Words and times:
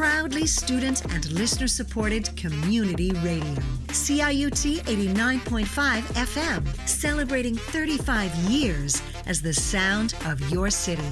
proudly 0.00 0.46
student 0.46 1.04
and 1.12 1.30
listener 1.32 1.68
supported 1.68 2.34
community 2.34 3.10
radio. 3.22 3.54
CIUT 3.88 4.78
89.5 4.84 5.66
FM, 6.14 6.88
celebrating 6.88 7.54
35 7.54 8.34
years 8.36 9.02
as 9.26 9.42
the 9.42 9.52
sound 9.52 10.14
of 10.24 10.40
your 10.50 10.70
city. 10.70 11.04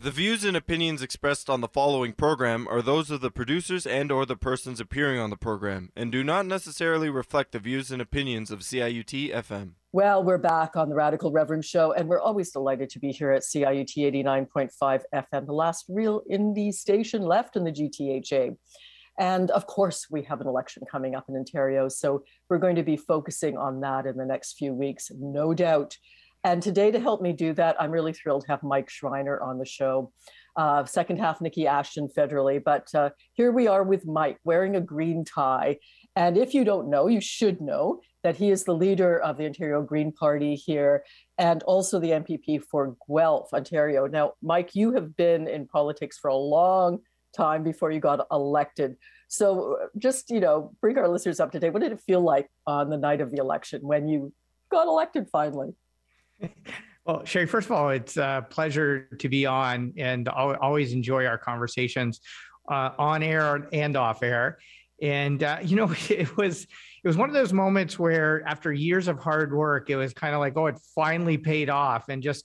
The 0.00 0.12
views 0.12 0.44
and 0.44 0.56
opinions 0.56 1.02
expressed 1.02 1.50
on 1.50 1.60
the 1.62 1.66
following 1.66 2.12
program 2.12 2.68
are 2.68 2.80
those 2.80 3.10
of 3.10 3.20
the 3.20 3.32
producers 3.32 3.84
and 3.84 4.12
or 4.12 4.24
the 4.24 4.36
persons 4.36 4.78
appearing 4.78 5.18
on 5.18 5.30
the 5.30 5.36
program 5.36 5.90
and 5.96 6.12
do 6.12 6.22
not 6.22 6.46
necessarily 6.46 7.10
reflect 7.10 7.50
the 7.50 7.58
views 7.58 7.90
and 7.90 8.00
opinions 8.00 8.52
of 8.52 8.60
CIUT 8.60 9.34
FM. 9.34 9.72
Well, 9.94 10.24
we're 10.24 10.38
back 10.38 10.74
on 10.74 10.88
the 10.88 10.94
Radical 10.94 11.30
Reverend 11.32 11.66
Show, 11.66 11.92
and 11.92 12.08
we're 12.08 12.18
always 12.18 12.50
delighted 12.50 12.88
to 12.88 12.98
be 12.98 13.12
here 13.12 13.30
at 13.30 13.42
CIUT 13.42 13.94
89.5 13.94 15.02
FM, 15.14 15.44
the 15.44 15.52
last 15.52 15.84
real 15.86 16.22
indie 16.32 16.72
station 16.72 17.20
left 17.20 17.56
in 17.56 17.64
the 17.64 17.72
GTHA. 17.72 18.56
And 19.18 19.50
of 19.50 19.66
course, 19.66 20.06
we 20.10 20.22
have 20.22 20.40
an 20.40 20.46
election 20.46 20.84
coming 20.90 21.14
up 21.14 21.26
in 21.28 21.36
Ontario, 21.36 21.90
so 21.90 22.24
we're 22.48 22.56
going 22.56 22.76
to 22.76 22.82
be 22.82 22.96
focusing 22.96 23.58
on 23.58 23.80
that 23.82 24.06
in 24.06 24.16
the 24.16 24.24
next 24.24 24.54
few 24.54 24.72
weeks, 24.72 25.10
no 25.14 25.52
doubt. 25.52 25.98
And 26.42 26.62
today, 26.62 26.90
to 26.90 26.98
help 26.98 27.20
me 27.20 27.34
do 27.34 27.52
that, 27.52 27.76
I'm 27.78 27.90
really 27.90 28.14
thrilled 28.14 28.46
to 28.46 28.48
have 28.48 28.62
Mike 28.62 28.88
Schreiner 28.88 29.42
on 29.42 29.58
the 29.58 29.66
show. 29.66 30.10
Uh, 30.56 30.84
second 30.84 31.18
half, 31.18 31.38
Niki 31.38 31.66
Ashton 31.66 32.08
federally. 32.08 32.62
But 32.62 32.92
uh, 32.94 33.10
here 33.34 33.52
we 33.52 33.68
are 33.68 33.84
with 33.84 34.06
Mike 34.06 34.38
wearing 34.42 34.74
a 34.74 34.80
green 34.80 35.24
tie. 35.24 35.78
And 36.14 36.36
if 36.36 36.52
you 36.54 36.64
don't 36.64 36.90
know, 36.90 37.06
you 37.06 37.20
should 37.20 37.60
know 37.60 38.00
that 38.22 38.36
he 38.36 38.50
is 38.50 38.64
the 38.64 38.74
leader 38.74 39.18
of 39.18 39.36
the 39.36 39.46
Ontario 39.46 39.82
Green 39.82 40.12
Party 40.12 40.54
here 40.54 41.04
and 41.38 41.62
also 41.64 41.98
the 41.98 42.10
MPP 42.10 42.62
for 42.70 42.96
Guelph, 43.08 43.52
Ontario. 43.52 44.06
Now, 44.06 44.34
Mike, 44.42 44.74
you 44.74 44.92
have 44.92 45.16
been 45.16 45.48
in 45.48 45.66
politics 45.66 46.18
for 46.18 46.28
a 46.28 46.36
long 46.36 47.00
time 47.36 47.64
before 47.64 47.90
you 47.90 48.00
got 48.00 48.26
elected. 48.30 48.96
So 49.28 49.88
just, 49.98 50.30
you 50.30 50.40
know, 50.40 50.72
bring 50.80 50.98
our 50.98 51.08
listeners 51.08 51.40
up 51.40 51.50
to 51.52 51.58
date. 51.58 51.72
What 51.72 51.80
did 51.80 51.92
it 51.92 52.00
feel 52.06 52.20
like 52.20 52.48
on 52.66 52.90
the 52.90 52.98
night 52.98 53.20
of 53.20 53.30
the 53.30 53.38
election 53.38 53.80
when 53.82 54.06
you 54.06 54.32
got 54.70 54.86
elected 54.86 55.28
finally? 55.30 55.74
Well, 57.04 57.22
Cheri, 57.24 57.48
first 57.48 57.66
of 57.66 57.72
all, 57.72 57.90
it's 57.90 58.16
a 58.16 58.46
pleasure 58.48 59.08
to 59.18 59.28
be 59.28 59.44
on 59.44 59.92
and 59.96 60.28
I'll 60.28 60.54
always 60.60 60.92
enjoy 60.92 61.26
our 61.26 61.36
conversations 61.36 62.20
uh, 62.70 62.90
on 62.96 63.24
air 63.24 63.68
and 63.72 63.96
off 63.96 64.22
air. 64.22 64.58
And, 65.02 65.42
uh, 65.42 65.58
you 65.62 65.76
know, 65.76 65.92
it 66.08 66.36
was, 66.36 66.62
it 66.62 67.08
was 67.08 67.16
one 67.16 67.28
of 67.28 67.34
those 67.34 67.52
moments 67.52 67.98
where 67.98 68.42
after 68.46 68.72
years 68.72 69.08
of 69.08 69.18
hard 69.18 69.52
work, 69.52 69.90
it 69.90 69.96
was 69.96 70.14
kind 70.14 70.34
of 70.34 70.40
like, 70.40 70.56
oh, 70.56 70.66
it 70.66 70.78
finally 70.94 71.36
paid 71.36 71.68
off 71.68 72.08
and 72.08 72.22
just 72.22 72.44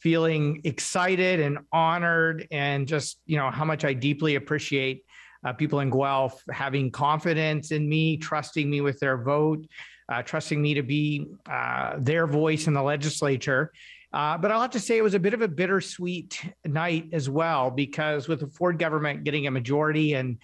feeling 0.00 0.60
excited 0.64 1.40
and 1.40 1.58
honored 1.72 2.46
and 2.50 2.88
just, 2.88 3.20
you 3.24 3.36
know, 3.36 3.50
how 3.50 3.64
much 3.64 3.84
I 3.84 3.92
deeply 3.94 4.34
appreciate 4.34 5.04
uh, 5.46 5.52
people 5.52 5.80
in 5.80 5.90
Guelph 5.90 6.42
having 6.50 6.90
confidence 6.90 7.70
in 7.70 7.88
me, 7.88 8.16
trusting 8.16 8.68
me 8.68 8.80
with 8.80 8.98
their 8.98 9.22
vote 9.22 9.66
uh, 10.12 10.22
trusting 10.22 10.60
me 10.60 10.74
to 10.74 10.82
be 10.82 11.26
uh, 11.50 11.94
their 11.98 12.26
voice 12.26 12.66
in 12.66 12.74
the 12.74 12.82
legislature. 12.82 13.72
Uh, 14.12 14.36
but 14.36 14.50
I'll 14.50 14.60
have 14.60 14.72
to 14.72 14.80
say 14.80 14.98
it 14.98 15.02
was 15.02 15.14
a 15.14 15.18
bit 15.18 15.32
of 15.32 15.40
a 15.40 15.48
bittersweet 15.48 16.44
night 16.66 17.08
as 17.12 17.30
well 17.30 17.70
because 17.70 18.28
with 18.28 18.40
the 18.40 18.46
Ford 18.48 18.78
government 18.78 19.24
getting 19.24 19.46
a 19.46 19.50
majority 19.50 20.12
and 20.12 20.36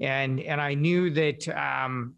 and 0.00 0.40
and 0.40 0.60
I 0.60 0.74
knew 0.74 1.10
that 1.10 1.48
um, 1.48 2.14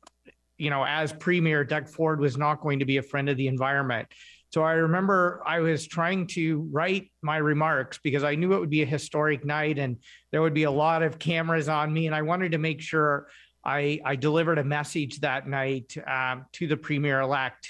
you 0.56 0.70
know 0.70 0.84
as 0.84 1.12
premier 1.12 1.64
Doug 1.64 1.88
Ford 1.88 2.20
was 2.20 2.36
not 2.36 2.60
going 2.60 2.80
to 2.80 2.84
be 2.84 2.96
a 2.96 3.02
friend 3.02 3.28
of 3.28 3.36
the 3.36 3.48
environment. 3.48 4.08
So 4.50 4.62
I 4.62 4.72
remember 4.72 5.42
I 5.44 5.60
was 5.60 5.86
trying 5.86 6.26
to 6.28 6.66
write 6.72 7.10
my 7.20 7.36
remarks 7.36 8.00
because 8.02 8.24
I 8.24 8.34
knew 8.34 8.54
it 8.54 8.60
would 8.60 8.70
be 8.70 8.82
a 8.82 8.86
historic 8.86 9.44
night 9.44 9.78
and 9.78 9.98
there 10.32 10.40
would 10.40 10.54
be 10.54 10.62
a 10.62 10.70
lot 10.70 11.02
of 11.02 11.18
cameras 11.18 11.68
on 11.68 11.92
me. 11.92 12.06
And 12.06 12.14
I 12.14 12.22
wanted 12.22 12.52
to 12.52 12.58
make 12.58 12.80
sure 12.80 13.28
I, 13.62 14.00
I 14.04 14.16
delivered 14.16 14.58
a 14.58 14.64
message 14.64 15.20
that 15.20 15.46
night 15.46 15.94
um, 16.06 16.46
to 16.52 16.66
the 16.66 16.76
premier 16.76 17.20
elect, 17.20 17.68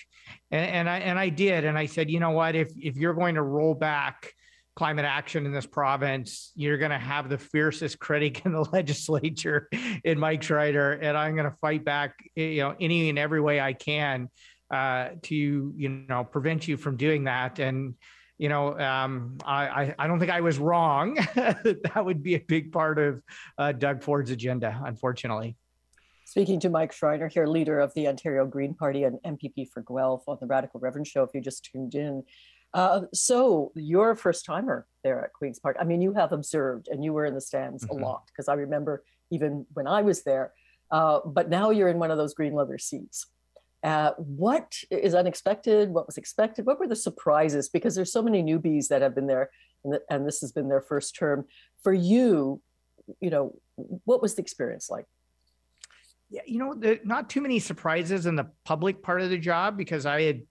and, 0.50 0.70
and 0.70 0.88
I 0.88 0.98
and 0.98 1.18
I 1.18 1.28
did, 1.28 1.64
and 1.64 1.76
I 1.76 1.86
said, 1.86 2.10
you 2.10 2.20
know 2.20 2.30
what, 2.30 2.54
if 2.54 2.70
if 2.76 2.96
you're 2.96 3.14
going 3.14 3.34
to 3.34 3.42
roll 3.42 3.74
back 3.74 4.32
climate 4.78 5.04
action 5.04 5.44
in 5.44 5.50
this 5.50 5.66
province, 5.66 6.52
you're 6.54 6.78
going 6.78 6.92
to 6.92 6.98
have 6.98 7.28
the 7.28 7.36
fiercest 7.36 7.98
critic 7.98 8.42
in 8.46 8.52
the 8.52 8.64
legislature 8.72 9.68
in 10.04 10.20
Mike 10.20 10.40
Schreiner, 10.40 10.92
and 10.92 11.18
I'm 11.18 11.34
going 11.34 11.50
to 11.50 11.56
fight 11.56 11.84
back, 11.84 12.14
you 12.36 12.62
know, 12.62 12.76
any 12.78 13.08
and 13.08 13.18
every 13.18 13.40
way 13.40 13.60
I 13.60 13.72
can 13.72 14.28
uh, 14.72 15.08
to 15.22 15.34
you 15.34 15.88
know 15.88 16.22
prevent 16.22 16.68
you 16.68 16.76
from 16.76 16.96
doing 16.96 17.24
that. 17.24 17.58
And 17.58 17.94
you 18.38 18.48
know, 18.48 18.78
um, 18.78 19.38
I, 19.44 19.96
I 19.98 20.06
don't 20.06 20.20
think 20.20 20.30
I 20.30 20.42
was 20.42 20.60
wrong. 20.60 21.16
that 21.34 22.02
would 22.04 22.22
be 22.22 22.36
a 22.36 22.38
big 22.38 22.70
part 22.70 23.00
of 23.00 23.20
uh, 23.58 23.72
Doug 23.72 24.04
Ford's 24.04 24.30
agenda, 24.30 24.80
unfortunately. 24.84 25.56
Speaking 26.24 26.60
to 26.60 26.70
Mike 26.70 26.92
Schreiner 26.92 27.26
here, 27.26 27.48
leader 27.48 27.80
of 27.80 27.92
the 27.94 28.06
Ontario 28.06 28.46
Green 28.46 28.74
Party 28.74 29.02
and 29.02 29.18
MPP 29.26 29.70
for 29.74 29.82
Guelph 29.82 30.22
on 30.28 30.36
the 30.40 30.46
Radical 30.46 30.78
Reverend 30.78 31.08
Show, 31.08 31.24
if 31.24 31.30
you 31.34 31.40
just 31.40 31.68
tuned 31.72 31.96
in. 31.96 32.22
Uh, 32.74 33.02
so 33.14 33.72
you're 33.74 34.10
a 34.10 34.16
first 34.16 34.44
timer 34.44 34.86
there 35.02 35.24
at 35.24 35.32
Queen's 35.32 35.58
Park. 35.58 35.76
I 35.80 35.84
mean, 35.84 36.02
you 36.02 36.12
have 36.14 36.32
observed 36.32 36.88
and 36.88 37.02
you 37.02 37.12
were 37.12 37.24
in 37.24 37.34
the 37.34 37.40
stands 37.40 37.84
mm-hmm. 37.84 38.02
a 38.02 38.06
lot 38.06 38.24
because 38.26 38.48
I 38.48 38.54
remember 38.54 39.02
even 39.30 39.66
when 39.72 39.86
I 39.86 40.02
was 40.02 40.22
there. 40.22 40.52
Uh, 40.90 41.20
but 41.24 41.48
now 41.48 41.70
you're 41.70 41.88
in 41.88 41.98
one 41.98 42.10
of 42.10 42.18
those 42.18 42.34
green 42.34 42.54
leather 42.54 42.78
seats. 42.78 43.26
Uh, 43.82 44.12
what 44.16 44.76
is 44.90 45.14
unexpected? 45.14 45.90
What 45.90 46.06
was 46.06 46.16
expected? 46.16 46.66
What 46.66 46.80
were 46.80 46.88
the 46.88 46.96
surprises? 46.96 47.68
Because 47.68 47.94
there's 47.94 48.12
so 48.12 48.22
many 48.22 48.42
newbies 48.42 48.88
that 48.88 49.02
have 49.02 49.14
been 49.14 49.26
there, 49.26 49.50
and, 49.84 49.92
the, 49.92 50.02
and 50.10 50.26
this 50.26 50.40
has 50.40 50.50
been 50.50 50.68
their 50.68 50.80
first 50.80 51.14
term. 51.14 51.44
For 51.82 51.92
you, 51.92 52.60
you 53.20 53.30
know, 53.30 53.54
what 54.04 54.20
was 54.20 54.34
the 54.34 54.42
experience 54.42 54.90
like? 54.90 55.06
yeah, 56.30 56.42
you 56.46 56.58
know, 56.58 56.74
the, 56.74 57.00
not 57.04 57.30
too 57.30 57.40
many 57.40 57.58
surprises 57.58 58.26
in 58.26 58.36
the 58.36 58.48
public 58.64 59.02
part 59.02 59.22
of 59.22 59.30
the 59.30 59.38
job 59.38 59.76
because 59.76 60.04
I 60.04 60.22
had 60.22 60.42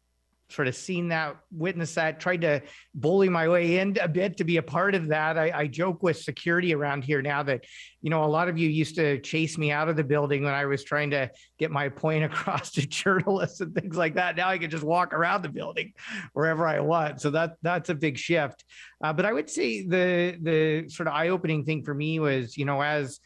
sort 0.50 0.68
of 0.68 0.76
seen 0.76 1.10
that, 1.10 1.36
witnessed 1.52 1.96
that, 1.96 2.20
tried 2.20 2.42
to 2.42 2.62
bully 2.96 3.28
my 3.28 3.50
way 3.50 3.80
in 3.80 3.98
a 4.02 4.08
bit 4.08 4.38
to 4.38 4.44
be 4.46 4.58
a 4.58 4.62
part 4.62 4.96
of 4.96 5.10
that. 5.10 5.38
I, 5.38 5.52
I, 5.54 5.68
joke 5.68 6.02
with 6.02 6.18
security 6.18 6.74
around 6.74 7.04
here 7.04 7.22
now 7.22 7.44
that, 7.44 7.66
you 8.02 8.10
know, 8.10 8.24
a 8.24 8.26
lot 8.26 8.48
of 8.48 8.58
you 8.58 8.70
used 8.70 8.96
to 8.96 9.20
chase 9.20 9.58
me 9.58 9.72
out 9.72 9.90
of 9.90 9.98
the 9.98 10.06
building 10.06 10.44
when 10.44 10.54
I 10.54 10.66
was 10.66 10.86
trying 10.86 11.10
to 11.12 11.30
get 11.60 11.70
my 11.70 11.90
point 11.90 12.24
across 12.32 12.72
to 12.72 12.88
journalists 12.88 13.60
and 13.60 13.76
things 13.76 13.98
like 13.98 14.16
that. 14.16 14.38
Now 14.38 14.48
I 14.50 14.58
can 14.58 14.70
just 14.70 14.84
walk 14.84 15.14
around 15.14 15.42
the 15.42 15.50
building 15.50 15.92
wherever 16.32 16.66
I 16.66 16.80
want. 16.80 17.20
So 17.20 17.30
that 17.32 17.56
that's 17.62 17.90
a 17.90 17.96
big 17.96 18.18
shift. 18.18 18.64
Uh, 19.04 19.12
but 19.12 19.26
I 19.26 19.34
would 19.34 19.50
say 19.50 19.86
the 19.86 20.38
the 20.42 20.90
sort 20.90 21.08
of 21.08 21.14
eye 21.14 21.30
opening 21.30 21.66
thing 21.66 21.84
for 21.84 21.94
me 21.94 22.20
was, 22.20 22.56
you 22.56 22.64
know, 22.64 22.82
as 22.82 23.20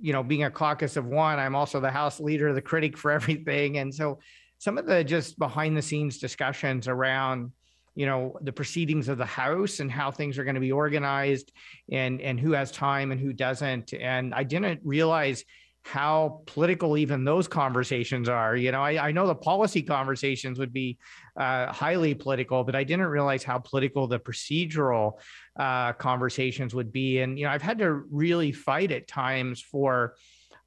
you 0.00 0.12
know, 0.12 0.22
being 0.22 0.44
a 0.44 0.50
caucus 0.50 0.96
of 0.96 1.04
one, 1.06 1.38
I'm 1.38 1.56
also 1.56 1.80
the 1.80 1.90
House 1.90 2.20
leader, 2.20 2.52
the 2.52 2.62
critic 2.62 2.96
for 2.96 3.10
everything. 3.18 3.78
And 3.78 3.94
so 3.94 4.18
some 4.64 4.78
of 4.78 4.86
the 4.86 5.04
just 5.04 5.38
behind 5.38 5.76
the 5.76 5.82
scenes 5.82 6.16
discussions 6.16 6.88
around, 6.88 7.52
you 7.94 8.06
know, 8.06 8.38
the 8.40 8.52
proceedings 8.60 9.08
of 9.08 9.18
the 9.18 9.26
House 9.26 9.80
and 9.80 9.90
how 9.92 10.10
things 10.10 10.38
are 10.38 10.44
going 10.44 10.54
to 10.54 10.60
be 10.68 10.72
organized 10.72 11.52
and 11.92 12.18
and 12.22 12.40
who 12.40 12.52
has 12.52 12.72
time 12.72 13.12
and 13.12 13.20
who 13.20 13.34
doesn't. 13.34 13.92
And 13.92 14.32
I 14.32 14.42
didn't 14.42 14.80
realize 14.82 15.44
how 15.82 16.40
political 16.46 16.96
even 16.96 17.24
those 17.24 17.46
conversations 17.46 18.26
are. 18.26 18.56
You 18.56 18.72
know, 18.72 18.82
I, 18.82 19.08
I 19.08 19.12
know 19.12 19.26
the 19.26 19.34
policy 19.34 19.82
conversations 19.82 20.58
would 20.58 20.72
be 20.72 20.96
uh, 21.38 21.70
highly 21.70 22.14
political, 22.14 22.64
but 22.64 22.74
I 22.74 22.84
didn't 22.84 23.08
realize 23.08 23.44
how 23.44 23.58
political 23.58 24.06
the 24.08 24.18
procedural 24.18 25.18
uh, 25.60 25.92
conversations 25.92 26.74
would 26.74 26.90
be. 26.90 27.18
And, 27.18 27.38
you 27.38 27.44
know, 27.44 27.50
I've 27.50 27.60
had 27.60 27.76
to 27.80 27.92
really 27.92 28.50
fight 28.50 28.92
at 28.92 29.06
times 29.06 29.60
for 29.60 30.14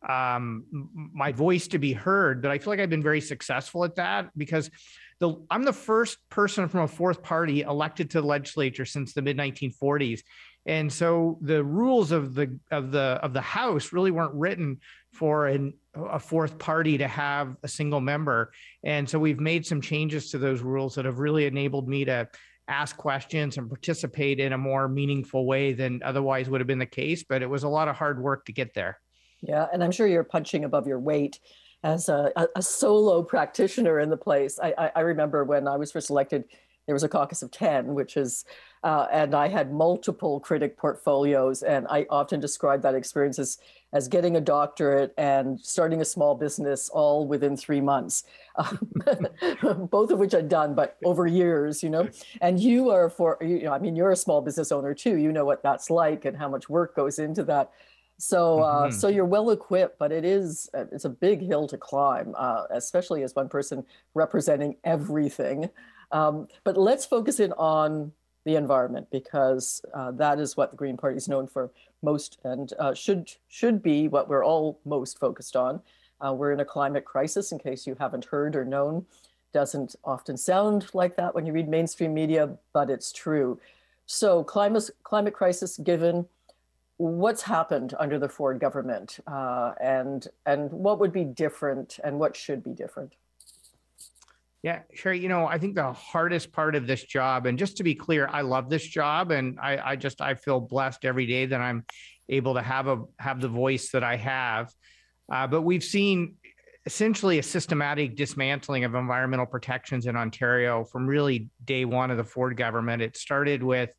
um, 0.08 0.66
my 1.14 1.32
voice 1.32 1.68
to 1.70 1.80
be 1.80 1.94
heard, 1.94 2.42
but 2.42 2.52
I 2.52 2.58
feel 2.58 2.72
like 2.72 2.80
I've 2.80 2.90
been 2.90 3.04
very 3.04 3.22
successful 3.22 3.84
at 3.84 3.96
that 3.96 4.30
because 4.38 4.70
the, 5.20 5.36
I'm 5.50 5.64
the 5.64 5.74
first 5.74 6.18
person 6.30 6.68
from 6.70 6.82
a 6.82 6.88
fourth 6.88 7.24
party 7.24 7.62
elected 7.62 8.12
to 8.12 8.22
the 8.22 8.28
legislature 8.28 8.86
since 8.86 9.14
the 9.14 9.22
mid 9.22 9.38
1940s. 9.38 10.22
And 10.68 10.92
so 10.92 11.40
the 11.42 11.64
rules 11.64 12.12
of 12.12 12.36
the 12.36 12.60
of 12.72 12.92
the 12.92 13.20
of 13.24 13.34
the 13.34 13.42
House 13.42 13.94
really 13.94 14.12
weren't 14.12 14.34
written 14.34 14.80
for 15.14 15.48
an, 15.48 15.74
a 15.96 16.20
fourth 16.20 16.60
party 16.60 16.98
to 16.98 17.08
have 17.08 17.56
a 17.64 17.68
single 17.68 18.02
member. 18.02 18.52
And 18.84 19.10
so 19.10 19.18
we've 19.18 19.40
made 19.40 19.66
some 19.66 19.82
changes 19.82 20.30
to 20.32 20.38
those 20.38 20.62
rules 20.62 20.96
that 20.96 21.06
have 21.06 21.20
really 21.20 21.46
enabled 21.46 21.88
me 21.88 22.04
to 22.06 22.28
ask 22.68 22.98
questions 22.98 23.58
and 23.58 23.70
participate 23.70 24.42
in 24.42 24.52
a 24.52 24.58
more 24.58 24.90
meaningful 24.90 25.46
way 25.46 25.72
than 25.72 26.02
otherwise 26.04 26.50
would 26.50 26.60
have 26.60 26.68
been 26.68 26.80
the 26.80 26.86
case. 26.86 27.24
But 27.24 27.42
it 27.42 27.50
was 27.50 27.64
a 27.64 27.70
lot 27.70 27.88
of 27.88 27.96
hard 27.96 28.22
work 28.22 28.46
to 28.46 28.52
get 28.52 28.74
there. 28.74 29.00
Yeah, 29.42 29.68
and 29.72 29.84
I'm 29.84 29.92
sure 29.92 30.08
you're 30.08 30.24
punching 30.24 30.64
above 30.64 30.88
your 30.88 31.00
weight 31.00 31.40
as 31.84 32.10
a, 32.10 32.32
a, 32.56 32.62
solo 32.62 33.22
practitioner 33.22 34.00
in 34.00 34.10
the 34.10 34.18
place. 34.18 34.60
I, 34.60 34.74
I, 34.78 34.92
I, 34.96 35.00
remember 35.02 35.44
when 35.44 35.68
I 35.68 35.78
was 35.78 35.92
first 35.92 36.10
elected 36.10 36.46
there 36.88 36.96
was 36.96 37.04
a 37.04 37.10
caucus 37.10 37.42
of 37.42 37.52
10, 37.52 37.94
which 37.94 38.16
is, 38.16 38.46
uh, 38.84 39.08
and 39.12 39.36
I 39.36 39.50
had 39.50 39.74
multiple 39.74 40.40
critic 40.40 40.78
portfolios. 40.78 41.62
And 41.62 41.86
I 41.90 42.08
often 42.10 42.40
describe 42.40 42.82
that 42.84 42.96
experience 42.96 43.38
as, 43.40 43.58
as 43.92 44.08
getting 44.08 44.38
a 44.38 44.42
doctorate 44.42 45.14
and 45.18 45.60
starting 45.60 46.00
a 46.00 46.06
small 46.06 46.34
business 46.34 46.88
all 46.88 47.28
within 47.28 47.58
three 47.58 47.82
months, 47.82 48.24
both 49.92 50.12
of 50.12 50.20
which 50.20 50.34
I'd 50.34 50.48
done, 50.48 50.76
but 50.76 50.98
over 51.04 51.28
years, 51.28 51.84
you 51.84 51.90
know. 51.90 52.08
And 52.40 52.58
you 52.58 52.90
are 52.90 53.10
for, 53.10 53.38
you 53.42 53.64
know, 53.64 53.74
I 53.74 53.80
mean, 53.80 53.98
you're 53.98 54.12
a 54.12 54.16
small 54.16 54.42
business 54.42 54.72
owner 54.72 54.94
too. 54.94 55.18
You 55.18 55.34
know 55.34 55.44
what 55.44 55.62
that's 55.64 55.90
like 55.90 56.24
and 56.24 56.38
how 56.38 56.48
much 56.48 56.70
work 56.70 56.96
goes 56.96 57.20
into 57.20 57.44
that. 57.44 57.72
So, 58.20 58.60
uh, 58.60 58.88
mm-hmm. 58.88 58.92
so 58.98 59.08
you're 59.08 59.26
well 59.26 59.52
equipped, 59.52 60.00
but 60.00 60.12
it 60.12 60.26
is 60.26 60.70
uh, 60.74 60.86
it's 60.92 61.06
a 61.06 61.10
big 61.10 61.42
hill 61.42 61.68
to 61.68 61.78
climb, 61.78 62.34
uh, 62.38 62.64
especially 62.72 63.24
as 63.24 63.36
one 63.36 63.48
person 63.48 63.86
representing 64.16 64.76
everything. 64.84 65.70
Um, 66.12 66.48
but 66.64 66.78
let's 66.78 67.06
focus 67.06 67.40
in 67.40 67.52
on 67.54 68.12
the 68.46 68.56
environment 68.56 69.08
because 69.12 69.82
uh, 69.94 70.12
that 70.12 70.40
is 70.40 70.58
what 70.58 70.72
the 70.72 70.78
Green 70.78 70.98
Party 70.98 71.18
is 71.18 71.28
known 71.28 71.48
for 71.48 71.70
most, 72.02 72.40
and 72.44 72.74
uh, 72.80 72.94
should 72.94 73.32
should 73.50 73.84
be 73.84 74.08
what 74.08 74.30
we're 74.30 74.46
all 74.46 74.80
most 74.84 75.20
focused 75.20 75.56
on. 75.56 75.82
Uh, 76.20 76.34
we're 76.34 76.52
in 76.52 76.60
a 76.60 76.66
climate 76.66 77.06
crisis, 77.06 77.52
in 77.52 77.60
case 77.60 77.86
you 77.86 77.96
haven't 78.00 78.26
heard 78.26 78.56
or 78.56 78.66
known. 78.66 79.06
Doesn't 79.54 79.96
often 80.04 80.38
sound 80.38 80.88
like 80.94 81.16
that 81.18 81.36
when 81.36 81.46
you 81.46 81.54
read 81.54 81.70
mainstream 81.70 82.14
media, 82.14 82.58
but 82.74 82.90
it's 82.90 83.12
true. 83.12 83.60
So, 84.08 84.44
climate 84.44 84.90
climate 85.04 85.34
crisis 85.34 85.78
given 85.78 86.26
what's 86.98 87.44
happened 87.44 87.94
under 88.00 88.20
the 88.20 88.28
Ford 88.28 88.60
government 88.60 89.20
uh, 89.28 89.74
and 89.80 90.28
and 90.46 90.72
what 90.72 91.00
would 91.00 91.14
be 91.14 91.24
different 91.24 92.00
and 92.04 92.20
what 92.20 92.36
should 92.36 92.64
be 92.64 92.72
different? 92.72 93.14
Yeah, 94.64 94.80
sure. 94.94 95.14
You 95.14 95.30
know, 95.30 95.46
I 95.46 95.60
think 95.60 95.76
the 95.76 95.94
hardest 95.94 96.52
part 96.52 96.76
of 96.76 96.88
this 96.88 97.04
job, 97.04 97.46
and 97.46 97.58
just 97.58 97.78
to 97.78 97.84
be 97.84 97.94
clear, 97.94 98.28
I 98.28 98.42
love 98.42 98.70
this 98.70 98.86
job, 98.86 99.32
and 99.32 99.60
I, 99.62 99.92
I 99.92 99.96
just 99.96 100.20
I 100.20 100.34
feel 100.34 100.60
blessed 100.60 101.06
every 101.06 101.28
day 101.28 101.46
that 101.46 101.62
I'm 101.62 101.86
able 102.28 102.56
to 102.56 102.62
have 102.62 102.88
a 102.88 103.04
have 103.20 103.40
the 103.40 103.48
voice 103.48 103.92
that 103.92 104.04
I 104.04 104.16
have. 104.18 104.74
Uh, 105.32 105.46
but 105.46 105.62
we've 105.62 105.84
seen 105.84 106.36
essentially 106.88 107.38
a 107.38 107.44
systematic 107.44 108.16
dismantling 108.16 108.86
of 108.86 108.96
environmental 108.96 109.46
protections 109.46 110.08
in 110.08 110.16
Ontario 110.16 110.86
from 110.86 111.06
really 111.06 111.50
day 111.66 111.86
one 111.86 112.10
of 112.10 112.18
the 112.18 112.24
Ford 112.24 112.58
government. 112.58 113.02
It 113.02 113.18
started 113.18 113.62
with 113.62 113.92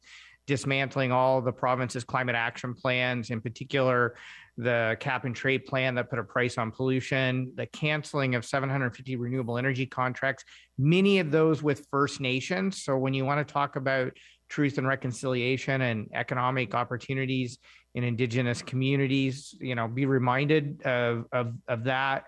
dismantling 0.49 1.13
all 1.13 1.43
the 1.43 1.53
province's 1.53 2.03
climate 2.03 2.35
action 2.35 2.75
plans, 2.75 3.29
in 3.31 3.41
particular, 3.41 4.17
the 4.57 4.97
cap 4.99 5.25
and 5.27 5.37
trade 5.37 5.67
plan 5.67 5.95
that 5.95 6.11
put 6.11 6.19
a 6.19 6.25
price 6.25 6.57
on 6.59 6.73
pollution, 6.73 7.53
the 7.55 7.67
canceling 7.67 8.35
of 8.35 8.45
750 8.45 9.15
renewable 9.17 9.59
energy 9.59 9.87
contracts, 9.87 10.43
many 10.79 11.21
of 11.21 11.31
those 11.31 11.63
with 11.63 11.87
First 11.91 12.21
Nations. 12.21 12.83
So, 12.83 12.97
when 12.97 13.15
you 13.15 13.25
want 13.27 13.47
to 13.47 13.53
talk 13.53 13.77
about 13.77 14.13
truth 14.49 14.79
and 14.79 14.89
reconciliation 14.89 15.83
and 15.83 16.09
economic 16.15 16.75
opportunities 16.75 17.59
in 17.95 18.03
Indigenous 18.03 18.63
communities, 18.63 19.55
you 19.61 19.75
know, 19.75 19.87
be 19.87 20.07
reminded 20.07 20.81
of, 20.87 21.27
of, 21.31 21.53
of 21.69 21.85
that. 21.85 22.25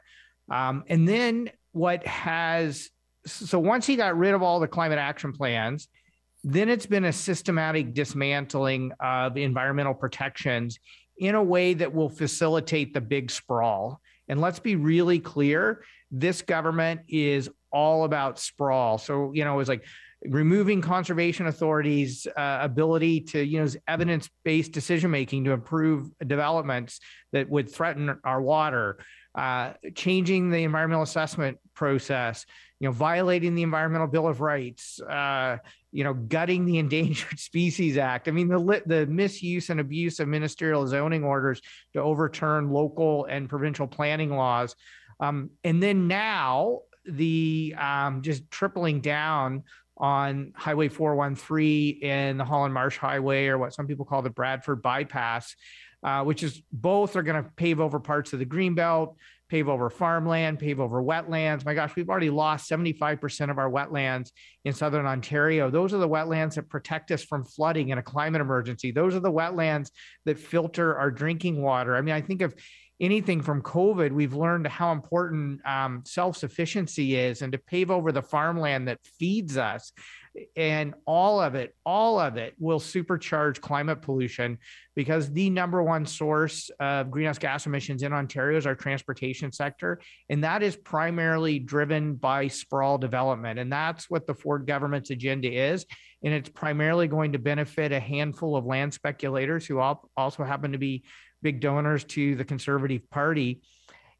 Um, 0.50 0.84
and 0.88 1.08
then 1.08 1.50
what 1.72 2.06
has, 2.06 2.90
so 3.24 3.58
once 3.58 3.86
he 3.86 3.96
got 3.96 4.18
rid 4.18 4.34
of 4.34 4.42
all 4.42 4.60
the 4.60 4.68
climate 4.68 4.98
action 4.98 5.32
plans, 5.32 5.88
then 6.42 6.68
it's 6.68 6.86
been 6.86 7.04
a 7.04 7.12
systematic 7.12 7.94
dismantling 7.94 8.92
of 9.00 9.36
environmental 9.36 9.94
protections 9.94 10.78
in 11.18 11.34
a 11.34 11.42
way 11.42 11.74
that 11.74 11.94
will 11.94 12.08
facilitate 12.08 12.94
the 12.94 13.00
big 13.00 13.30
sprawl. 13.30 14.00
And 14.28 14.40
let's 14.40 14.58
be 14.58 14.76
really 14.76 15.18
clear 15.18 15.82
this 16.10 16.42
government 16.42 17.02
is 17.08 17.50
all 17.72 18.04
about 18.04 18.38
sprawl. 18.38 18.96
So, 18.98 19.32
you 19.34 19.44
know, 19.44 19.60
it's 19.60 19.68
like 19.68 19.84
removing 20.22 20.80
conservation 20.80 21.46
authorities' 21.46 22.26
uh, 22.36 22.58
ability 22.60 23.20
to 23.20 23.44
you 23.44 23.60
know 23.60 23.68
evidence-based 23.88 24.72
decision 24.72 25.10
making 25.10 25.44
to 25.44 25.52
improve 25.52 26.10
developments 26.26 27.00
that 27.32 27.48
would 27.48 27.72
threaten 27.72 28.18
our 28.24 28.42
water 28.42 28.98
uh, 29.34 29.72
changing 29.94 30.50
the 30.50 30.58
environmental 30.58 31.02
assessment 31.02 31.58
process 31.74 32.44
you 32.80 32.88
know 32.88 32.92
violating 32.92 33.54
the 33.54 33.62
environmental 33.62 34.08
bill 34.08 34.26
of 34.26 34.40
rights 34.40 35.00
uh, 35.02 35.58
you 35.92 36.04
know, 36.04 36.14
gutting 36.14 36.64
the 36.64 36.78
Endangered 36.78 37.38
Species 37.38 37.96
Act. 37.96 38.28
I 38.28 38.30
mean, 38.30 38.48
the 38.48 38.82
the 38.86 39.06
misuse 39.06 39.70
and 39.70 39.80
abuse 39.80 40.20
of 40.20 40.28
ministerial 40.28 40.86
zoning 40.86 41.24
orders 41.24 41.60
to 41.94 42.00
overturn 42.00 42.70
local 42.70 43.24
and 43.26 43.48
provincial 43.48 43.86
planning 43.86 44.30
laws, 44.30 44.74
um, 45.18 45.50
and 45.64 45.82
then 45.82 46.08
now 46.08 46.80
the 47.04 47.74
um, 47.78 48.22
just 48.22 48.50
tripling 48.50 49.00
down 49.00 49.64
on 50.00 50.52
Highway 50.56 50.88
413 50.88 52.00
and 52.02 52.40
the 52.40 52.44
Holland 52.44 52.74
Marsh 52.74 52.96
Highway, 52.96 53.46
or 53.46 53.58
what 53.58 53.74
some 53.74 53.86
people 53.86 54.06
call 54.06 54.22
the 54.22 54.30
Bradford 54.30 54.82
Bypass, 54.82 55.54
uh, 56.02 56.24
which 56.24 56.42
is 56.42 56.62
both 56.72 57.14
are 57.16 57.22
going 57.22 57.42
to 57.42 57.50
pave 57.56 57.80
over 57.80 58.00
parts 58.00 58.32
of 58.32 58.38
the 58.38 58.46
Greenbelt, 58.46 59.16
pave 59.50 59.68
over 59.68 59.90
farmland, 59.90 60.58
pave 60.58 60.80
over 60.80 61.02
wetlands. 61.02 61.64
My 61.66 61.74
gosh, 61.74 61.94
we've 61.96 62.08
already 62.08 62.30
lost 62.30 62.70
75% 62.70 63.50
of 63.50 63.58
our 63.58 63.70
wetlands 63.70 64.30
in 64.64 64.72
southern 64.72 65.04
Ontario. 65.04 65.70
Those 65.70 65.92
are 65.92 65.98
the 65.98 66.08
wetlands 66.08 66.54
that 66.54 66.70
protect 66.70 67.10
us 67.10 67.22
from 67.22 67.44
flooding 67.44 67.90
in 67.90 67.98
a 67.98 68.02
climate 68.02 68.40
emergency. 68.40 68.92
Those 68.92 69.14
are 69.14 69.20
the 69.20 69.30
wetlands 69.30 69.90
that 70.24 70.38
filter 70.38 70.96
our 70.96 71.10
drinking 71.10 71.60
water. 71.60 71.96
I 71.96 72.00
mean, 72.00 72.14
I 72.14 72.22
think 72.22 72.40
of 72.40 72.54
anything 73.00 73.40
from 73.40 73.62
COVID, 73.62 74.12
we've 74.12 74.34
learned 74.34 74.66
how 74.66 74.92
important 74.92 75.64
um, 75.66 76.02
self 76.04 76.36
sufficiency 76.36 77.16
is 77.16 77.42
and 77.42 77.52
to 77.52 77.58
pave 77.58 77.90
over 77.90 78.12
the 78.12 78.22
farmland 78.22 78.88
that 78.88 78.98
feeds 79.18 79.56
us. 79.56 79.92
And 80.56 80.94
all 81.06 81.40
of 81.40 81.56
it 81.56 81.74
all 81.84 82.20
of 82.20 82.36
it 82.36 82.54
will 82.56 82.78
supercharge 82.78 83.60
climate 83.60 84.00
pollution 84.00 84.58
because 84.94 85.32
the 85.32 85.50
number 85.50 85.82
one 85.82 86.06
source 86.06 86.70
of 86.78 87.10
greenhouse 87.10 87.38
gas 87.38 87.66
emissions 87.66 88.04
in 88.04 88.12
ontario 88.12 88.56
is 88.56 88.64
our 88.64 88.76
transportation 88.76 89.50
sector. 89.50 90.00
And 90.28 90.44
that 90.44 90.62
is 90.62 90.76
primarily 90.76 91.58
driven 91.58 92.14
by 92.14 92.46
sprawl 92.46 92.96
development. 92.96 93.58
And 93.58 93.72
that's 93.72 94.08
what 94.08 94.28
the 94.28 94.34
ford 94.34 94.68
government's 94.68 95.10
agenda 95.10 95.50
is. 95.50 95.84
And 96.22 96.32
it's 96.32 96.50
primarily 96.50 97.08
going 97.08 97.32
to 97.32 97.38
benefit 97.38 97.90
a 97.90 97.98
handful 97.98 98.54
of 98.54 98.66
land 98.66 98.94
speculators 98.94 99.66
who 99.66 99.80
also 99.80 100.44
happen 100.44 100.72
to 100.72 100.78
be 100.78 101.02
big 101.42 101.60
donors 101.60 102.04
to 102.04 102.36
the 102.36 102.44
conservative 102.44 103.08
party. 103.10 103.62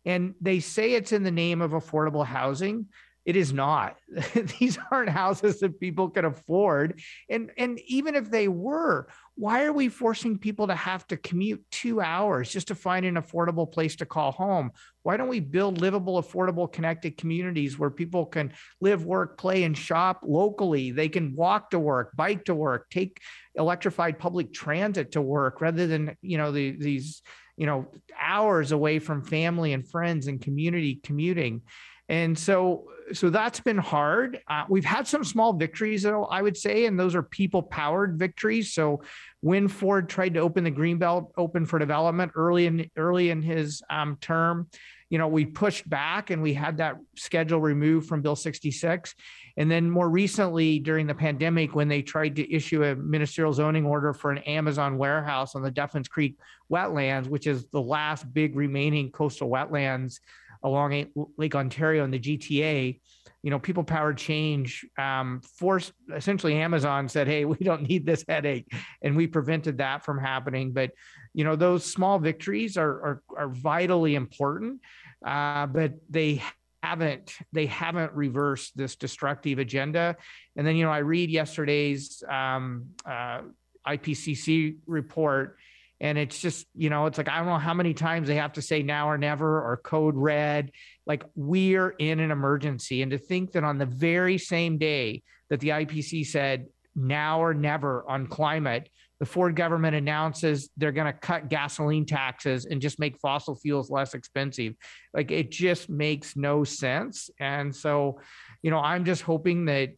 And 0.04 0.34
they 0.40 0.60
say 0.60 0.94
it's 0.94 1.12
in 1.12 1.22
the 1.22 1.30
name 1.30 1.60
of 1.60 1.72
affordable 1.72 2.24
housing 2.24 2.86
it 3.30 3.36
is 3.36 3.52
not. 3.52 3.96
These 4.58 4.76
aren't 4.90 5.08
houses 5.08 5.60
that 5.60 5.78
people 5.78 6.10
can 6.10 6.24
afford. 6.24 7.00
And, 7.28 7.52
and 7.56 7.78
even 7.86 8.16
if 8.16 8.28
they 8.28 8.48
were, 8.48 9.06
why 9.36 9.62
are 9.62 9.72
we 9.72 9.88
forcing 9.88 10.36
people 10.36 10.66
to 10.66 10.74
have 10.74 11.06
to 11.06 11.16
commute 11.16 11.64
two 11.70 12.00
hours 12.00 12.50
just 12.50 12.66
to 12.68 12.74
find 12.74 13.06
an 13.06 13.14
affordable 13.14 13.70
place 13.70 13.94
to 13.96 14.06
call 14.06 14.32
home? 14.32 14.72
Why 15.04 15.16
don't 15.16 15.28
we 15.28 15.38
build 15.38 15.80
livable, 15.80 16.20
affordable, 16.20 16.70
connected 16.70 17.18
communities 17.18 17.78
where 17.78 17.88
people 17.88 18.26
can 18.26 18.52
live, 18.80 19.04
work, 19.04 19.38
play, 19.38 19.62
and 19.62 19.78
shop 19.78 20.22
locally? 20.26 20.90
They 20.90 21.08
can 21.08 21.36
walk 21.36 21.70
to 21.70 21.78
work, 21.78 22.10
bike 22.16 22.46
to 22.46 22.54
work, 22.56 22.90
take 22.90 23.20
electrified 23.54 24.18
public 24.18 24.52
transit 24.52 25.12
to 25.12 25.22
work 25.22 25.60
rather 25.60 25.86
than, 25.86 26.16
you 26.20 26.36
know, 26.36 26.50
the, 26.50 26.72
these, 26.72 27.22
you 27.56 27.66
know, 27.66 27.86
hours 28.20 28.72
away 28.72 28.98
from 28.98 29.22
family 29.22 29.72
and 29.72 29.88
friends 29.88 30.26
and 30.26 30.40
community 30.40 30.98
commuting. 31.04 31.62
And 32.10 32.36
so, 32.36 32.88
so 33.12 33.30
that's 33.30 33.60
been 33.60 33.78
hard. 33.78 34.40
Uh, 34.48 34.64
we've 34.68 34.84
had 34.84 35.06
some 35.06 35.22
small 35.22 35.52
victories, 35.52 36.04
I 36.04 36.42
would 36.42 36.56
say, 36.56 36.86
and 36.86 36.98
those 36.98 37.14
are 37.14 37.22
people 37.22 37.62
powered 37.62 38.18
victories. 38.18 38.74
So 38.74 39.02
when 39.42 39.68
Ford 39.68 40.08
tried 40.08 40.34
to 40.34 40.40
open 40.40 40.64
the 40.64 40.72
Greenbelt 40.72 41.30
open 41.36 41.66
for 41.66 41.78
development 41.78 42.32
early 42.34 42.66
in 42.66 42.90
early 42.96 43.30
in 43.30 43.42
his 43.42 43.80
um, 43.90 44.18
term, 44.20 44.66
you 45.08 45.18
know, 45.18 45.28
we 45.28 45.44
pushed 45.46 45.88
back 45.88 46.30
and 46.30 46.42
we 46.42 46.52
had 46.52 46.78
that 46.78 46.96
schedule 47.14 47.60
removed 47.60 48.08
from 48.08 48.22
Bill 48.22 48.36
66. 48.36 49.14
And 49.56 49.70
then 49.70 49.88
more 49.88 50.08
recently, 50.08 50.80
during 50.80 51.06
the 51.06 51.14
pandemic, 51.14 51.76
when 51.76 51.86
they 51.86 52.02
tried 52.02 52.34
to 52.36 52.52
issue 52.52 52.82
a 52.82 52.96
ministerial 52.96 53.52
zoning 53.52 53.86
order 53.86 54.12
for 54.12 54.32
an 54.32 54.38
Amazon 54.38 54.98
warehouse 54.98 55.54
on 55.54 55.62
the 55.62 55.70
Duffins 55.70 56.08
Creek 56.08 56.36
wetlands, 56.72 57.28
which 57.28 57.46
is 57.46 57.66
the 57.66 57.80
last 57.80 58.32
big 58.32 58.56
remaining 58.56 59.12
coastal 59.12 59.48
wetlands 59.48 60.18
along 60.62 61.06
Lake 61.36 61.54
Ontario 61.54 62.04
and 62.04 62.12
the 62.12 62.18
GTA, 62.18 63.00
you 63.42 63.50
know, 63.50 63.58
people 63.58 63.84
powered 63.84 64.18
change 64.18 64.86
um, 64.98 65.40
forced 65.58 65.92
essentially 66.14 66.54
Amazon 66.56 67.08
said, 67.08 67.26
Hey, 67.26 67.44
we 67.52 67.56
don't 67.56 67.88
need 67.88 68.06
this 68.06 68.24
headache. 68.28 68.70
And 69.02 69.16
we 69.16 69.26
prevented 69.26 69.78
that 69.78 70.04
from 70.04 70.18
happening. 70.18 70.72
But, 70.72 70.90
you 71.34 71.44
know, 71.44 71.56
those 71.56 71.84
small 71.84 72.18
victories 72.18 72.76
are, 72.76 72.90
are, 72.90 73.22
are 73.36 73.48
vitally 73.48 74.14
important, 74.14 74.80
uh, 75.24 75.66
but 75.66 75.94
they 76.08 76.42
haven't 76.82 77.34
they 77.52 77.66
haven't 77.66 78.12
reversed 78.14 78.74
this 78.74 78.96
destructive 78.96 79.58
agenda 79.58 80.16
and 80.56 80.66
then 80.66 80.76
you 80.76 80.84
know 80.84 80.90
i 80.90 80.98
read 80.98 81.28
yesterday's 81.28 82.22
um, 82.26 82.86
uh, 83.04 83.42
ipcc 83.86 84.76
report 84.86 85.58
and 86.00 86.16
it's 86.16 86.40
just 86.40 86.66
you 86.74 86.90
know 86.90 87.06
it's 87.06 87.18
like 87.18 87.28
i 87.28 87.36
don't 87.36 87.46
know 87.46 87.58
how 87.58 87.74
many 87.74 87.92
times 87.94 88.28
they 88.28 88.36
have 88.36 88.52
to 88.54 88.62
say 88.62 88.82
now 88.82 89.08
or 89.08 89.18
never 89.18 89.60
or 89.60 89.76
code 89.76 90.16
red 90.16 90.70
like 91.06 91.24
we're 91.34 91.90
in 91.90 92.20
an 92.20 92.30
emergency 92.30 93.02
and 93.02 93.10
to 93.10 93.18
think 93.18 93.52
that 93.52 93.64
on 93.64 93.78
the 93.78 93.86
very 93.86 94.38
same 94.38 94.78
day 94.78 95.22
that 95.50 95.60
the 95.60 95.68
IPCC 95.68 96.26
said 96.26 96.66
now 96.94 97.42
or 97.42 97.52
never 97.52 98.08
on 98.08 98.26
climate. 98.26 98.88
The 99.18 99.26
Ford 99.26 99.54
government 99.54 99.94
announces 99.94 100.70
they're 100.78 100.92
going 100.92 101.12
to 101.12 101.18
cut 101.18 101.50
gasoline 101.50 102.06
taxes 102.06 102.64
and 102.64 102.80
just 102.80 102.98
make 102.98 103.18
fossil 103.18 103.54
fuels 103.54 103.90
less 103.90 104.14
expensive. 104.14 104.74
Like 105.12 105.30
it 105.30 105.50
just 105.50 105.90
makes 105.90 106.36
no 106.36 106.64
sense. 106.64 107.28
And 107.38 107.74
so, 107.74 108.20
you 108.62 108.70
know, 108.70 108.78
I'm 108.78 109.04
just 109.04 109.22
hoping 109.22 109.66
that 109.66 109.90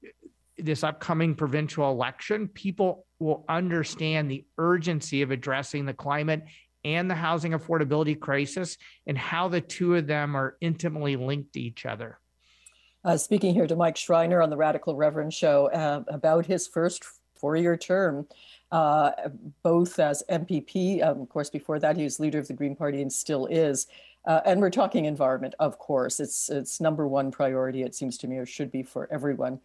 this 0.59 0.83
upcoming 0.83 1.35
provincial 1.35 1.89
election, 1.91 2.49
people 2.49 3.07
will 3.23 3.45
understand 3.49 4.31
the 4.31 4.45
urgency 4.59 5.23
of 5.23 5.31
addressing 5.31 5.87
the 5.87 5.95
climate 5.95 6.45
and 6.85 7.11
the 7.11 7.15
housing 7.15 7.53
affordability 7.53 8.19
crisis 8.19 8.77
and 9.07 9.17
how 9.17 9.49
the 9.49 9.61
two 9.61 9.95
of 9.95 10.07
them 10.07 10.35
are 10.35 10.57
intimately 10.61 11.17
linked 11.17 11.53
to 11.53 11.61
each 11.61 11.87
other. 11.87 12.19
Uh, 13.05 13.17
speaking 13.17 13.55
here 13.55 13.67
to 13.67 13.77
Mike 13.77 13.97
Schreiner 13.97 14.43
on 14.43 14.51
the 14.51 14.57
Radical 14.57 14.95
Reverend 14.95 15.35
show 15.35 15.67
uh, 15.73 16.03
about 16.09 16.47
his 16.47 16.67
first 16.69 17.05
four 17.35 17.57
year 17.57 17.77
term, 17.77 18.27
uh, 18.71 19.11
both 19.63 19.99
as 19.99 20.23
MPP, 20.31 21.05
um, 21.05 21.21
of 21.21 21.29
course, 21.29 21.51
before 21.51 21.79
that, 21.81 21.97
he 21.97 22.05
was 22.05 22.21
leader 22.21 22.39
of 22.39 22.47
the 22.47 22.55
Green 22.55 22.77
Party 22.77 23.03
and 23.03 23.13
still 23.13 23.47
is. 23.47 23.89
Uh, 24.25 24.41
and 24.45 24.61
we're 24.61 24.71
talking 24.71 25.07
environment, 25.07 25.55
of 25.59 25.79
course. 25.79 26.21
It's, 26.21 26.49
it's 26.49 26.81
number 26.81 27.09
one 27.09 27.33
priority, 27.33 27.83
it 27.83 27.97
seems 27.97 28.17
to 28.19 28.29
me, 28.29 28.37
or 28.37 28.47
should 28.47 28.71
be 28.71 28.85
for 28.85 29.09
everyone. 29.13 29.59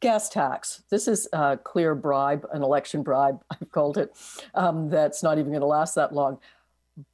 Gas 0.00 0.28
tax. 0.28 0.82
This 0.90 1.08
is 1.08 1.28
a 1.32 1.56
clear 1.56 1.94
bribe, 1.94 2.46
an 2.52 2.62
election 2.62 3.02
bribe, 3.02 3.42
I've 3.50 3.70
called 3.72 3.98
it, 3.98 4.14
um, 4.54 4.88
that's 4.88 5.22
not 5.22 5.38
even 5.38 5.50
going 5.50 5.60
to 5.60 5.66
last 5.66 5.94
that 5.96 6.14
long. 6.14 6.38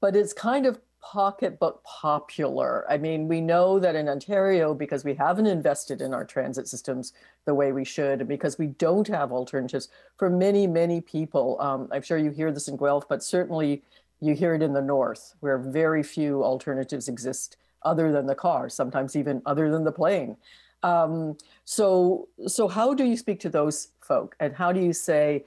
But 0.01 0.17
it's 0.17 0.33
kind 0.33 0.67
of 0.67 0.81
pocketbook 1.01 1.85
popular. 1.85 2.91
I 2.91 2.97
mean, 2.97 3.29
we 3.29 3.41
know 3.41 3.79
that 3.79 3.95
in 3.95 4.09
Ontario, 4.09 4.73
because 4.73 5.05
we 5.05 5.15
haven't 5.15 5.47
invested 5.47 6.01
in 6.01 6.15
our 6.15 6.25
transit 6.25 6.67
systems 6.67 7.13
the 7.45 7.55
way 7.55 7.73
we 7.73 7.85
should, 7.85 8.21
and 8.21 8.29
because 8.29 8.59
we 8.59 8.69
don't 8.69 9.07
have 9.09 9.31
alternatives 9.31 9.89
for 10.17 10.31
many, 10.31 10.67
many 10.67 11.01
people, 11.03 11.59
um, 11.61 11.89
I'm 11.93 12.03
sure 12.03 12.17
you 12.17 12.31
hear 12.31 12.51
this 12.53 12.69
in 12.69 12.77
Guelph, 12.77 13.07
but 13.07 13.23
certainly 13.23 13.83
you 14.21 14.35
hear 14.35 14.55
it 14.55 14.63
in 14.63 14.73
the 14.73 14.81
north, 14.81 15.35
where 15.41 15.59
very 15.59 16.03
few 16.03 16.43
alternatives 16.43 17.09
exist 17.09 17.59
other 17.83 18.11
than 18.11 18.27
the 18.27 18.35
car, 18.35 18.71
sometimes 18.71 19.15
even 19.15 19.43
other 19.45 19.71
than 19.71 19.85
the 19.85 19.93
plane. 19.93 20.37
Um, 20.85 21.39
so, 21.65 22.29
so 22.47 22.69
how 22.69 22.93
do 22.93 23.05
you 23.05 23.17
speak 23.17 23.41
to 23.41 23.49
those 23.49 23.89
folk, 24.03 24.37
and 24.39 24.55
how 24.55 24.71
do 24.71 24.81
you 24.81 24.93
say, 24.93 25.47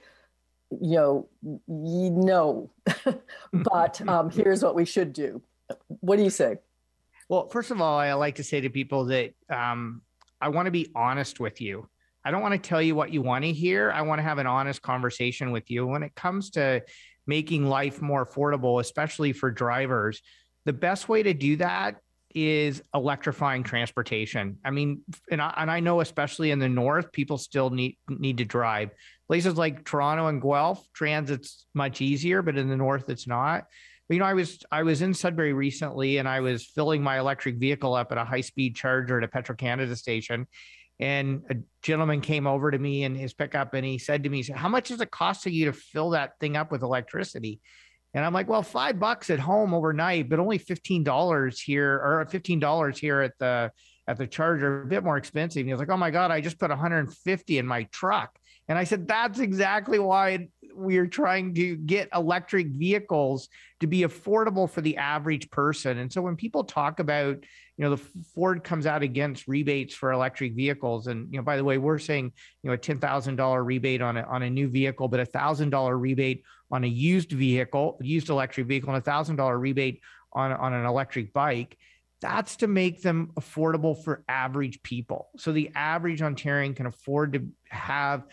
you 0.70 0.96
know, 0.96 1.28
no, 1.68 2.70
but 3.52 4.00
um, 4.08 4.30
here's 4.30 4.64
what 4.64 4.74
we 4.74 4.84
should 4.84 5.12
do. 5.12 5.40
What 6.00 6.16
do 6.16 6.24
you 6.24 6.30
say? 6.30 6.56
Well, 7.28 7.48
first 7.48 7.70
of 7.70 7.80
all, 7.80 7.98
I 7.98 8.12
like 8.14 8.34
to 8.36 8.44
say 8.44 8.60
to 8.60 8.68
people 8.68 9.04
that 9.06 9.32
um, 9.48 10.02
I 10.40 10.48
want 10.48 10.66
to 10.66 10.72
be 10.72 10.90
honest 10.96 11.38
with 11.38 11.60
you. 11.60 11.88
I 12.24 12.32
don't 12.32 12.42
want 12.42 12.60
to 12.60 12.68
tell 12.68 12.82
you 12.82 12.96
what 12.96 13.12
you 13.12 13.22
want 13.22 13.44
to 13.44 13.52
hear. 13.52 13.92
I 13.92 14.02
want 14.02 14.18
to 14.18 14.24
have 14.24 14.38
an 14.38 14.46
honest 14.48 14.82
conversation 14.82 15.52
with 15.52 15.70
you. 15.70 15.86
When 15.86 16.02
it 16.02 16.16
comes 16.16 16.50
to 16.50 16.82
making 17.28 17.66
life 17.66 18.02
more 18.02 18.26
affordable, 18.26 18.80
especially 18.80 19.32
for 19.32 19.52
drivers, 19.52 20.20
the 20.64 20.72
best 20.72 21.08
way 21.08 21.22
to 21.22 21.32
do 21.32 21.56
that 21.56 22.00
is 22.34 22.82
electrifying 22.94 23.62
transportation. 23.62 24.58
I 24.64 24.70
mean, 24.70 25.02
and 25.30 25.40
I, 25.40 25.54
and 25.56 25.70
I 25.70 25.80
know 25.80 26.00
especially 26.00 26.50
in 26.50 26.58
the 26.58 26.68
north, 26.68 27.10
people 27.12 27.38
still 27.38 27.70
need 27.70 27.96
need 28.08 28.38
to 28.38 28.44
drive. 28.44 28.90
Places 29.26 29.56
like 29.56 29.84
Toronto 29.84 30.26
and 30.26 30.40
Guelph, 30.40 30.86
transit's 30.92 31.66
much 31.74 32.00
easier, 32.00 32.42
but 32.42 32.56
in 32.58 32.68
the 32.68 32.76
north, 32.76 33.08
it's 33.08 33.26
not. 33.26 33.64
But, 34.08 34.14
you 34.14 34.20
know, 34.20 34.26
I 34.26 34.34
was 34.34 34.58
I 34.70 34.82
was 34.82 35.02
in 35.02 35.14
Sudbury 35.14 35.52
recently, 35.52 36.18
and 36.18 36.28
I 36.28 36.40
was 36.40 36.66
filling 36.66 37.02
my 37.02 37.18
electric 37.18 37.56
vehicle 37.56 37.94
up 37.94 38.12
at 38.12 38.18
a 38.18 38.24
high 38.24 38.40
speed 38.40 38.76
charger 38.76 39.18
at 39.18 39.24
a 39.24 39.28
Petro 39.28 39.54
Canada 39.54 39.96
station, 39.96 40.46
and 40.98 41.42
a 41.50 41.56
gentleman 41.82 42.20
came 42.20 42.46
over 42.46 42.70
to 42.70 42.78
me 42.78 43.04
in 43.04 43.14
his 43.14 43.34
pickup, 43.34 43.74
and 43.74 43.84
he 43.84 43.98
said 43.98 44.22
to 44.24 44.30
me, 44.30 44.42
"How 44.44 44.68
much 44.68 44.88
does 44.88 45.00
it 45.00 45.10
cost 45.10 45.44
you 45.46 45.66
to 45.66 45.72
fill 45.72 46.10
that 46.10 46.38
thing 46.40 46.56
up 46.56 46.70
with 46.70 46.82
electricity?" 46.82 47.60
And 48.14 48.24
I'm 48.24 48.32
like, 48.32 48.48
well, 48.48 48.62
five 48.62 48.98
bucks 48.98 49.30
at 49.30 49.38
home 49.38 49.74
overnight, 49.74 50.28
but 50.28 50.38
only 50.38 50.58
fifteen 50.58 51.04
dollars 51.04 51.60
here, 51.60 51.94
or 51.94 52.26
fifteen 52.30 52.58
dollars 52.58 52.98
here 52.98 53.20
at 53.20 53.32
the 53.38 53.70
at 54.08 54.16
the 54.16 54.26
charger, 54.26 54.82
a 54.82 54.86
bit 54.86 55.04
more 55.04 55.18
expensive. 55.18 55.60
And 55.60 55.68
he 55.68 55.72
was 55.72 55.80
like, 55.80 55.90
oh 55.90 55.96
my 55.96 56.10
god, 56.10 56.30
I 56.30 56.40
just 56.40 56.58
put 56.58 56.70
150 56.70 57.58
in 57.58 57.66
my 57.66 57.82
truck. 57.92 58.38
And 58.66 58.78
I 58.78 58.84
said, 58.84 59.06
that's 59.06 59.38
exactly 59.38 59.98
why 59.98 60.48
we're 60.74 61.06
trying 61.06 61.54
to 61.54 61.76
get 61.76 62.08
electric 62.14 62.68
vehicles 62.68 63.48
to 63.80 63.86
be 63.86 64.00
affordable 64.00 64.68
for 64.68 64.80
the 64.80 64.96
average 64.98 65.50
person. 65.50 65.98
And 65.98 66.12
so 66.12 66.20
when 66.20 66.36
people 66.36 66.64
talk 66.64 67.00
about, 67.00 67.36
you 67.76 67.84
know, 67.84 67.90
the 67.90 68.02
Ford 68.34 68.64
comes 68.64 68.86
out 68.86 69.02
against 69.02 69.48
rebates 69.48 69.94
for 69.94 70.12
electric 70.12 70.54
vehicles, 70.54 71.06
and 71.06 71.32
you 71.32 71.38
know, 71.38 71.44
by 71.44 71.56
the 71.56 71.64
way, 71.64 71.78
we're 71.78 71.98
saying, 71.98 72.32
you 72.62 72.68
know, 72.68 72.74
a 72.74 72.78
ten 72.78 72.98
thousand 72.98 73.36
dollar 73.36 73.62
rebate 73.62 74.02
on 74.02 74.16
a 74.16 74.22
on 74.22 74.42
a 74.42 74.50
new 74.50 74.68
vehicle, 74.68 75.08
but 75.08 75.20
a 75.20 75.24
thousand 75.24 75.70
dollar 75.70 75.96
rebate 75.96 76.42
on 76.70 76.84
a 76.84 76.88
used 76.88 77.32
vehicle, 77.32 77.98
used 78.00 78.28
electric 78.28 78.66
vehicle, 78.66 78.90
and 78.90 78.98
a 78.98 79.04
thousand 79.04 79.36
dollar 79.36 79.58
rebate 79.58 80.00
on 80.32 80.52
on 80.52 80.72
an 80.72 80.84
electric 80.84 81.32
bike. 81.32 81.76
That's 82.20 82.56
to 82.56 82.66
make 82.66 83.02
them 83.02 83.30
affordable 83.38 84.02
for 84.02 84.24
average 84.28 84.82
people. 84.82 85.28
So 85.36 85.52
the 85.52 85.70
average 85.74 86.20
Ontarian 86.20 86.74
can 86.74 86.86
afford 86.86 87.34
to 87.34 87.46
have 87.68 88.24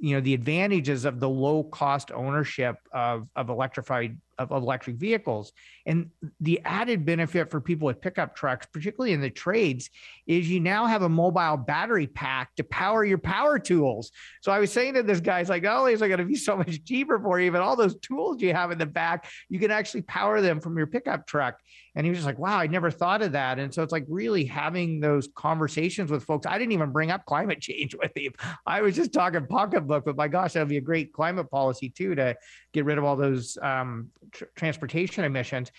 you 0.00 0.14
know 0.14 0.20
the 0.20 0.34
advantages 0.34 1.04
of 1.04 1.20
the 1.20 1.28
low 1.28 1.64
cost 1.64 2.10
ownership 2.12 2.76
of, 2.92 3.28
of 3.36 3.48
electrified 3.48 4.18
of 4.38 4.50
electric 4.50 4.96
vehicles. 4.96 5.52
And 5.86 6.10
the 6.40 6.60
added 6.64 7.04
benefit 7.04 7.50
for 7.50 7.60
people 7.60 7.86
with 7.86 8.00
pickup 8.00 8.34
trucks 8.34 8.66
particularly 8.72 9.12
in 9.12 9.20
the 9.20 9.30
trades 9.30 9.90
is 10.26 10.48
you 10.48 10.60
now 10.60 10.86
have 10.86 11.02
a 11.02 11.08
mobile 11.08 11.56
battery 11.56 12.06
pack 12.06 12.54
to 12.56 12.64
power 12.64 13.04
your 13.04 13.18
power 13.18 13.58
tools. 13.58 14.10
So 14.42 14.52
i 14.52 14.58
was 14.58 14.72
saying 14.72 14.94
to 14.94 15.02
this 15.02 15.20
guy 15.20 15.40
it's 15.40 15.50
like 15.50 15.64
oh 15.64 15.86
these 15.86 16.02
are 16.02 16.08
going 16.08 16.18
to 16.18 16.24
be 16.24 16.36
so 16.36 16.56
much 16.64 16.84
cheaper 16.84 17.18
for 17.18 17.40
you 17.40 17.52
but 17.52 17.60
all 17.60 17.76
those 17.76 17.98
tools 18.00 18.40
you 18.40 18.52
have 18.52 18.70
in 18.70 18.78
the 18.78 18.86
back 18.86 19.28
you 19.48 19.58
can 19.58 19.70
actually 19.70 20.02
power 20.02 20.40
them 20.40 20.60
from 20.60 20.76
your 20.76 20.86
pickup 20.86 21.26
truck. 21.26 21.58
And 21.96 22.04
he 22.04 22.10
was 22.10 22.18
just 22.18 22.26
like 22.26 22.38
wow 22.38 22.58
i 22.58 22.66
never 22.66 22.90
thought 22.90 23.22
of 23.22 23.32
that. 23.32 23.58
And 23.58 23.72
so 23.72 23.82
it's 23.82 23.92
like 23.92 24.06
really 24.08 24.44
having 24.44 25.00
those 25.00 25.28
conversations 25.34 26.10
with 26.10 26.24
folks. 26.24 26.46
I 26.46 26.58
didn't 26.58 26.72
even 26.72 26.92
bring 26.92 27.10
up 27.10 27.24
climate 27.26 27.60
change 27.60 27.94
with 28.00 28.12
him. 28.16 28.32
I 28.66 28.82
was 28.82 28.96
just 28.96 29.12
talking 29.12 29.46
pocketbook 29.46 30.04
but 30.04 30.16
my 30.16 30.28
gosh 30.28 30.52
that 30.52 30.60
would 30.60 30.68
be 30.68 30.76
a 30.78 30.80
great 30.80 31.12
climate 31.12 31.50
policy 31.50 31.90
too 31.90 32.14
to 32.14 32.36
get 32.72 32.84
rid 32.84 32.98
of 32.98 33.04
all 33.04 33.16
those 33.16 33.56
um, 33.62 34.10
tr- 34.32 34.44
transportation 34.56 35.24
emissions. 35.24 35.70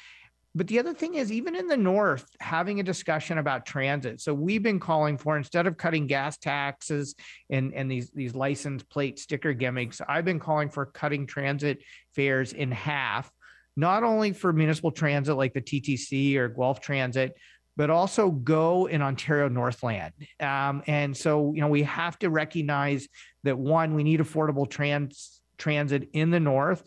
But 0.55 0.67
the 0.67 0.79
other 0.79 0.93
thing 0.93 1.15
is, 1.15 1.33
even 1.33 1.53
in 1.53 1.67
the 1.67 1.75
North, 1.75 2.25
having 2.39 2.79
a 2.79 2.83
discussion 2.83 3.39
about 3.39 3.65
transit. 3.65 4.21
So 4.21 4.33
we've 4.33 4.63
been 4.63 4.79
calling 4.79 5.17
for 5.17 5.35
instead 5.35 5.67
of 5.67 5.75
cutting 5.75 6.07
gas 6.07 6.37
taxes 6.37 7.13
and, 7.49 7.73
and 7.73 7.91
these, 7.91 8.09
these 8.11 8.33
license 8.33 8.81
plate 8.81 9.19
sticker 9.19 9.51
gimmicks, 9.51 9.99
I've 10.07 10.23
been 10.23 10.39
calling 10.39 10.69
for 10.69 10.85
cutting 10.85 11.27
transit 11.27 11.83
fares 12.13 12.53
in 12.53 12.71
half, 12.71 13.29
not 13.75 14.03
only 14.03 14.31
for 14.31 14.53
municipal 14.53 14.91
transit 14.91 15.35
like 15.35 15.53
the 15.53 15.61
TTC 15.61 16.37
or 16.37 16.47
Guelph 16.47 16.79
Transit, 16.79 17.35
but 17.75 17.89
also 17.89 18.31
go 18.31 18.85
in 18.85 19.01
Ontario 19.01 19.49
Northland. 19.49 20.13
Um, 20.39 20.83
and 20.87 21.17
so, 21.17 21.51
you 21.53 21.59
know, 21.59 21.67
we 21.67 21.83
have 21.83 22.17
to 22.19 22.29
recognize 22.29 23.09
that 23.43 23.57
one, 23.57 23.93
we 23.93 24.03
need 24.03 24.21
affordable 24.21 24.69
trans 24.69 25.41
transit 25.57 26.09
in 26.13 26.31
the 26.31 26.39
north 26.39 26.83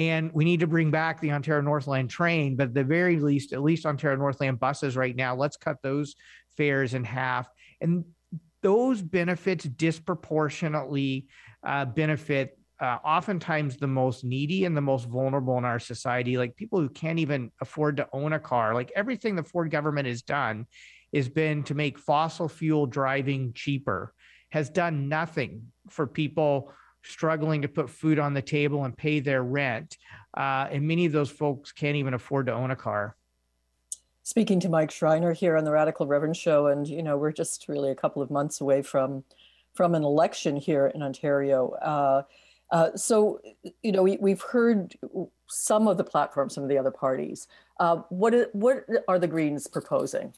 and 0.00 0.32
we 0.32 0.46
need 0.46 0.60
to 0.60 0.66
bring 0.66 0.90
back 0.90 1.20
the 1.20 1.30
Ontario 1.30 1.60
Northland 1.60 2.08
train, 2.08 2.56
but 2.56 2.68
at 2.68 2.74
the 2.74 2.82
very 2.82 3.20
least, 3.20 3.52
at 3.52 3.62
least 3.62 3.84
Ontario 3.84 4.16
Northland 4.16 4.58
buses 4.58 4.96
right 4.96 5.14
now, 5.14 5.36
let's 5.36 5.58
cut 5.58 5.76
those 5.82 6.14
fares 6.56 6.94
in 6.94 7.04
half. 7.04 7.50
And 7.82 8.06
those 8.62 9.02
benefits 9.02 9.64
disproportionately 9.64 11.26
uh, 11.62 11.84
benefit 11.84 12.58
uh, 12.80 12.96
oftentimes 13.04 13.76
the 13.76 13.86
most 13.86 14.24
needy 14.24 14.64
and 14.64 14.74
the 14.74 14.80
most 14.80 15.06
vulnerable 15.06 15.58
in 15.58 15.66
our 15.66 15.78
society, 15.78 16.38
like 16.38 16.56
people 16.56 16.80
who 16.80 16.88
can't 16.88 17.18
even 17.18 17.52
afford 17.60 17.98
to 17.98 18.08
own 18.14 18.32
a 18.32 18.40
car. 18.40 18.74
Like 18.74 18.90
everything 18.96 19.36
the 19.36 19.44
Ford 19.44 19.70
government 19.70 20.08
has 20.08 20.22
done 20.22 20.66
has 21.14 21.28
been 21.28 21.62
to 21.64 21.74
make 21.74 21.98
fossil 21.98 22.48
fuel 22.48 22.86
driving 22.86 23.52
cheaper, 23.52 24.14
has 24.50 24.70
done 24.70 25.10
nothing 25.10 25.64
for 25.90 26.06
people 26.06 26.72
struggling 27.02 27.62
to 27.62 27.68
put 27.68 27.90
food 27.90 28.18
on 28.18 28.34
the 28.34 28.42
table 28.42 28.84
and 28.84 28.96
pay 28.96 29.20
their 29.20 29.42
rent. 29.42 29.96
Uh, 30.36 30.68
and 30.70 30.86
many 30.86 31.06
of 31.06 31.12
those 31.12 31.30
folks 31.30 31.72
can't 31.72 31.96
even 31.96 32.14
afford 32.14 32.46
to 32.46 32.52
own 32.52 32.70
a 32.70 32.76
car. 32.76 33.16
Speaking 34.22 34.60
to 34.60 34.68
Mike 34.68 34.90
Schreiner 34.90 35.32
here 35.32 35.56
on 35.56 35.64
the 35.64 35.72
Radical 35.72 36.06
Reverend 36.06 36.36
Show, 36.36 36.66
and 36.68 36.86
you 36.86 37.02
know 37.02 37.16
we're 37.16 37.32
just 37.32 37.68
really 37.68 37.90
a 37.90 37.94
couple 37.94 38.22
of 38.22 38.30
months 38.30 38.60
away 38.60 38.82
from 38.82 39.24
from 39.74 39.94
an 39.94 40.04
election 40.04 40.56
here 40.56 40.88
in 40.88 41.02
Ontario. 41.02 41.70
Uh, 41.82 42.22
uh, 42.70 42.94
so 42.96 43.40
you 43.82 43.92
know 43.92 44.02
we, 44.02 44.18
we've 44.18 44.42
heard 44.42 44.94
some 45.48 45.88
of 45.88 45.96
the 45.96 46.04
platforms, 46.04 46.54
some 46.54 46.62
of 46.62 46.68
the 46.68 46.78
other 46.78 46.90
parties. 46.90 47.48
Uh, 47.80 47.96
what 48.10 48.50
what 48.52 48.84
are 49.08 49.18
the 49.18 49.26
Greens 49.26 49.66
proposing? 49.66 50.32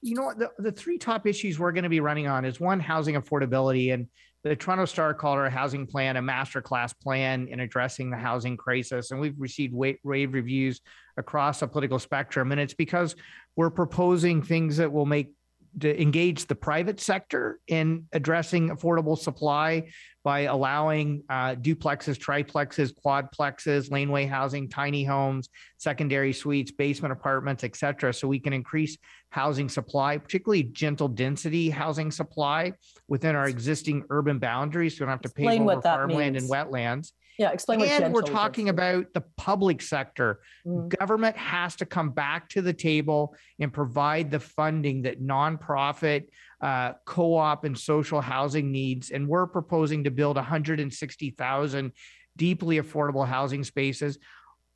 You 0.00 0.16
know, 0.16 0.32
the, 0.36 0.50
the 0.58 0.72
three 0.72 0.98
top 0.98 1.26
issues 1.26 1.60
we're 1.60 1.70
going 1.70 1.84
to 1.84 1.90
be 1.90 2.00
running 2.00 2.26
on 2.26 2.44
is 2.44 2.58
one, 2.58 2.80
housing 2.80 3.14
affordability. 3.14 3.94
And 3.94 4.08
the 4.44 4.56
Toronto 4.56 4.84
Star 4.86 5.14
called 5.14 5.38
our 5.38 5.48
housing 5.48 5.86
plan 5.86 6.16
a 6.16 6.22
masterclass 6.22 6.92
plan 6.98 7.46
in 7.48 7.60
addressing 7.60 8.10
the 8.10 8.16
housing 8.16 8.56
crisis. 8.56 9.10
And 9.10 9.20
we've 9.20 9.38
received 9.38 9.74
rave 10.02 10.34
reviews 10.34 10.80
across 11.16 11.60
the 11.60 11.68
political 11.68 11.98
spectrum. 11.98 12.50
And 12.50 12.60
it's 12.60 12.74
because 12.74 13.14
we're 13.54 13.70
proposing 13.70 14.42
things 14.42 14.78
that 14.78 14.92
will 14.92 15.06
make 15.06 15.32
to 15.80 16.00
engage 16.00 16.46
the 16.46 16.54
private 16.54 17.00
sector 17.00 17.58
in 17.66 18.06
addressing 18.12 18.70
affordable 18.70 19.18
supply 19.18 19.88
by 20.24 20.40
allowing 20.40 21.22
uh, 21.28 21.54
duplexes, 21.54 22.16
triplexes, 22.18 22.92
quadplexes, 23.04 23.90
laneway 23.90 24.26
housing, 24.26 24.68
tiny 24.68 25.02
homes, 25.02 25.48
secondary 25.78 26.32
suites, 26.32 26.70
basement 26.70 27.12
apartments, 27.12 27.64
et 27.64 27.74
cetera, 27.74 28.12
so 28.12 28.28
we 28.28 28.38
can 28.38 28.52
increase 28.52 28.96
housing 29.30 29.68
supply, 29.68 30.18
particularly 30.18 30.62
gentle 30.62 31.08
density 31.08 31.70
housing 31.70 32.10
supply 32.10 32.72
within 33.08 33.34
our 33.34 33.48
existing 33.48 34.04
urban 34.10 34.38
boundaries. 34.38 34.96
So 34.96 35.04
we 35.04 35.06
don't 35.06 35.12
have 35.12 35.22
to 35.22 35.30
pay 35.30 35.58
over 35.58 35.80
farmland 35.80 36.34
means. 36.34 36.44
and 36.44 36.52
wetlands. 36.52 37.12
Yeah, 37.38 37.50
explain 37.50 37.80
and 37.80 38.12
we're 38.12 38.22
talking 38.22 38.68
about 38.68 39.14
the 39.14 39.22
public 39.36 39.80
sector. 39.80 40.40
Mm. 40.66 40.96
Government 40.98 41.36
has 41.36 41.76
to 41.76 41.86
come 41.86 42.10
back 42.10 42.48
to 42.50 42.62
the 42.62 42.74
table 42.74 43.34
and 43.58 43.72
provide 43.72 44.30
the 44.30 44.40
funding 44.40 45.02
that 45.02 45.22
nonprofit, 45.22 46.26
uh, 46.60 46.92
co-op, 47.06 47.64
and 47.64 47.78
social 47.78 48.20
housing 48.20 48.70
needs. 48.70 49.10
And 49.10 49.26
we're 49.26 49.46
proposing 49.46 50.04
to 50.04 50.10
build 50.10 50.36
160,000 50.36 51.92
deeply 52.36 52.78
affordable 52.78 53.26
housing 53.26 53.64
spaces. 53.64 54.18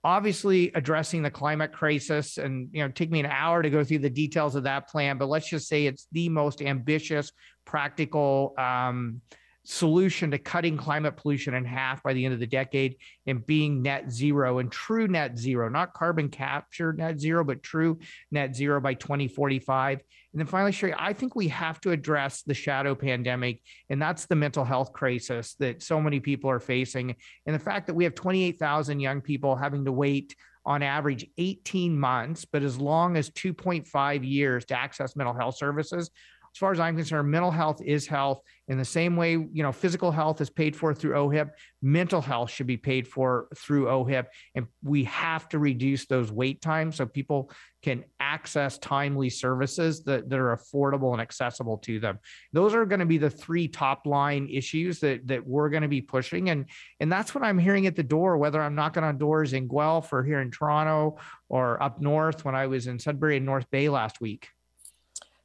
Obviously, 0.03 0.71
addressing 0.75 1.23
the 1.23 1.31
climate 1.31 1.73
crisis, 1.73 2.39
and 2.39 2.69
you 2.73 2.83
know, 2.83 2.89
take 2.89 3.11
me 3.11 3.21
an 3.21 3.27
hour 3.27 3.61
to 3.61 3.69
go 3.69 3.85
through 3.85 3.99
the 3.99 4.11
details 4.11 4.55
of 4.55 4.63
that 4.63 4.89
plan. 4.89 5.19
But 5.19 5.29
let's 5.29 5.49
just 5.49 5.69
say 5.69 5.87
it's 5.87 6.07
the 6.13 6.29
most 6.29 6.63
ambitious, 6.63 7.33
practical. 7.65 8.55
Um, 8.57 9.21
solution 9.69 10.31
to 10.31 10.39
cutting 10.39 10.77
climate 10.77 11.17
pollution 11.17 11.55
in 11.55 11.65
half 11.65 12.03
by 12.03 12.13
the 12.13 12.25
end 12.25 12.33
of 12.33 12.41
the 12.41 12.47
decade 12.47 12.97
and 13.27 13.45
being 13.47 13.83
net 13.83 14.11
zero 14.11 14.59
and 14.59 14.71
true 14.71 15.09
net 15.09 15.37
zero, 15.39 15.69
not 15.69 15.93
carbon 15.93 16.29
capture 16.29 16.93
net 16.93 17.19
zero, 17.19 17.45
but 17.45 17.63
true 17.63 17.99
net 18.31 18.55
zero 18.55 18.81
by 18.81 18.95
2045. 18.95 20.01
And 20.33 20.41
then 20.41 20.47
finally, 20.47 20.73
Cheri, 20.73 20.95
I 20.99 21.13
think 21.13 21.35
we 21.35 21.49
have 21.49 21.81
to 21.81 21.91
address 21.91 22.43
the 22.43 22.55
shadow 22.55 22.95
pandemic, 22.95 23.63
and 23.91 24.01
that's 24.01 24.27
the 24.27 24.37
mental 24.37 24.65
health 24.65 24.93
crisis 24.93 25.55
that 25.61 25.83
so 25.83 26.01
many 26.01 26.21
people 26.21 26.51
are 26.51 26.61
facing. 26.61 27.17
And 27.47 27.55
the 27.55 27.61
fact 27.61 27.87
that 27.87 27.95
we 27.95 28.05
have 28.05 28.15
28,000 28.15 29.01
young 29.01 29.21
people 29.21 29.57
having 29.57 29.85
to 29.85 29.93
wait 29.93 30.37
on 30.67 30.83
average 30.83 31.25
18 31.39 31.99
months, 31.99 32.45
but 32.45 32.63
as 32.63 32.79
long 32.79 33.17
as 33.17 33.31
2.5 33.31 34.29
years 34.29 34.65
to 34.67 34.79
access 34.79 35.17
mental 35.17 35.35
health 35.35 35.57
services 35.57 36.11
as 36.57 36.59
far 36.59 36.73
as 36.73 36.81
I'm 36.81 36.97
concerned, 36.97 37.31
mental 37.31 37.51
health 37.51 37.83
is 37.85 38.07
health. 38.07 38.41
In 38.69 38.79
the 38.79 38.85
same 38.85 39.15
way, 39.15 39.33
you 39.33 39.63
know, 39.63 39.73
physical 39.73 40.11
health 40.11 40.41
is 40.41 40.49
paid 40.49 40.75
for 40.75 40.95
through 40.95 41.13
OHIP, 41.13 41.51
mental 41.83 42.23
health 42.23 42.51
should 42.51 42.67
be 42.67 42.79
paid 42.79 43.07
for 43.07 43.49
through 43.55 43.89
OHIP. 43.89 44.29
And 44.55 44.67
we 44.83 45.05
have 45.05 45.51
to 45.51 45.59
reduce 45.59 46.07
those 46.07 46.33
wait 46.33 46.63
times 46.63 46.97
so 46.97 47.05
people 47.05 47.51
can 47.83 48.05
access 48.21 48.79
timely 48.79 49.29
services 49.29 50.03
that, 50.05 50.31
that 50.31 50.39
are 50.39 50.57
affordable 50.57 51.13
and 51.13 51.21
accessible 51.21 51.77
to 51.77 52.01
them. 52.01 52.21
Those 52.55 52.75
are 52.75 52.87
going 52.87 53.01
to 53.01 53.07
be 53.07 53.19
the 53.19 53.29
three 53.29 53.69
top 53.69 54.07
line 54.07 54.49
issues 54.51 54.99
that, 55.01 55.29
that 55.29 55.47
we're 55.47 55.69
going 55.69 55.83
to 55.83 55.89
be 55.89 56.01
pushing. 56.01 56.49
And, 56.49 56.71
and 57.01 57.13
that's 57.13 57.35
what 57.35 57.45
I'm 57.45 57.59
hearing 57.59 57.87
at 57.87 57.97
the 57.97 58.03
door, 58.03 58.39
whether 58.39 58.63
I'm 58.63 58.75
knocking 58.75 59.05
on 59.05 59.19
doors 59.19 59.53
in 59.53 59.69
Guelph 59.69 60.11
or 60.11 60.25
here 60.25 60.41
in 60.41 60.51
Toronto 60.51 61.19
or 61.51 61.83
up 61.83 62.01
north 62.01 62.47
when 62.47 62.55
I 62.55 62.67
was 62.67 62.87
in 62.87 62.99
Sudbury 62.99 63.37
and 63.37 63.45
North 63.45 63.71
Bay 63.71 63.91
last 63.91 64.23
week 64.23 64.49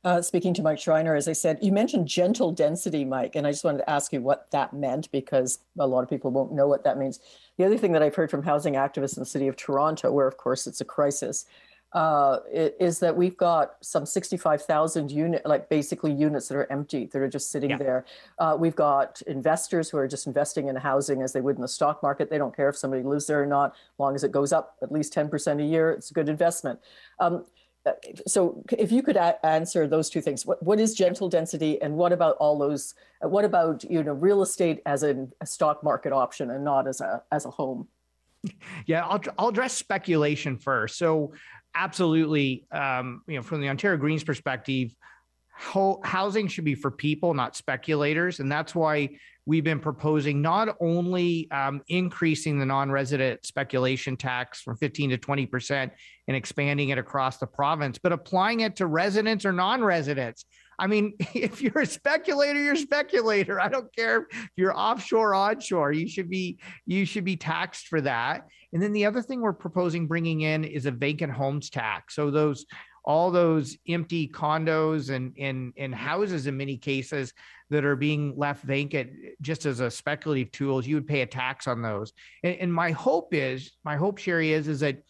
uh, 0.03 0.21
speaking 0.21 0.53
to 0.55 0.63
Mike 0.63 0.79
Schreiner, 0.79 1.15
as 1.15 1.27
I 1.27 1.33
said, 1.33 1.59
you 1.61 1.71
mentioned 1.71 2.07
gentle 2.07 2.51
density, 2.51 3.05
Mike, 3.05 3.35
and 3.35 3.45
I 3.45 3.51
just 3.51 3.63
wanted 3.63 3.79
to 3.79 3.89
ask 3.89 4.11
you 4.11 4.21
what 4.21 4.49
that 4.51 4.73
meant 4.73 5.11
because 5.11 5.59
a 5.77 5.85
lot 5.85 6.01
of 6.01 6.09
people 6.09 6.31
won't 6.31 6.53
know 6.53 6.67
what 6.67 6.83
that 6.83 6.97
means. 6.97 7.19
The 7.57 7.65
other 7.65 7.77
thing 7.77 7.91
that 7.91 8.01
I've 8.01 8.15
heard 8.15 8.31
from 8.31 8.43
housing 8.43 8.73
activists 8.73 9.15
in 9.15 9.21
the 9.21 9.27
city 9.27 9.47
of 9.47 9.55
Toronto, 9.55 10.11
where 10.11 10.27
of 10.27 10.37
course 10.37 10.65
it's 10.65 10.81
a 10.81 10.85
crisis, 10.85 11.45
uh, 11.93 12.39
is 12.51 12.99
that 12.99 13.15
we've 13.15 13.35
got 13.35 13.75
some 13.81 14.05
65,000 14.05 15.11
unit, 15.11 15.45
like 15.45 15.67
basically 15.67 16.13
units 16.13 16.47
that 16.47 16.55
are 16.55 16.71
empty, 16.71 17.05
that 17.07 17.21
are 17.21 17.27
just 17.27 17.51
sitting 17.51 17.71
yeah. 17.71 17.77
there. 17.77 18.05
Uh, 18.39 18.55
we've 18.57 18.75
got 18.75 19.21
investors 19.23 19.89
who 19.89 19.97
are 19.97 20.07
just 20.07 20.25
investing 20.25 20.69
in 20.69 20.75
housing 20.77 21.21
as 21.21 21.33
they 21.33 21.41
would 21.41 21.57
in 21.57 21.61
the 21.61 21.67
stock 21.67 22.01
market. 22.01 22.29
They 22.29 22.37
don't 22.37 22.55
care 22.55 22.69
if 22.69 22.77
somebody 22.77 23.03
lives 23.03 23.27
there 23.27 23.43
or 23.43 23.45
not, 23.45 23.71
as 23.71 23.99
long 23.99 24.15
as 24.15 24.23
it 24.23 24.31
goes 24.31 24.53
up 24.53 24.77
at 24.81 24.91
least 24.91 25.13
10% 25.13 25.61
a 25.61 25.65
year, 25.65 25.91
it's 25.91 26.11
a 26.11 26.13
good 26.13 26.29
investment. 26.29 26.79
Um, 27.19 27.45
so 28.27 28.63
if 28.77 28.91
you 28.91 29.01
could 29.01 29.17
answer 29.43 29.87
those 29.87 30.09
two 30.09 30.21
things 30.21 30.45
what, 30.45 30.61
what 30.61 30.79
is 30.79 30.93
gentle 30.93 31.29
density 31.29 31.81
and 31.81 31.95
what 31.95 32.11
about 32.11 32.35
all 32.37 32.57
those 32.57 32.93
uh, 33.23 33.27
what 33.27 33.43
about 33.43 33.83
you 33.89 34.03
know 34.03 34.13
real 34.13 34.41
estate 34.41 34.81
as 34.85 35.03
a, 35.03 35.27
a 35.41 35.45
stock 35.45 35.83
market 35.83 36.13
option 36.13 36.51
and 36.51 36.63
not 36.63 36.87
as 36.87 37.01
a 37.01 37.21
as 37.31 37.45
a 37.45 37.49
home? 37.49 37.87
Yeah 38.85 39.05
i'll, 39.05 39.21
I'll 39.37 39.49
address 39.49 39.73
speculation 39.73 40.57
first. 40.57 40.97
So 40.97 41.33
absolutely 41.73 42.65
um, 42.71 43.21
you 43.27 43.37
know 43.37 43.41
from 43.41 43.61
the 43.61 43.69
ontario 43.69 43.97
greens 43.97 44.23
perspective 44.23 44.95
ho- 45.61 46.01
housing 46.03 46.47
should 46.47 46.65
be 46.65 46.75
for 46.75 46.91
people 46.91 47.33
not 47.33 47.55
speculators 47.55 48.39
and 48.39 48.51
that's 48.51 48.73
why 48.73 49.09
we've 49.45 49.63
been 49.63 49.79
proposing 49.79 50.41
not 50.41 50.75
only 50.79 51.49
um, 51.51 51.81
increasing 51.87 52.59
the 52.59 52.65
non-resident 52.65 53.45
speculation 53.45 54.15
tax 54.15 54.61
from 54.61 54.77
15 54.77 55.11
to 55.11 55.17
20 55.17 55.45
percent 55.47 55.91
and 56.27 56.37
expanding 56.37 56.89
it 56.89 56.97
across 56.97 57.37
the 57.37 57.47
province, 57.47 57.97
but 57.97 58.11
applying 58.11 58.61
it 58.61 58.75
to 58.75 58.85
residents 58.85 59.45
or 59.45 59.51
non-residents. 59.51 60.45
I 60.77 60.87
mean, 60.87 61.13
if 61.33 61.61
you're 61.61 61.81
a 61.81 61.85
speculator, 61.85 62.61
you're 62.61 62.73
a 62.73 62.77
speculator. 62.77 63.59
I 63.59 63.67
don't 63.67 63.93
care 63.95 64.27
if 64.31 64.49
you're 64.55 64.77
offshore, 64.77 65.31
or 65.31 65.35
onshore. 65.35 65.91
You 65.91 66.07
should 66.07 66.29
be 66.29 66.59
you 66.85 67.05
should 67.05 67.25
be 67.25 67.37
taxed 67.37 67.87
for 67.87 68.01
that. 68.01 68.47
And 68.73 68.81
then 68.81 68.93
the 68.93 69.05
other 69.05 69.21
thing 69.21 69.41
we're 69.41 69.53
proposing 69.53 70.07
bringing 70.07 70.41
in 70.41 70.63
is 70.63 70.85
a 70.85 70.91
vacant 70.91 71.33
homes 71.33 71.69
tax. 71.69 72.15
So 72.15 72.31
those 72.31 72.65
all 73.03 73.31
those 73.31 73.77
empty 73.87 74.27
condos 74.27 75.09
and, 75.09 75.33
and, 75.37 75.73
and 75.77 75.93
houses 75.93 76.47
in 76.47 76.55
many 76.57 76.77
cases 76.77 77.33
that 77.69 77.85
are 77.85 77.95
being 77.95 78.33
left 78.37 78.63
vacant 78.63 79.11
just 79.41 79.65
as 79.65 79.79
a 79.79 79.89
speculative 79.89 80.51
tools, 80.51 80.85
you 80.85 80.95
would 80.95 81.07
pay 81.07 81.21
a 81.21 81.25
tax 81.25 81.67
on 81.67 81.81
those. 81.81 82.13
And, 82.43 82.55
and 82.57 82.73
my 82.73 82.91
hope 82.91 83.33
is, 83.33 83.71
my 83.83 83.95
hope, 83.95 84.19
Cheri, 84.19 84.51
is, 84.51 84.67
is 84.67 84.81
that 84.81 85.03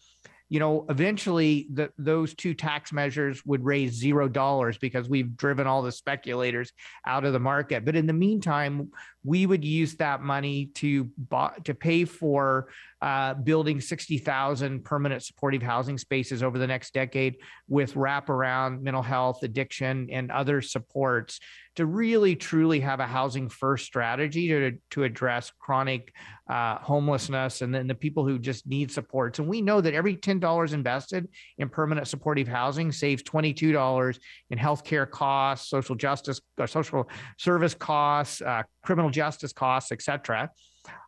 you 0.52 0.58
know, 0.58 0.84
eventually 0.90 1.66
the, 1.72 1.90
those 1.96 2.34
two 2.34 2.52
tax 2.52 2.92
measures 2.92 3.42
would 3.46 3.64
raise 3.64 3.94
zero 3.94 4.28
dollars 4.28 4.76
because 4.76 5.08
we've 5.08 5.34
driven 5.34 5.66
all 5.66 5.80
the 5.80 5.90
speculators 5.90 6.72
out 7.06 7.24
of 7.24 7.32
the 7.32 7.40
market. 7.40 7.86
But 7.86 7.96
in 7.96 8.06
the 8.06 8.12
meantime, 8.12 8.90
we 9.24 9.46
would 9.46 9.64
use 9.64 9.94
that 9.94 10.20
money 10.20 10.66
to 10.74 11.04
buy, 11.16 11.54
to 11.64 11.72
pay 11.72 12.04
for 12.04 12.68
uh, 13.02 13.34
building 13.34 13.80
60,000 13.80 14.84
permanent 14.84 15.24
supportive 15.24 15.60
housing 15.60 15.98
spaces 15.98 16.40
over 16.40 16.56
the 16.56 16.66
next 16.68 16.94
decade 16.94 17.36
with 17.68 17.94
wraparound 17.94 18.80
mental 18.80 19.02
health, 19.02 19.42
addiction, 19.42 20.08
and 20.12 20.30
other 20.30 20.62
supports 20.62 21.40
to 21.74 21.84
really 21.84 22.36
truly 22.36 22.78
have 22.78 23.00
a 23.00 23.06
housing 23.06 23.48
first 23.48 23.86
strategy 23.86 24.46
to, 24.46 24.78
to 24.90 25.02
address 25.02 25.50
chronic 25.58 26.14
uh, 26.48 26.78
homelessness 26.78 27.60
and 27.62 27.74
then 27.74 27.88
the 27.88 27.94
people 27.94 28.24
who 28.24 28.38
just 28.38 28.68
need 28.68 28.88
supports. 28.88 29.40
And 29.40 29.48
we 29.48 29.62
know 29.62 29.80
that 29.80 29.94
every 29.94 30.16
$10 30.16 30.72
invested 30.72 31.28
in 31.58 31.68
permanent 31.68 32.06
supportive 32.06 32.46
housing 32.46 32.92
saves 32.92 33.24
$22 33.24 34.18
in 34.50 34.58
healthcare 34.58 35.10
costs, 35.10 35.68
social 35.68 35.96
justice, 35.96 36.40
uh, 36.60 36.68
social 36.68 37.08
service 37.36 37.74
costs, 37.74 38.42
uh, 38.42 38.62
criminal 38.84 39.10
justice 39.10 39.52
costs, 39.52 39.90
et 39.90 40.02
cetera. 40.02 40.48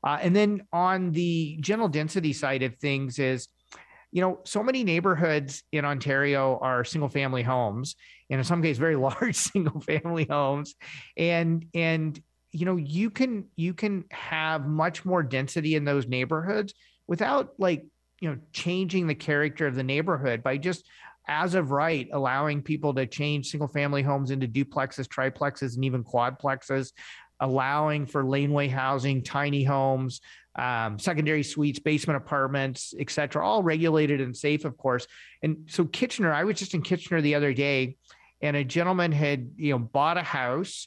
Uh, 0.03 0.19
and 0.21 0.35
then 0.35 0.63
on 0.73 1.13
the 1.13 1.57
gentle 1.61 1.89
density 1.89 2.33
side 2.33 2.63
of 2.63 2.77
things 2.77 3.19
is, 3.19 3.49
you 4.13 4.21
know, 4.21 4.41
so 4.45 4.63
many 4.63 4.85
neighborhoods 4.85 5.65
in 5.73 5.85
Ontario 5.85 6.59
are 6.63 6.85
single 6.85 7.09
family 7.09 7.43
homes, 7.43 7.97
and 8.31 8.39
in 8.39 8.45
some 8.45 8.63
cases, 8.63 8.79
very 8.79 8.97
large 8.97 9.35
single 9.35 9.81
family 9.81 10.27
homes. 10.29 10.75
And, 11.17 11.67
and, 11.75 12.21
you 12.53 12.65
know, 12.65 12.77
you 12.77 13.11
can, 13.11 13.47
you 13.57 13.75
can 13.75 14.05
have 14.13 14.67
much 14.67 15.05
more 15.05 15.23
density 15.23 15.75
in 15.75 15.85
those 15.85 16.07
neighborhoods 16.07 16.75
without 17.09 17.55
like, 17.59 17.85
you 18.21 18.31
know, 18.31 18.39
changing 18.53 19.09
the 19.09 19.15
character 19.15 19.67
of 19.67 19.75
the 19.75 19.83
neighborhood 19.83 20.43
by 20.43 20.59
just 20.59 20.87
as 21.27 21.55
of 21.55 21.71
right, 21.71 22.09
allowing 22.13 22.63
people 22.63 22.95
to 22.95 23.07
change 23.07 23.49
single 23.49 23.69
family 23.69 24.03
homes 24.03 24.31
into 24.31 24.47
duplexes, 24.47 25.09
triplexes, 25.09 25.75
and 25.75 25.85
even 25.85 26.05
quadplexes, 26.05 26.93
allowing 27.45 28.07
for 28.07 28.25
laneway 28.25 28.69
housing, 28.69 29.23
tiny 29.23 29.63
homes, 29.63 30.21
um, 30.57 30.99
secondary 30.99 31.43
suites, 31.43 31.79
basement 31.79 32.17
apartments, 32.17 32.95
et 32.99 33.11
cetera, 33.11 33.47
all 33.47 33.63
regulated 33.63 34.21
and 34.21 34.37
safe, 34.37 34.65
of 34.65 34.77
course. 34.77 35.07
And 35.43 35.69
so 35.69 35.85
Kitchener, 35.85 36.33
I 36.33 36.45
was 36.45 36.59
just 36.59 36.75
in 36.75 36.83
Kitchener 36.83 37.21
the 37.21 37.35
other 37.35 37.53
day, 37.53 37.97
and 38.41 38.57
a 38.57 38.65
gentleman 38.65 39.13
had 39.13 39.51
you 39.57 39.73
know 39.73 39.79
bought 39.79 40.17
a 40.17 40.23
house, 40.23 40.87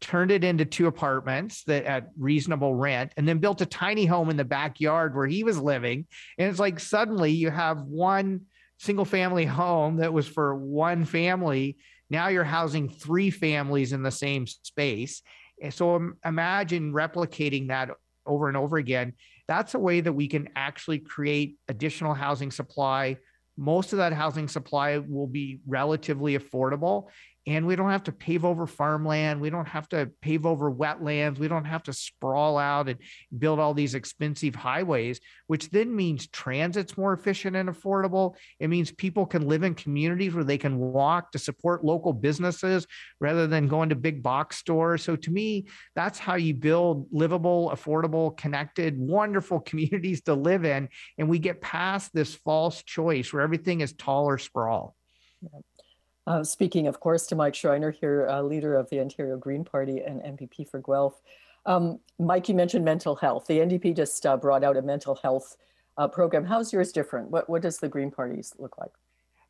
turned 0.00 0.30
it 0.30 0.44
into 0.44 0.64
two 0.64 0.88
apartments 0.88 1.62
that 1.64 1.84
at 1.84 2.10
reasonable 2.18 2.74
rent, 2.74 3.12
and 3.16 3.28
then 3.28 3.38
built 3.38 3.60
a 3.60 3.66
tiny 3.66 4.06
home 4.06 4.30
in 4.30 4.36
the 4.36 4.44
backyard 4.44 5.14
where 5.14 5.26
he 5.26 5.44
was 5.44 5.58
living. 5.58 6.06
And 6.38 6.50
it's 6.50 6.58
like 6.58 6.80
suddenly 6.80 7.30
you 7.30 7.50
have 7.50 7.82
one 7.82 8.42
single 8.78 9.04
family 9.04 9.44
home 9.44 9.98
that 9.98 10.12
was 10.12 10.26
for 10.26 10.56
one 10.56 11.04
family. 11.04 11.76
Now 12.10 12.28
you're 12.28 12.44
housing 12.44 12.88
three 12.88 13.30
families 13.30 13.92
in 13.92 14.02
the 14.02 14.10
same 14.10 14.46
space. 14.46 15.22
And 15.62 15.72
so 15.72 16.12
imagine 16.24 16.92
replicating 16.92 17.68
that 17.68 17.90
over 18.26 18.48
and 18.48 18.56
over 18.56 18.76
again. 18.76 19.14
That's 19.48 19.74
a 19.74 19.78
way 19.78 20.00
that 20.00 20.12
we 20.12 20.28
can 20.28 20.48
actually 20.56 20.98
create 20.98 21.56
additional 21.68 22.14
housing 22.14 22.50
supply. 22.50 23.18
Most 23.56 23.92
of 23.92 23.98
that 23.98 24.12
housing 24.12 24.48
supply 24.48 24.98
will 24.98 25.26
be 25.26 25.60
relatively 25.66 26.38
affordable. 26.38 27.08
And 27.46 27.66
we 27.66 27.74
don't 27.74 27.90
have 27.90 28.04
to 28.04 28.12
pave 28.12 28.44
over 28.44 28.66
farmland. 28.66 29.40
We 29.40 29.50
don't 29.50 29.66
have 29.66 29.88
to 29.88 30.10
pave 30.20 30.46
over 30.46 30.70
wetlands. 30.70 31.38
We 31.38 31.48
don't 31.48 31.64
have 31.64 31.82
to 31.84 31.92
sprawl 31.92 32.56
out 32.56 32.88
and 32.88 32.98
build 33.36 33.58
all 33.58 33.74
these 33.74 33.94
expensive 33.94 34.54
highways, 34.54 35.20
which 35.48 35.70
then 35.70 35.94
means 35.94 36.28
transit's 36.28 36.96
more 36.96 37.12
efficient 37.12 37.56
and 37.56 37.68
affordable. 37.68 38.36
It 38.60 38.68
means 38.68 38.92
people 38.92 39.26
can 39.26 39.48
live 39.48 39.64
in 39.64 39.74
communities 39.74 40.34
where 40.34 40.44
they 40.44 40.58
can 40.58 40.78
walk 40.78 41.32
to 41.32 41.38
support 41.38 41.84
local 41.84 42.12
businesses 42.12 42.86
rather 43.20 43.48
than 43.48 43.66
going 43.66 43.88
to 43.88 43.96
big 43.96 44.22
box 44.22 44.58
stores. 44.58 45.02
So 45.02 45.16
to 45.16 45.30
me, 45.30 45.66
that's 45.96 46.20
how 46.20 46.36
you 46.36 46.54
build 46.54 47.08
livable, 47.10 47.72
affordable, 47.74 48.36
connected, 48.36 48.96
wonderful 48.96 49.60
communities 49.72 50.22
to 50.22 50.34
live 50.34 50.64
in. 50.64 50.88
And 51.18 51.28
we 51.28 51.40
get 51.40 51.60
past 51.60 52.12
this 52.14 52.36
false 52.36 52.84
choice 52.84 53.32
where 53.32 53.42
everything 53.42 53.80
is 53.80 53.92
tall 53.94 54.26
or 54.26 54.38
sprawl. 54.38 54.94
Yeah. 55.40 55.58
Uh, 56.26 56.44
speaking, 56.44 56.86
of 56.86 57.00
course, 57.00 57.26
to 57.26 57.34
Mike 57.34 57.54
Schreiner 57.54 57.90
here, 57.90 58.28
uh, 58.28 58.42
leader 58.42 58.76
of 58.76 58.88
the 58.90 59.00
Ontario 59.00 59.36
Green 59.36 59.64
Party 59.64 60.00
and 60.00 60.20
MPP 60.22 60.68
for 60.68 60.80
Guelph. 60.80 61.20
Um, 61.66 61.98
Mike, 62.18 62.48
you 62.48 62.54
mentioned 62.54 62.84
mental 62.84 63.16
health. 63.16 63.46
The 63.46 63.58
NDP 63.58 63.96
just 63.96 64.24
uh, 64.24 64.36
brought 64.36 64.64
out 64.64 64.76
a 64.76 64.82
mental 64.82 65.16
health 65.16 65.56
uh, 65.98 66.08
program. 66.08 66.44
How's 66.44 66.72
yours 66.72 66.92
different? 66.92 67.30
What, 67.30 67.48
what 67.48 67.62
does 67.62 67.78
the 67.78 67.88
Green 67.88 68.10
Party's 68.10 68.54
look 68.58 68.78
like? 68.78 68.92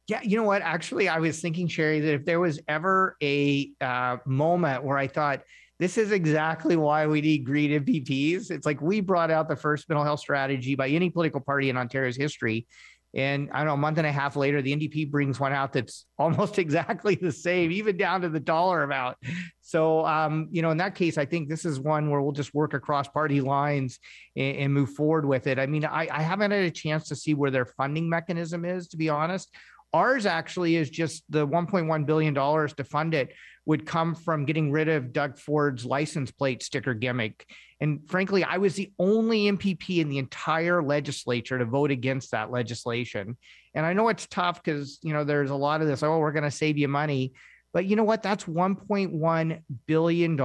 Yeah, 0.09 0.21
you 0.23 0.37
know 0.37 0.43
what? 0.43 0.63
Actually, 0.63 1.09
I 1.09 1.19
was 1.19 1.41
thinking, 1.41 1.69
Cheri, 1.69 2.01
that 2.01 2.15
if 2.15 2.25
there 2.25 2.41
was 2.41 2.59
ever 2.69 3.17
a 3.23 3.71
uh, 3.81 4.17
moment 4.27 4.83
where 4.83 4.99
I 4.99 5.07
thought, 5.07 5.43
this 5.79 5.99
is 5.99 6.13
exactly 6.13 6.77
why 6.77 7.07
we 7.07 7.21
need 7.21 7.45
green 7.45 7.85
MPPs. 7.85 8.51
It's 8.51 8.67
like 8.67 8.81
we 8.81 9.01
brought 9.01 9.31
out 9.31 9.49
the 9.49 9.57
first 9.57 9.89
mental 9.89 10.05
health 10.05 10.21
strategy 10.21 10.75
by 10.75 10.89
any 10.89 11.11
political 11.11 11.41
party 11.41 11.71
in 11.71 11.77
Ontario's 11.77 12.17
history. 12.17 12.67
And 13.15 13.51
I 13.53 13.59
don't 13.59 13.67
know, 13.67 13.75
a 13.75 13.79
month 13.79 13.99
and 13.99 14.07
a 14.07 14.13
half 14.13 14.37
later, 14.37 14.63
the 14.63 14.75
NDP 14.75 15.11
brings 15.11 15.39
one 15.39 15.53
out 15.53 15.73
that's 15.73 16.07
almost 16.19 16.59
exactly 16.59 17.15
the 17.15 17.33
same, 17.33 17.71
even 17.73 17.97
down 17.97 18.23
to 18.23 18.29
the 18.29 18.41
dollar 18.41 18.83
amount. 18.83 19.19
So, 19.61 20.07
um, 20.07 20.49
you 20.51 20.63
know, 20.63 20.71
in 20.71 20.79
that 20.79 20.95
case, 20.95 21.19
I 21.19 21.25
think 21.25 21.49
this 21.49 21.65
is 21.65 21.79
one 21.79 22.11
where 22.11 22.23
we'll 22.23 22.33
just 22.33 22.55
work 22.55 22.75
across 22.75 23.09
party 23.09 23.41
lines 23.41 23.99
and, 24.37 24.57
and 24.57 24.75
move 24.75 24.91
forward 24.91 25.27
with 25.27 25.47
it. 25.47 25.59
I 25.59 25.67
mean, 25.67 25.85
I, 25.85 26.09
I 26.11 26.23
haven't 26.23 26.51
had 26.51 26.65
a 26.65 26.71
chance 26.71 27.09
to 27.09 27.17
see 27.17 27.35
where 27.35 27.51
their 27.51 27.67
funding 27.67 28.09
mechanism 28.09 28.65
is, 28.65 28.89
to 28.89 28.97
be 28.97 29.09
honest. 29.09 29.55
Ours 29.93 30.25
actually 30.25 30.77
is 30.77 30.89
just 30.89 31.23
the 31.29 31.47
$1.1 31.47 32.07
billion 32.07 32.35
to 32.35 32.85
fund 32.85 33.15
it 33.15 33.33
would 33.65 33.87
come 33.87 34.15
from 34.15 34.45
getting 34.45 34.73
rid 34.73 34.89
of 34.89 35.13
Doug 35.13 35.39
Ford's 35.39 35.85
license 35.85 36.31
plate 36.31 36.63
sticker 36.63 36.95
gimmick. 36.95 37.47
And 37.81 38.01
frankly, 38.09 38.45
I 38.45 38.59
was 38.59 38.75
the 38.75 38.93
only 38.99 39.51
MPP 39.51 39.99
in 39.99 40.09
the 40.09 40.19
entire 40.19 40.83
legislature 40.83 41.59
to 41.59 41.65
vote 41.65 41.91
against 41.91 42.33
that 42.33 42.51
legislation. 42.51 43.37
And 43.75 43.87
I 43.87 43.93
know 43.93 44.09
it's 44.09 44.27
tough 44.27 44.63
because, 44.63 44.99
you 45.03 45.13
know, 45.13 45.25
there's 45.25 45.51
a 45.51 45.57
lot 45.57 45.81
of 45.81 45.87
this, 45.87 46.03
oh, 46.03 46.19
we're 46.19 46.33
going 46.33 46.43
to 46.45 46.51
save 46.51 46.79
you 46.79 46.89
money. 46.89 47.33
But 47.73 47.87
you 47.87 47.97
know 47.97 48.05
what? 48.05 48.23
That's 48.23 48.45
$1.1 48.45 49.63
billion 49.87 50.37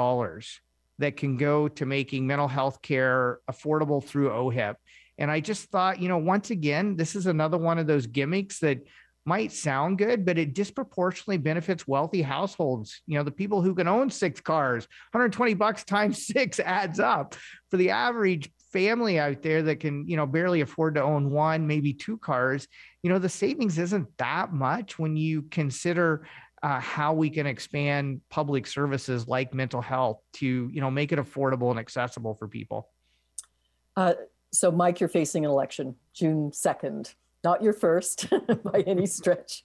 that 1.00 1.18
can 1.18 1.38
go 1.38 1.68
to 1.68 1.86
making 1.86 2.26
mental 2.26 2.48
health 2.48 2.82
care 2.82 3.40
affordable 3.50 4.04
through 4.04 4.30
OHIP. 4.30 4.76
And 5.18 5.32
I 5.32 5.40
just 5.40 5.70
thought, 5.70 6.00
you 6.00 6.10
know, 6.10 6.20
once 6.20 6.52
again, 6.52 6.96
this 6.96 7.16
is 7.16 7.26
another 7.26 7.58
one 7.58 7.80
of 7.80 7.88
those 7.88 8.08
gimmicks 8.08 8.60
that 8.60 8.80
might 9.28 9.52
sound 9.52 9.98
good, 9.98 10.26
but 10.26 10.38
it 10.38 10.54
disproportionately 10.54 11.38
benefits 11.38 11.86
wealthy 11.86 12.22
households. 12.22 13.02
You 13.08 13.18
know, 13.18 13.24
the 13.24 13.32
people 13.32 13.62
who 13.62 13.76
can 13.76 13.88
own 13.88 14.10
six 14.10 14.40
cars, 14.40 14.88
120 15.12 15.54
bucks 15.54 15.84
times 15.84 16.26
six 16.34 16.62
adds 16.62 17.00
up. 17.00 17.36
For 17.70 17.76
the 17.76 17.90
average 17.90 18.50
family 18.72 19.20
out 19.20 19.42
there 19.42 19.62
that 19.64 19.82
can, 19.82 20.08
you 20.08 20.16
know, 20.16 20.26
barely 20.26 20.62
afford 20.62 20.96
to 20.96 21.04
own 21.04 21.30
one, 21.30 21.68
maybe 21.68 21.94
two 21.94 22.18
cars, 22.18 22.68
you 23.04 23.10
know, 23.10 23.20
the 23.20 23.28
savings 23.28 23.78
isn't 23.78 24.08
that 24.18 24.54
much 24.54 24.98
when 24.98 25.18
you 25.18 25.42
consider 25.44 26.26
uh, 26.64 26.80
how 26.80 27.14
we 27.14 27.30
can 27.30 27.46
expand 27.46 28.22
public 28.30 28.66
services 28.66 29.28
like 29.28 29.54
mental 29.54 29.82
health 29.82 30.22
to, 30.34 30.70
you 30.72 30.80
know, 30.80 30.90
make 30.90 31.12
it 31.12 31.20
affordable 31.20 31.70
and 31.70 31.80
accessible 31.80 32.34
for 32.34 32.48
people. 32.48 32.90
Uh, 33.98 34.14
so, 34.54 34.72
Mike, 34.72 35.02
you're 35.02 35.10
facing 35.10 35.44
an 35.44 35.52
election 35.52 35.96
June 36.14 36.52
2nd 36.52 37.14
not 37.44 37.62
your 37.62 37.74
first 37.74 38.28
by 38.64 38.82
any 38.86 39.06
stretch. 39.06 39.64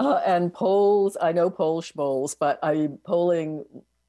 Uh, 0.00 0.20
and 0.26 0.52
polls, 0.52 1.16
I 1.20 1.32
know 1.32 1.50
poll 1.50 1.82
schmolls, 1.82 2.36
but 2.38 2.58
I 2.62 2.88
polling 3.04 3.64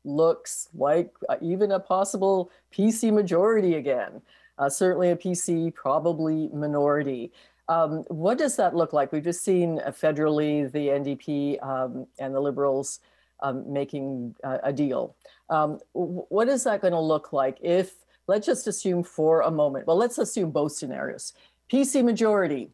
looks 0.06 0.69
like 0.74 1.12
uh, 1.28 1.36
even 1.41 1.72
a 1.72 1.80
possible 1.80 2.52
PC 2.74 3.12
majority 3.13 3.76
again. 3.76 4.22
Uh, 4.58 4.69
certainly 4.69 5.10
a 5.12 5.15
PC, 5.15 5.74
probably 5.74 6.50
minority. 6.54 7.32
Um, 7.69 8.04
what 8.08 8.38
does 8.38 8.56
that 8.58 8.76
look 8.76 8.93
like? 8.93 9.12
We've 9.12 9.24
just 9.24 9.43
seen 9.43 9.80
uh, 9.80 9.91
federally 9.91 10.69
the 10.72 10.88
NDP 10.88 11.63
um, 11.63 12.08
and 12.17 12.34
the 12.34 12.39
Liberals 12.39 13.00
um, 13.41 13.72
making 13.72 14.36
uh, 14.43 14.58
a 14.63 14.74
deal. 14.74 15.15
Um, 15.50 15.80
what 15.93 16.50
is 16.50 16.63
that 16.65 16.82
going 16.82 16.93
to 16.93 17.00
look 17.00 17.32
like 17.32 17.58
if, 17.62 17.93
let's 18.28 18.45
just 18.45 18.67
assume 18.67 19.04
for 19.04 19.41
a 19.41 19.52
moment, 19.52 19.88
well, 19.88 19.98
let's 19.98 20.17
assume 20.17 20.52
both 20.52 20.74
scenarios. 20.74 21.34
PC 21.72 22.04
majority, 22.04 22.72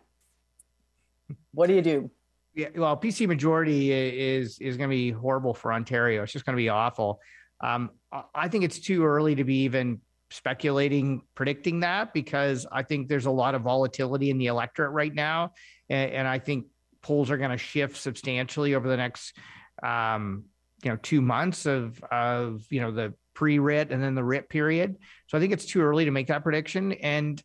what 1.55 1.67
do 1.67 1.73
you 1.73 1.81
do? 1.81 2.11
Yeah, 2.53 2.69
well, 2.75 2.95
PC 2.95 3.27
majority 3.27 3.91
is 3.91 4.59
is 4.59 4.77
going 4.77 4.89
to 4.89 4.95
be 4.95 5.11
horrible 5.11 5.53
for 5.53 5.73
Ontario. 5.73 6.23
It's 6.23 6.31
just 6.31 6.45
going 6.45 6.55
to 6.55 6.61
be 6.61 6.69
awful. 6.69 7.19
Um, 7.61 7.91
I 8.33 8.47
think 8.47 8.63
it's 8.63 8.79
too 8.79 9.03
early 9.03 9.35
to 9.35 9.43
be 9.43 9.63
even 9.63 9.99
speculating, 10.29 11.21
predicting 11.35 11.81
that 11.81 12.13
because 12.13 12.65
I 12.71 12.83
think 12.83 13.07
there's 13.07 13.25
a 13.25 13.31
lot 13.31 13.55
of 13.55 13.61
volatility 13.61 14.29
in 14.29 14.37
the 14.37 14.47
electorate 14.47 14.91
right 14.91 15.13
now, 15.13 15.51
and, 15.89 16.11
and 16.11 16.27
I 16.27 16.39
think 16.39 16.67
polls 17.01 17.29
are 17.29 17.37
going 17.37 17.51
to 17.51 17.57
shift 17.57 17.97
substantially 17.97 18.73
over 18.73 18.87
the 18.87 18.97
next, 18.97 19.37
um, 19.83 20.45
you 20.83 20.91
know, 20.91 20.97
two 21.01 21.21
months 21.21 21.65
of 21.65 22.01
of 22.11 22.65
you 22.69 22.81
know 22.81 22.91
the 22.91 23.13
pre-writ 23.33 23.91
and 23.91 24.01
then 24.01 24.15
the 24.15 24.23
writ 24.23 24.49
period. 24.49 24.95
So 25.27 25.37
I 25.37 25.41
think 25.41 25.51
it's 25.51 25.65
too 25.65 25.81
early 25.81 26.05
to 26.05 26.11
make 26.11 26.27
that 26.27 26.43
prediction, 26.43 26.93
and 26.93 27.41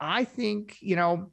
I 0.00 0.24
think 0.24 0.78
you 0.80 0.96
know 0.96 1.30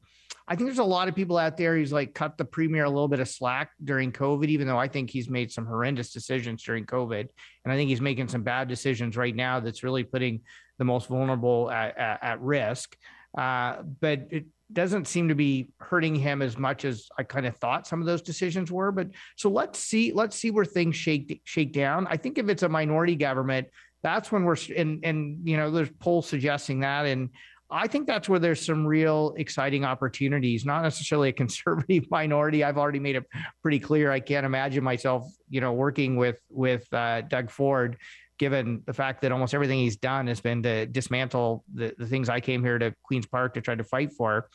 I 0.48 0.56
think 0.56 0.68
there's 0.68 0.80
a 0.80 0.84
lot 0.84 1.10
of 1.10 1.16
people 1.16 1.38
out 1.38 1.58
there 1.58 1.76
who's 1.76 1.92
like 1.92 2.14
cut 2.14 2.38
the 2.38 2.46
premier 2.46 2.86
a 2.86 2.90
little 2.90 3.10
bit 3.10 3.20
of 3.20 3.28
slack 3.28 3.72
during 3.84 4.12
COVID, 4.12 4.48
even 4.48 4.66
though 4.66 4.78
I 4.78 4.88
think 4.88 5.10
he's 5.10 5.30
made 5.30 5.52
some 5.52 5.66
horrendous 5.66 6.12
decisions 6.12 6.64
during 6.64 6.86
COVID. 6.86 7.28
And 7.66 7.74
I 7.74 7.76
think 7.76 7.90
he's 7.90 8.02
making 8.02 8.30
some 8.30 8.44
bad 8.44 8.70
decisions 8.70 9.18
right 9.18 9.36
now 9.36 9.60
that's 9.60 9.84
really 9.84 10.06
putting 10.06 10.42
the 10.78 10.86
most 10.86 11.08
vulnerable 11.08 11.70
at, 11.70 11.98
at, 11.98 12.24
at 12.24 12.42
risk. 12.42 12.96
Uh, 13.38 13.84
but 14.00 14.28
it 14.30 14.46
doesn't 14.72 15.08
seem 15.08 15.28
to 15.28 15.36
be 15.36 15.68
hurting 15.80 16.16
him 16.16 16.42
as 16.42 16.58
much 16.58 16.86
as 16.86 17.08
I 17.18 17.24
kind 17.24 17.46
of 17.46 17.56
thought 17.58 17.88
some 17.88 18.00
of 18.00 18.06
those 18.06 18.22
decisions 18.22 18.72
were. 18.72 18.92
But 18.92 19.10
so 19.36 19.50
let's 19.50 19.80
see, 19.80 20.14
let's 20.14 20.36
see 20.36 20.52
where 20.52 20.66
things 20.66 20.96
shake 20.96 21.42
shake 21.44 21.74
down. 21.74 22.08
I 22.10 22.18
think 22.18 22.38
if 22.38 22.50
it's 22.50 22.64
a 22.64 22.70
minority 22.70 23.16
government, 23.16 23.68
that's 24.04 24.32
when 24.32 24.44
we're 24.44 24.58
and 24.76 25.04
and 25.04 25.48
you 25.48 25.58
know 25.58 25.72
there's 25.72 25.90
polls 26.00 26.28
suggesting 26.28 26.82
that 26.82 27.06
and 27.06 27.30
I 27.70 27.88
think 27.88 28.08
that's 28.08 28.30
where 28.30 28.40
there's 28.40 28.66
some 28.66 28.86
real 28.86 29.34
exciting 29.38 29.84
opportunities, 29.84 30.66
not 30.66 30.84
necessarily 30.84 31.30
a 31.30 31.34
conservative 31.44 32.06
minority. 32.10 32.64
I've 32.64 32.78
already 32.78 33.00
made 33.00 33.16
it 33.16 33.26
pretty 33.62 33.80
clear. 33.80 34.12
I 34.12 34.20
can't 34.20 34.46
imagine 34.46 34.84
myself, 34.84 35.26
you 35.50 35.62
know, 35.62 35.74
working 35.74 36.16
with 36.16 36.40
with 36.50 36.92
uh, 36.94 37.22
Doug 37.22 37.50
Ford, 37.50 37.98
given 38.40 38.84
the 38.86 38.94
fact 38.94 39.22
that 39.22 39.32
almost 39.32 39.54
everything 39.54 39.80
he's 39.80 39.98
done 39.98 40.28
has 40.28 40.40
been 40.40 40.64
to 40.64 40.86
dismantle 40.86 41.64
the, 41.74 41.94
the 41.98 42.08
things 42.08 42.30
I 42.30 42.40
came 42.40 42.64
here 42.64 42.80
to 42.80 42.94
Queens 43.04 43.26
Park 43.26 43.56
to 43.56 43.62
try 43.62 43.76
to 43.76 43.84
fight 43.84 44.14
for. 44.14 44.48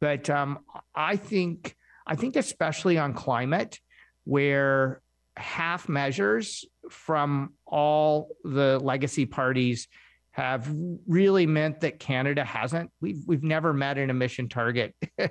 But 0.00 0.28
um, 0.28 0.60
I 0.94 1.16
think 1.16 1.76
I 2.06 2.16
think 2.16 2.36
especially 2.36 2.98
on 2.98 3.14
climate, 3.14 3.78
where 4.24 5.02
half 5.36 5.88
measures 5.88 6.64
from 6.90 7.54
all 7.64 8.30
the 8.42 8.80
legacy 8.82 9.26
parties 9.26 9.86
have 10.32 10.72
really 11.06 11.46
meant 11.46 11.80
that 11.80 11.98
Canada 11.98 12.44
hasn't. 12.44 12.90
We've 13.00 13.22
we've 13.26 13.42
never 13.42 13.72
met 13.72 13.98
an 13.98 14.10
emission 14.10 14.48
target 14.48 14.94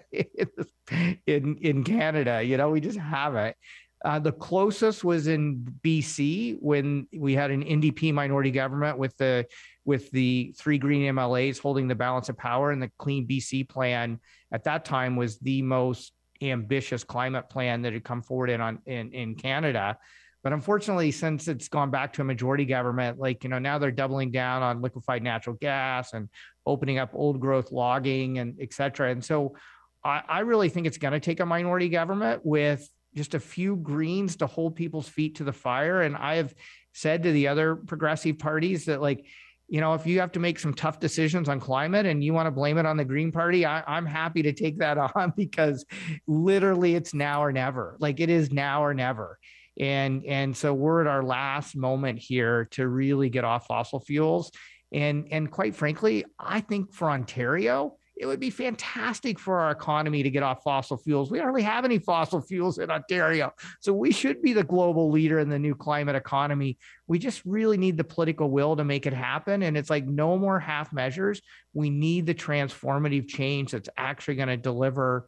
in 1.26 1.58
in 1.58 1.84
Canada. 1.84 2.44
You 2.44 2.58
know, 2.58 2.70
we 2.70 2.82
just 2.82 3.00
haven't. 3.00 3.56
Uh, 4.04 4.18
the 4.18 4.32
closest 4.32 5.04
was 5.04 5.28
in 5.28 5.66
BC 5.84 6.58
when 6.62 7.06
we 7.14 7.34
had 7.34 7.52
an 7.52 7.64
NDP 7.64 8.14
minority 8.14 8.52
government 8.52 8.98
with 8.98 9.16
the 9.18 9.46
with 9.86 10.10
the 10.12 10.54
three 10.58 10.78
green 10.78 11.14
MLAs 11.14 11.60
holding 11.60 11.88
the 11.88 11.96
balance 11.96 12.30
of 12.30 12.38
power, 12.38 12.72
and 12.72 12.82
the 12.82 12.92
Clean 12.98 13.28
BC 13.28 13.68
plan 13.68 14.20
at 14.52 14.64
that 14.66 14.86
time 14.86 15.16
was 15.16 15.40
the 15.40 15.62
most 15.62 16.14
ambitious 16.42 17.04
climate 17.04 17.50
plan 17.50 17.82
that 17.82 17.94
had 17.94 18.04
come 18.04 18.22
forward 18.22 18.50
in 18.50 18.62
on 18.62 18.80
in 18.86 19.12
in 19.12 19.36
Canada. 19.36 19.98
But 20.44 20.54
unfortunately, 20.54 21.12
since 21.12 21.48
it's 21.48 21.68
gone 21.68 21.92
back 21.92 22.14
to 22.14 22.22
a 22.22 22.26
majority 22.26 22.66
government, 22.66 23.20
like, 23.20 23.44
you 23.44 23.50
know, 23.50 23.60
now 23.60 23.78
they're 23.78 23.92
doubling 23.92 24.32
down 24.32 24.64
on 24.64 24.82
liquefied 24.82 25.22
natural 25.22 25.58
gas 25.60 26.14
and 26.14 26.30
opening 26.66 26.98
up 26.98 27.12
old 27.14 27.40
growth 27.40 27.72
logging 27.72 28.40
and 28.40 28.58
et 28.62 28.74
cetera. 28.74 29.12
And 29.12 29.24
so 29.24 29.56
I, 30.04 30.22
I 30.28 30.40
really 30.40 30.70
think 30.70 30.88
it's 30.88 30.98
going 30.98 31.14
to 31.14 31.20
take 31.20 31.42
a 31.42 31.46
minority 31.46 31.90
government 31.90 32.42
with 32.46 32.90
just 33.16 33.34
a 33.34 33.40
few 33.40 33.76
greens 33.76 34.38
to 34.38 34.48
hold 34.48 34.76
people's 34.76 35.10
feet 35.10 35.36
to 35.36 35.44
the 35.44 35.52
fire. 35.52 36.04
And 36.04 36.16
I 36.16 36.36
have 36.36 36.54
said 36.94 37.24
to 37.24 37.32
the 37.32 37.48
other 37.48 37.76
progressive 37.76 38.40
parties 38.40 38.86
that, 38.86 39.02
like, 39.02 39.26
you 39.68 39.82
know, 39.82 39.94
if 39.94 40.08
you 40.08 40.20
have 40.20 40.32
to 40.32 40.40
make 40.40 40.58
some 40.58 40.74
tough 40.74 41.00
decisions 41.00 41.48
on 41.48 41.60
climate 41.60 42.06
and 42.06 42.24
you 42.24 42.34
want 42.34 42.48
to 42.48 42.52
blame 42.52 42.78
it 42.78 42.86
on 42.86 42.98
the 42.98 43.06
Green 43.06 43.32
Party, 43.32 43.66
I, 43.66 43.98
am 43.98 44.06
happy 44.06 44.42
to 44.44 44.54
take 44.54 44.80
that 44.80 44.98
on 45.16 45.34
because 45.36 45.86
literally 46.28 46.96
it's 46.96 47.14
now 47.14 47.44
or 47.44 47.52
never. 47.52 47.96
Like 48.00 48.20
it 48.20 48.30
is 48.30 48.52
now 48.52 48.84
or 48.84 48.94
never. 48.94 49.38
And 49.80 50.26
and 50.26 50.56
so 50.56 50.74
we're 50.74 51.02
at 51.02 51.08
our 51.08 51.24
last 51.24 51.76
moment 51.76 52.20
here 52.20 52.68
to 52.72 52.88
really 52.88 53.30
get 53.30 53.44
off 53.44 53.66
fossil 53.68 54.00
fuels 54.00 54.52
and 54.92 55.28
and 55.32 55.52
quite 55.52 55.76
frankly 55.76 56.26
i 56.40 56.60
think 56.60 56.94
for 56.94 57.10
ontario 57.10 57.96
it 58.20 58.26
would 58.26 58.40
be 58.42 58.50
fantastic 58.50 59.40
for 59.40 59.62
our 59.62 59.72
economy 59.72 60.24
to 60.24 60.30
get 60.30 60.44
off 60.44 60.62
fossil 60.62 60.98
fuels. 60.98 61.32
We 61.32 61.40
hardly 61.40 61.62
have 61.62 61.86
any 61.86 62.00
fossil 62.00 62.42
fuels 62.42 62.78
in 62.78 62.92
Ontario. 62.92 63.54
So 63.80 63.94
we 63.94 64.12
should 64.12 64.42
be 64.42 64.52
the 64.52 64.64
global 64.64 65.10
leader 65.10 65.40
in 65.40 65.48
the 65.48 65.58
new 65.58 65.74
climate 65.74 66.18
economy. 66.18 66.78
We 67.08 67.18
just 67.18 67.42
really 67.46 67.78
need 67.78 67.96
the 67.96 68.04
political 68.04 68.52
will 68.52 68.76
to 68.76 68.84
make 68.84 69.06
it 69.06 69.14
happen. 69.14 69.64
And 69.64 69.78
it's 69.78 69.90
like 69.90 70.06
no 70.06 70.38
more 70.38 70.60
half 70.60 70.92
measures. 70.92 71.42
We 71.74 71.90
need 71.90 72.26
the 72.26 72.36
transformative 72.36 73.30
change 73.30 73.72
that's 73.72 73.90
actually 73.96 74.36
going 74.36 74.50
to 74.50 74.58
deliver 74.58 75.26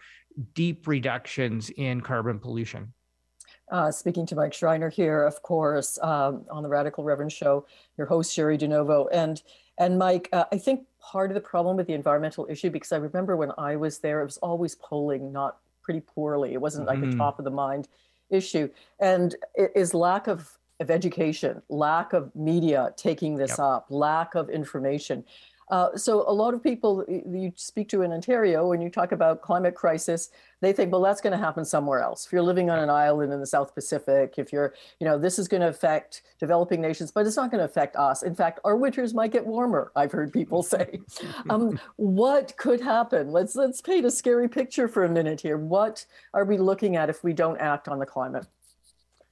deep 0.54 0.86
reductions 0.86 1.70
in 1.70 2.02
carbon 2.02 2.40
pollution. 2.40 2.94
Uh, 3.72 3.90
speaking 3.90 4.26
to 4.26 4.36
Mike 4.36 4.54
Schreiner 4.54 4.90
here, 4.90 5.24
of 5.24 5.42
course, 5.44 5.98
um, 6.02 6.46
on 6.52 6.62
the 6.62 6.68
Radical 6.68 7.06
Reverend 7.06 7.32
Show, 7.32 7.66
your 7.98 8.06
host 8.06 8.36
Cheri 8.36 8.58
DiNovo, 8.58 9.08
and 9.14 9.42
and 9.78 9.98
Mike, 9.98 10.28
uh, 10.34 10.44
I 10.52 10.58
think 10.58 10.86
part 11.00 11.32
of 11.32 11.36
the 11.36 11.42
problem 11.42 11.78
with 11.78 11.88
the 11.88 11.94
environmental 11.94 12.46
issue, 12.50 12.70
because 12.70 12.92
I 12.92 12.98
remember 12.98 13.38
when 13.38 13.52
I 13.58 13.78
was 13.78 14.00
there, 14.00 14.22
it 14.22 14.26
was 14.26 14.38
always 14.38 14.76
polling 14.76 15.32
not 15.32 15.58
pretty 15.82 16.02
poorly. 16.02 16.54
It 16.54 16.62
wasn't 16.62 16.86
like 16.86 17.00
mm-hmm. 17.00 17.14
a 17.14 17.18
top 17.18 17.40
of 17.40 17.46
the 17.46 17.52
mind 17.52 17.88
issue, 18.30 18.70
and 19.00 19.36
it 19.56 19.72
is 19.74 19.94
lack 19.94 20.28
of 20.28 20.58
of 20.82 20.92
education, 20.92 21.62
lack 21.70 22.12
of 22.12 22.36
media 22.36 22.92
taking 22.98 23.36
this 23.36 23.52
yep. 23.52 23.60
up, 23.60 23.86
lack 23.90 24.36
of 24.36 24.50
information. 24.50 25.24
Uh, 25.72 25.96
so 25.96 26.30
a 26.30 26.34
lot 26.34 26.54
of 26.54 26.62
people 26.62 27.06
you 27.08 27.54
speak 27.56 27.88
to 27.88 28.02
in 28.02 28.12
Ontario, 28.12 28.68
when 28.68 28.82
you 28.82 28.90
talk 28.90 29.14
about 29.14 29.42
climate 29.42 29.74
crisis, 29.74 30.30
they 30.60 30.74
think, 30.74 30.92
well, 30.92 31.02
that's 31.02 31.22
going 31.22 31.32
to 31.32 31.38
happen 31.38 31.64
somewhere 31.64 32.02
else. 32.02 32.26
If 32.26 32.34
you're 32.34 32.42
living 32.42 32.70
on 32.70 32.78
an 32.78 32.90
island 32.90 33.32
in 33.32 33.40
the 33.40 33.48
South 33.48 33.74
Pacific, 33.74 34.36
if 34.38 34.52
you're, 34.52 34.76
you 35.00 35.08
know, 35.08 35.18
this 35.18 35.40
is 35.40 35.48
going 35.48 35.62
to 35.62 35.70
affect 35.70 36.24
developing 36.40 36.82
nations, 36.82 37.10
but 37.10 37.26
it's 37.26 37.38
not 37.38 37.52
going 37.52 37.60
to 37.60 37.66
affect 37.66 37.96
us. 37.96 38.22
In 38.22 38.36
fact, 38.36 38.60
our 38.66 38.76
winters 38.76 39.14
might 39.14 39.32
get 39.32 39.48
warmer. 39.48 39.94
I've 39.96 40.12
heard 40.12 40.34
people 40.34 40.62
say. 40.64 41.00
um, 41.50 41.80
what 41.96 42.56
could 42.58 42.82
happen? 42.82 43.32
Let's 43.32 43.56
let's 43.56 43.80
paint 43.82 44.06
a 44.06 44.12
scary 44.12 44.50
picture 44.50 44.90
for 44.90 45.06
a 45.06 45.10
minute 45.10 45.40
here. 45.40 45.58
What 45.58 46.06
are 46.34 46.44
we 46.44 46.58
looking 46.58 46.98
at 46.98 47.10
if 47.10 47.24
we 47.24 47.32
don't 47.32 47.60
act 47.60 47.88
on 47.88 47.98
the 47.98 48.06
climate? 48.06 48.46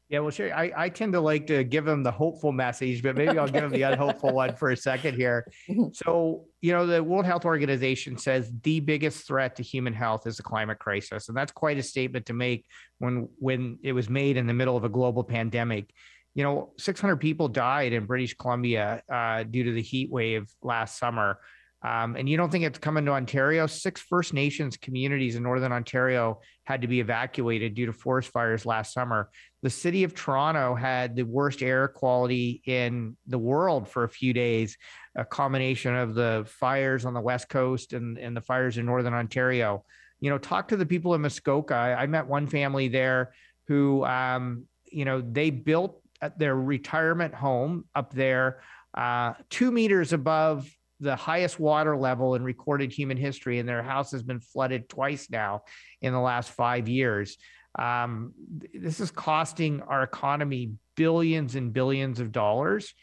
Yeah, 0.09 0.19
well, 0.19 0.31
sure. 0.31 0.51
I, 0.51 0.71
I 0.75 0.89
tend 0.89 1.13
to 1.13 1.21
like 1.21 1.45
to 1.47 1.63
give 1.63 1.85
them 1.85 2.01
the 2.01 2.11
hopeful 2.11 2.51
message, 2.51 3.03
but 3.03 3.15
maybe 3.15 3.37
I'll 3.37 3.47
give 3.47 3.61
them 3.61 3.71
the 3.71 3.81
unhopeful 3.93 4.33
one 4.33 4.55
for 4.55 4.71
a 4.71 4.77
second 4.77 5.15
here. 5.15 5.47
So, 5.93 6.45
you 6.61 6.71
know, 6.71 6.85
the 6.87 7.03
World 7.03 7.25
Health 7.25 7.45
Organization 7.45 8.17
says 8.17 8.51
the 8.63 8.79
biggest 8.79 9.27
threat 9.27 9.55
to 9.57 9.63
human 9.63 9.93
health 9.93 10.25
is 10.25 10.37
the 10.37 10.43
climate 10.43 10.79
crisis, 10.79 11.27
and 11.27 11.37
that's 11.37 11.51
quite 11.51 11.77
a 11.77 11.83
statement 11.83 12.25
to 12.27 12.33
make 12.33 12.65
when 12.97 13.27
when 13.37 13.77
it 13.83 13.93
was 13.93 14.09
made 14.09 14.37
in 14.37 14.47
the 14.47 14.53
middle 14.53 14.75
of 14.75 14.83
a 14.83 14.89
global 14.89 15.23
pandemic. 15.23 15.91
You 16.33 16.43
know, 16.43 16.73
600 16.77 17.17
people 17.17 17.47
died 17.47 17.93
in 17.93 18.05
British 18.05 18.35
Columbia 18.35 19.03
uh, 19.11 19.43
due 19.43 19.63
to 19.63 19.71
the 19.73 19.81
heat 19.81 20.09
wave 20.09 20.49
last 20.63 20.97
summer. 20.97 21.39
Um, 21.81 22.17
and 22.17 22.27
you 22.27 22.35
don't 22.35 22.51
think 22.51 22.65
it's 22.65 22.79
coming 22.79 23.05
to 23.05 23.11
Ontario? 23.11 23.65
Six 23.65 24.01
First 24.01 24.33
Nations 24.33 24.75
communities 24.75 25.35
in 25.35 25.43
Northern 25.43 25.71
Ontario 25.71 26.41
had 26.65 26.81
to 26.81 26.87
be 26.87 26.99
evacuated 26.99 27.73
due 27.73 27.85
to 27.85 27.93
forest 27.93 28.31
fires 28.31 28.65
last 28.65 28.93
summer. 28.93 29.29
The 29.63 29.69
city 29.69 30.03
of 30.03 30.13
Toronto 30.13 30.75
had 30.75 31.15
the 31.15 31.23
worst 31.23 31.61
air 31.61 31.87
quality 31.87 32.61
in 32.65 33.15
the 33.27 33.37
world 33.37 33.87
for 33.87 34.03
a 34.03 34.09
few 34.09 34.33
days, 34.33 34.77
a 35.15 35.23
combination 35.23 35.95
of 35.95 36.15
the 36.15 36.45
fires 36.47 37.05
on 37.05 37.13
the 37.13 37.21
West 37.21 37.47
Coast 37.47 37.93
and, 37.93 38.17
and 38.17 38.35
the 38.35 38.41
fires 38.41 38.77
in 38.77 38.85
Northern 38.85 39.13
Ontario. 39.13 39.85
You 40.19 40.29
know, 40.29 40.37
talk 40.37 40.67
to 40.69 40.77
the 40.77 40.85
people 40.85 41.13
in 41.13 41.21
Muskoka. 41.21 41.75
I, 41.75 42.03
I 42.03 42.07
met 42.07 42.27
one 42.27 42.47
family 42.47 42.89
there 42.89 43.33
who, 43.69 44.03
um, 44.03 44.65
you 44.91 45.05
know, 45.05 45.21
they 45.21 45.49
built 45.49 46.01
their 46.37 46.55
retirement 46.55 47.33
home 47.33 47.85
up 47.95 48.13
there 48.13 48.59
uh, 48.93 49.33
two 49.49 49.71
meters 49.71 50.13
above 50.13 50.69
the 50.99 51.15
highest 51.15 51.59
water 51.59 51.95
level 51.95 52.35
in 52.35 52.43
recorded 52.43 52.91
human 52.91 53.17
history, 53.17 53.59
and 53.59 53.67
their 53.67 53.83
house 53.83 54.11
has 54.11 54.23
been 54.23 54.39
flooded 54.39 54.89
twice 54.89 55.29
now 55.29 55.63
in 56.01 56.13
the 56.13 56.19
last 56.19 56.51
five 56.51 56.89
years. 56.89 57.37
Um, 57.77 58.33
this 58.73 58.99
is 58.99 59.11
costing 59.11 59.81
our 59.83 60.03
economy 60.03 60.73
billions 60.95 61.55
and 61.55 61.71
billions 61.71 62.19
of 62.19 62.31
dollars. 62.31 62.93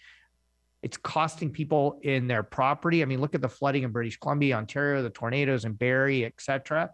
It's 0.82 0.96
costing 0.96 1.50
people 1.50 1.98
in 2.02 2.26
their 2.26 2.42
property. 2.42 3.02
I 3.02 3.06
mean, 3.06 3.20
look 3.20 3.34
at 3.34 3.42
the 3.42 3.48
flooding 3.48 3.82
in 3.82 3.92
British 3.92 4.18
Columbia, 4.18 4.56
Ontario, 4.56 5.02
the 5.02 5.10
tornadoes 5.10 5.64
in 5.64 5.72
Barrie, 5.72 6.24
et 6.24 6.34
cetera. 6.38 6.90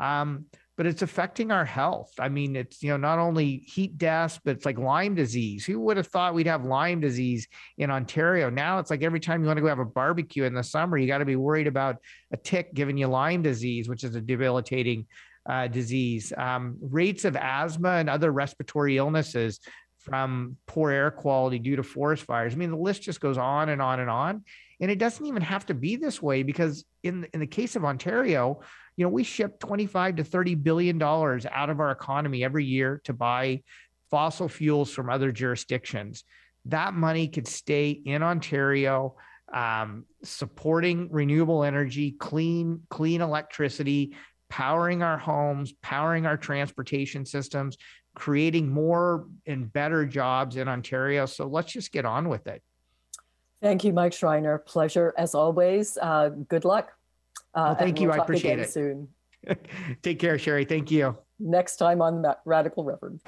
Um, 0.00 0.46
but 0.76 0.86
it's 0.86 1.02
affecting 1.02 1.52
our 1.52 1.64
health. 1.64 2.12
I 2.18 2.28
mean, 2.28 2.56
it's 2.56 2.82
you 2.82 2.90
know 2.90 2.96
not 2.96 3.18
only 3.18 3.58
heat 3.58 3.96
deaths, 3.96 4.40
but 4.44 4.56
it's 4.56 4.64
like 4.64 4.78
Lyme 4.78 5.14
disease. 5.14 5.64
Who 5.64 5.80
would 5.80 5.96
have 5.96 6.08
thought 6.08 6.34
we'd 6.34 6.46
have 6.46 6.64
Lyme 6.64 7.00
disease 7.00 7.48
in 7.78 7.90
Ontario? 7.90 8.50
Now 8.50 8.78
it's 8.78 8.90
like 8.90 9.02
every 9.02 9.20
time 9.20 9.40
you 9.40 9.46
want 9.46 9.58
to 9.58 9.62
go 9.62 9.68
have 9.68 9.78
a 9.78 9.84
barbecue 9.84 10.44
in 10.44 10.54
the 10.54 10.64
summer, 10.64 10.98
you 10.98 11.06
got 11.06 11.18
to 11.18 11.24
be 11.24 11.36
worried 11.36 11.66
about 11.66 11.98
a 12.32 12.36
tick 12.36 12.74
giving 12.74 12.96
you 12.96 13.06
Lyme 13.06 13.42
disease, 13.42 13.88
which 13.88 14.04
is 14.04 14.14
a 14.16 14.20
debilitating 14.20 15.06
uh, 15.48 15.68
disease. 15.68 16.32
Um, 16.36 16.76
rates 16.80 17.24
of 17.24 17.36
asthma 17.36 17.90
and 17.90 18.10
other 18.10 18.32
respiratory 18.32 18.96
illnesses 18.96 19.60
from 19.98 20.56
poor 20.66 20.90
air 20.90 21.10
quality 21.10 21.58
due 21.58 21.76
to 21.76 21.82
forest 21.82 22.24
fires. 22.24 22.52
I 22.52 22.56
mean, 22.56 22.70
the 22.70 22.76
list 22.76 23.02
just 23.02 23.20
goes 23.20 23.38
on 23.38 23.70
and 23.70 23.80
on 23.80 24.00
and 24.00 24.10
on. 24.10 24.44
And 24.80 24.90
it 24.90 24.98
doesn't 24.98 25.24
even 25.24 25.42
have 25.42 25.66
to 25.66 25.74
be 25.74 25.96
this 25.96 26.20
way 26.20 26.42
because 26.42 26.84
in 27.02 27.26
in 27.32 27.40
the 27.40 27.46
case 27.46 27.76
of 27.76 27.84
Ontario, 27.84 28.60
you 28.96 29.04
know, 29.04 29.10
we 29.10 29.24
ship 29.24 29.58
25 29.60 30.16
to 30.16 30.24
30 30.24 30.54
billion 30.56 30.98
dollars 30.98 31.46
out 31.46 31.70
of 31.70 31.80
our 31.80 31.90
economy 31.90 32.44
every 32.44 32.64
year 32.64 33.00
to 33.04 33.12
buy 33.12 33.62
fossil 34.10 34.48
fuels 34.48 34.90
from 34.90 35.10
other 35.10 35.32
jurisdictions. 35.32 36.24
That 36.66 36.94
money 36.94 37.28
could 37.28 37.46
stay 37.46 37.90
in 37.90 38.22
Ontario, 38.22 39.16
um, 39.52 40.04
supporting 40.22 41.08
renewable 41.10 41.64
energy, 41.64 42.12
clean, 42.12 42.82
clean 42.88 43.20
electricity, 43.20 44.16
powering 44.48 45.02
our 45.02 45.18
homes, 45.18 45.72
powering 45.82 46.26
our 46.26 46.36
transportation 46.36 47.26
systems, 47.26 47.76
creating 48.14 48.68
more 48.68 49.26
and 49.46 49.72
better 49.72 50.06
jobs 50.06 50.56
in 50.56 50.68
Ontario. 50.68 51.26
So 51.26 51.46
let's 51.46 51.72
just 51.72 51.92
get 51.92 52.04
on 52.04 52.28
with 52.28 52.46
it. 52.46 52.62
Thank 53.64 53.82
you, 53.82 53.94
Mike 53.94 54.12
Schreiner. 54.12 54.58
Pleasure 54.58 55.14
as 55.16 55.34
always. 55.34 55.96
Uh, 55.96 56.28
good 56.50 56.66
luck. 56.66 56.92
Uh, 57.54 57.68
well, 57.68 57.74
thank 57.76 57.98
you. 57.98 58.08
We'll 58.08 58.20
I 58.20 58.22
appreciate 58.22 58.58
it. 58.58 58.68
Soon. 58.68 59.08
Take 60.02 60.18
care, 60.18 60.36
Cheri. 60.36 60.68
Thank 60.68 60.90
you. 60.90 61.16
Next 61.38 61.76
time 61.76 62.02
on 62.02 62.22
Radical 62.44 62.84
Reverend. 62.84 63.22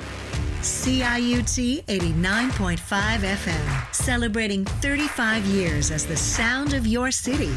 CIUT 0.60 1.86
89.5 1.86 2.76
FM, 2.76 3.94
celebrating 3.94 4.66
35 4.66 5.46
years 5.46 5.90
as 5.90 6.04
the 6.04 6.16
sound 6.18 6.74
of 6.74 6.86
your 6.86 7.10
city. 7.10 7.54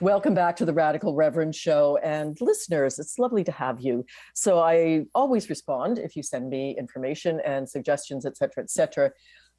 Welcome 0.00 0.34
back 0.34 0.54
to 0.56 0.66
the 0.66 0.72
Radical 0.74 1.14
Reverend 1.14 1.54
Show. 1.54 1.98
And 2.02 2.36
listeners, 2.42 2.98
it's 2.98 3.18
lovely 3.18 3.44
to 3.44 3.52
have 3.52 3.80
you. 3.80 4.04
So 4.34 4.58
I 4.58 5.06
always 5.14 5.48
respond 5.48 5.98
if 5.98 6.14
you 6.14 6.22
send 6.22 6.50
me 6.50 6.76
information 6.78 7.40
and 7.44 7.66
suggestions, 7.66 8.26
et 8.26 8.36
cetera, 8.36 8.62
et 8.62 8.70
cetera. 8.70 9.10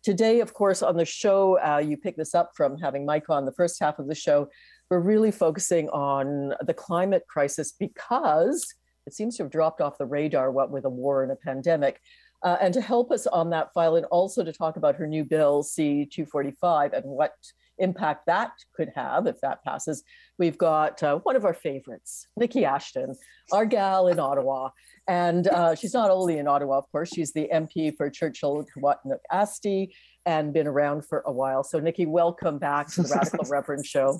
Today, 0.03 0.39
of 0.39 0.53
course, 0.53 0.81
on 0.81 0.97
the 0.97 1.05
show, 1.05 1.59
uh, 1.59 1.77
you 1.77 1.95
pick 1.97 2.17
this 2.17 2.33
up 2.33 2.51
from 2.55 2.77
having 2.77 3.05
Mike 3.05 3.29
on 3.29 3.45
the 3.45 3.51
first 3.51 3.79
half 3.79 3.99
of 3.99 4.07
the 4.07 4.15
show 4.15 4.49
we're 4.91 4.99
really 4.99 5.31
focusing 5.31 5.87
on 5.89 6.53
the 6.67 6.73
climate 6.73 7.23
crisis 7.29 7.71
because 7.71 8.75
it 9.07 9.13
seems 9.13 9.37
to 9.37 9.43
have 9.43 9.51
dropped 9.51 9.79
off 9.79 9.97
the 9.97 10.05
radar, 10.05 10.51
what 10.51 10.69
with 10.69 10.83
a 10.83 10.89
war 10.89 11.23
and 11.23 11.31
a 11.31 11.35
pandemic. 11.37 12.01
Uh, 12.43 12.57
and 12.59 12.73
to 12.73 12.81
help 12.81 13.09
us 13.09 13.25
on 13.27 13.51
that 13.51 13.71
file, 13.73 13.95
and 13.95 14.05
also 14.07 14.43
to 14.43 14.51
talk 14.51 14.75
about 14.75 14.95
her 14.95 15.07
new 15.07 15.23
bill, 15.23 15.63
C 15.63 16.05
245, 16.05 16.91
and 16.91 17.05
what 17.05 17.35
impact 17.77 18.25
that 18.25 18.51
could 18.75 18.91
have 18.93 19.27
if 19.27 19.39
that 19.39 19.63
passes, 19.63 20.03
we've 20.37 20.57
got 20.57 21.01
uh, 21.03 21.19
one 21.19 21.37
of 21.37 21.45
our 21.45 21.53
favorites, 21.53 22.27
Niki 22.37 22.63
Ashton, 22.63 23.15
our 23.53 23.65
gal 23.65 24.09
in 24.09 24.19
Ottawa. 24.19 24.71
And 25.07 25.47
uh, 25.47 25.75
she's 25.75 25.93
not 25.93 26.09
only 26.09 26.37
in 26.37 26.47
Ottawa, 26.47 26.77
of 26.77 26.91
course, 26.91 27.09
she's 27.13 27.33
the 27.33 27.49
MP 27.53 27.95
for 27.95 28.09
Churchill 28.09 28.65
Keewatinook 28.75 29.19
Aski 29.31 29.89
and 30.25 30.53
been 30.53 30.67
around 30.67 31.05
for 31.05 31.23
a 31.25 31.31
while. 31.31 31.63
So, 31.63 31.79
Niki, 31.79 32.07
welcome 32.07 32.59
back 32.59 32.87
to 32.91 33.03
the 33.03 33.09
Radical 33.09 33.45
Reverend 33.49 33.85
Show. 33.85 34.19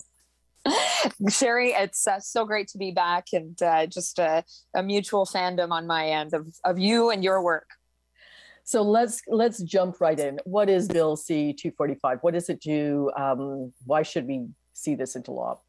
Sherry, 1.30 1.72
it's 1.72 2.08
uh, 2.08 2.20
so 2.20 2.46
great 2.46 2.67
to 2.70 2.78
be 2.78 2.91
back 2.91 3.28
and 3.34 3.60
uh, 3.62 3.86
just 3.88 4.20
a, 4.20 4.44
a, 4.76 4.84
mutual 4.84 5.26
fandom 5.26 5.72
on 5.72 5.88
my 5.88 6.08
end 6.08 6.34
of, 6.34 6.48
of 6.63 6.78
you 6.78 7.10
and 7.10 7.24
your 7.24 7.41
work. 7.41 7.67
So 8.63 8.84
let's 8.84 9.22
let's 9.28 9.62
jump 9.63 10.00
right 10.00 10.20
in. 10.20 10.39
What 10.46 10.70
is 10.70 10.88
Bill 10.88 11.15
C 11.15 11.52
two 11.52 11.72
forty 11.72 11.96
five? 11.96 12.20
What 12.22 12.36
does 12.36 12.48
it 12.48 12.62
do? 12.62 13.12
Um, 13.17 13.74
why 13.86 14.04
should 14.04 14.28
we 14.28 14.48
see 14.74 14.94
this 14.94 15.15
into 15.15 15.32
law? 15.32 15.60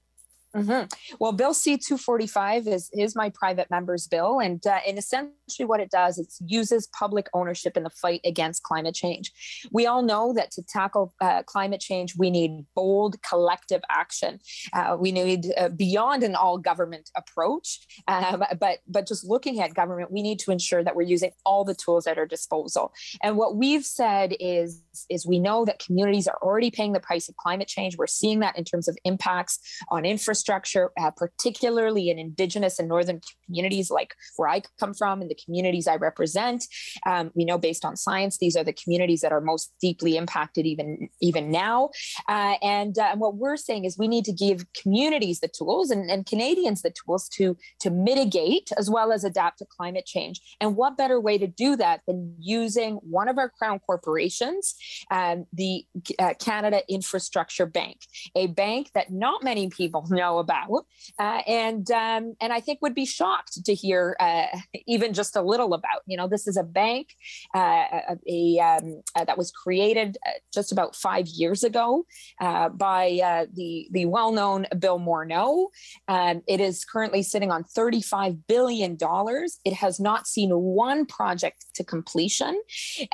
Mm-hmm. 0.55 1.17
Well, 1.19 1.33
Bill 1.33 1.55
C 1.55 1.79
two 1.79 1.97
forty 1.97 2.27
five 2.27 2.67
is 2.67 2.91
is 2.93 3.17
my 3.17 3.31
private 3.31 3.71
member's 3.71 4.07
bill, 4.07 4.39
and 4.39 4.65
uh, 4.67 4.81
and 4.87 4.99
essentially 4.99 5.65
what 5.65 5.81
it 5.81 5.91
does 5.91 6.19
it 6.19 6.31
uses 6.45 6.89
public 6.89 7.29
ownership 7.33 7.75
in 7.75 7.85
the 7.85 7.91
fight 7.91 8.21
against 8.27 8.63
climate 8.63 8.95
change. 8.95 9.33
We 9.71 9.87
all 9.87 10.03
know 10.03 10.35
that 10.35 10.51
to 10.53 10.63
tackle 10.63 11.15
uh, 11.23 11.43
climate 11.45 11.81
change, 11.81 12.17
we 12.19 12.31
need 12.31 12.67
bold 12.75 13.17
collective 13.23 13.81
action. 13.89 14.41
Uh, 14.75 14.99
we 15.01 15.11
need 15.11 15.47
uh, 15.57 15.71
beyond 15.71 16.23
an 16.23 16.35
all 16.35 16.59
government 16.59 17.09
approach, 17.17 17.87
um, 18.07 18.45
but 18.61 18.81
but 18.87 19.09
just 19.09 19.25
looking 19.25 19.59
at 19.61 19.73
government, 19.73 20.13
we 20.13 20.21
need 20.21 20.39
to 20.41 20.51
ensure 20.51 20.85
that 20.85 20.95
we're 20.95 21.01
using 21.03 21.31
all 21.47 21.65
the 21.65 21.75
tools 21.75 22.07
at 22.07 22.19
our 22.19 22.27
disposal. 22.27 22.93
And 23.23 23.39
what 23.39 23.57
we've 23.57 23.87
said 23.87 24.35
is 24.39 24.83
is 25.09 25.27
we 25.27 25.39
know 25.39 25.65
that 25.65 25.79
communities 25.79 26.29
are 26.29 26.39
already 26.43 26.71
paying 26.71 26.93
the 26.93 27.01
price 27.01 27.27
of 27.31 27.37
climate 27.37 27.69
change. 27.69 27.97
We're 27.97 28.07
seeing 28.07 28.41
that 28.41 28.59
in 28.59 28.65
terms 28.65 28.87
of 28.87 28.99
impacts 29.07 29.59
on 29.89 30.05
infrastructure 30.05 30.42
infrastructure, 30.43 30.91
uh, 30.99 31.11
particularly 31.11 32.11
in 32.11 32.19
Indigenous 32.19 32.79
and 32.79 32.89
Northern 32.89 33.21
communities 33.47 33.91
like 33.91 34.15
where 34.37 34.49
I 34.49 34.63
come 34.81 34.95
from 34.95 35.21
and 35.21 35.31
the 35.31 35.37
communities 35.45 35.87
I 35.87 35.97
represent. 35.97 36.65
Um, 37.07 37.31
we 37.35 37.45
know 37.45 37.59
based 37.59 37.85
on 37.85 37.97
science, 37.97 38.39
these 38.39 38.57
are 38.57 38.65
the 38.65 38.73
communities 38.73 39.21
that 39.21 39.33
are 39.33 39.41
most 39.41 39.73
deeply 39.81 40.17
impacted 40.17 40.67
even, 40.67 41.09
even 41.21 41.51
now. 41.51 41.91
Uh, 42.29 42.55
and, 42.63 42.99
uh, 42.99 43.11
and 43.13 43.21
what 43.21 43.37
we're 43.37 43.57
saying 43.57 43.85
is 43.85 43.99
we 43.99 44.09
need 44.09 44.25
to 44.25 44.33
give 44.33 44.65
communities 44.81 45.41
the 45.41 45.49
tools 45.49 45.91
and, 45.91 46.11
and 46.11 46.27
Canadians 46.27 46.83
the 46.83 46.91
tools 46.91 47.29
to, 47.31 47.57
to 47.81 47.91
mitigate 47.91 48.71
as 48.79 48.91
well 48.91 49.13
as 49.13 49.25
adapt 49.25 49.59
to 49.59 49.67
climate 49.67 50.07
change. 50.07 50.41
And 50.61 50.77
what 50.77 50.97
better 50.97 51.21
way 51.21 51.39
to 51.39 51.47
do 51.47 51.77
that 51.77 52.01
than 52.07 52.35
using 52.41 52.97
one 52.97 53.29
of 53.29 53.39
our 53.39 53.51
crown 53.51 53.79
corporations, 53.81 54.75
um, 55.11 55.47
the 55.53 55.85
uh, 56.19 56.35
Canada 56.41 56.83
Infrastructure 56.89 57.67
Bank, 57.67 57.99
a 58.35 58.49
bank 58.49 58.91
that 58.95 59.13
not 59.13 59.45
many 59.45 59.69
people 59.69 60.07
know 60.11 60.32
know 60.33 60.39
about, 60.39 60.87
uh, 61.19 61.43
and 61.47 61.91
um, 61.91 62.35
and 62.41 62.53
I 62.53 62.61
think 62.61 62.81
would 62.83 62.95
be 62.95 63.07
shocked 63.07 63.65
to 63.65 63.75
hear 63.75 64.17
uh, 64.21 64.47
even 64.87 65.13
just 65.13 65.37
a 65.37 65.43
little 65.43 65.75
about. 65.75 66.03
You 66.07 66.17
know, 66.17 66.29
this 66.29 66.47
is 66.47 66.57
a 66.57 66.63
bank 66.63 67.09
uh, 67.55 67.85
a, 68.29 68.59
um, 68.59 69.03
uh, 69.15 69.25
that 69.25 69.39
was 69.39 69.51
created 69.51 70.19
uh, 70.27 70.31
just 70.53 70.73
about 70.73 70.97
five 70.97 71.27
years 71.29 71.65
ago 71.65 72.05
uh, 72.41 72.69
by 72.69 73.47
the 73.55 73.89
the 73.91 74.07
well 74.07 74.33
known 74.33 74.67
Bill 74.79 74.99
Morneau. 74.99 75.69
Um, 76.09 76.43
it 76.47 76.61
is 76.61 76.85
currently 76.85 77.23
sitting 77.23 77.51
on 77.51 77.65
thirty 77.65 78.03
five 78.03 78.47
billion 78.47 78.97
dollars. 78.97 79.59
It 79.65 79.75
has 79.75 80.01
not 80.01 80.27
seen 80.27 80.51
one 80.51 81.07
project 81.07 81.67
to 81.75 81.85
completion, 81.85 82.61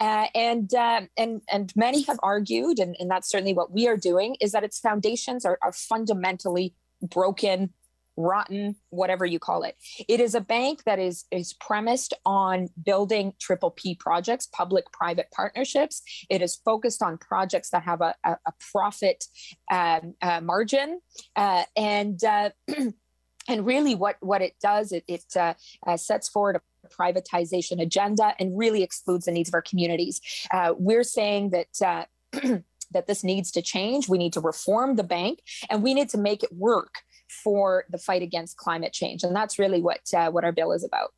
and 0.01 0.73
and 0.75 1.43
and 1.51 1.73
many 1.77 2.03
have 2.03 2.19
argued, 2.23 2.79
and, 2.79 2.97
and 2.99 3.11
that's 3.11 3.29
certainly 3.29 3.55
what 3.55 3.73
we 3.73 3.89
are 3.89 3.97
doing, 3.97 4.37
is 4.41 4.53
that 4.53 4.65
its 4.65 4.79
foundations 4.79 5.45
are, 5.45 5.59
are 5.63 5.73
fundamentally 5.73 6.75
broken, 7.03 7.73
rotten, 8.19 8.77
whatever 8.91 9.25
you 9.25 9.39
call 9.39 9.63
it. 9.63 9.77
It 10.09 10.21
is 10.21 10.35
a 10.35 10.41
bank 10.41 10.83
that 10.85 10.99
is 10.99 11.25
is 11.31 11.55
premised 11.55 12.13
on 12.27 12.69
building 12.85 13.33
triple 13.39 13.71
P 13.71 13.95
projects, 13.95 14.47
public-private 14.47 15.31
partnerships. 15.31 16.03
It 16.29 16.43
is 16.43 16.57
focused 16.57 17.03
on 17.03 17.17
projects 17.17 17.71
that 17.71 17.85
have 17.85 18.01
a, 18.01 18.15
a, 18.25 18.33
a 18.47 18.53
profit 18.73 19.25
um, 19.71 20.15
uh, 20.21 20.41
margin, 20.41 21.01
uh, 21.37 21.65
and 21.77 22.23
uh, 22.25 22.51
and 23.49 23.65
really 23.67 23.95
what 23.95 24.17
what 24.21 24.43
it 24.43 24.55
does 24.61 24.93
it, 24.93 25.05
it 25.07 25.25
uh, 25.37 25.55
uh, 25.87 25.97
sets 25.97 26.29
forward 26.29 26.57
a 26.57 26.89
privatization 26.89 27.81
agenda 27.81 28.35
and 28.39 28.59
really 28.59 28.83
excludes 28.83 29.27
the 29.27 29.33
needs 29.33 29.49
of 29.49 29.55
our 29.55 29.63
communities. 29.63 30.21
Uh, 30.51 30.75
we're 30.77 31.05
saying 31.05 31.51
that 31.51 32.09
that 32.93 33.07
this 33.07 33.25
needs 33.25 33.51
to 33.53 33.63
change. 33.63 34.09
We 34.09 34.19
need 34.19 34.33
to 34.35 34.41
reform 34.41 34.97
the 34.97 35.05
bank 35.05 35.41
and 35.71 35.83
we 35.83 35.95
need 35.95 36.09
to 36.11 36.19
make 36.19 36.43
it 36.43 36.53
work 36.53 37.03
for 37.45 37.85
the 37.91 37.99
fight 37.99 38.23
against 38.23 38.57
climate 38.57 38.93
change. 38.93 39.23
And 39.23 39.35
that's 39.35 39.59
really 39.59 39.81
what 39.81 40.01
uh, 40.15 40.31
what 40.31 40.45
our 40.45 40.53
bill 40.53 40.73
is 40.73 40.85
about. 40.85 41.13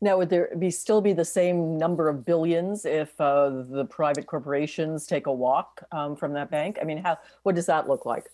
Now, 0.00 0.18
would 0.18 0.30
there 0.30 0.50
be 0.56 0.70
still 0.70 1.00
be 1.00 1.12
the 1.12 1.24
same 1.24 1.76
number 1.76 2.08
of 2.08 2.24
billions 2.24 2.84
if 2.84 3.20
uh, 3.20 3.64
the 3.68 3.84
private 3.84 4.26
corporations 4.26 5.06
take 5.06 5.26
a 5.26 5.32
walk 5.32 5.82
um, 5.90 6.14
from 6.14 6.34
that 6.34 6.50
bank? 6.50 6.78
I 6.80 6.84
mean, 6.84 6.98
how 6.98 7.18
what 7.42 7.56
does 7.56 7.66
that 7.66 7.88
look 7.88 8.06
like? 8.06 8.26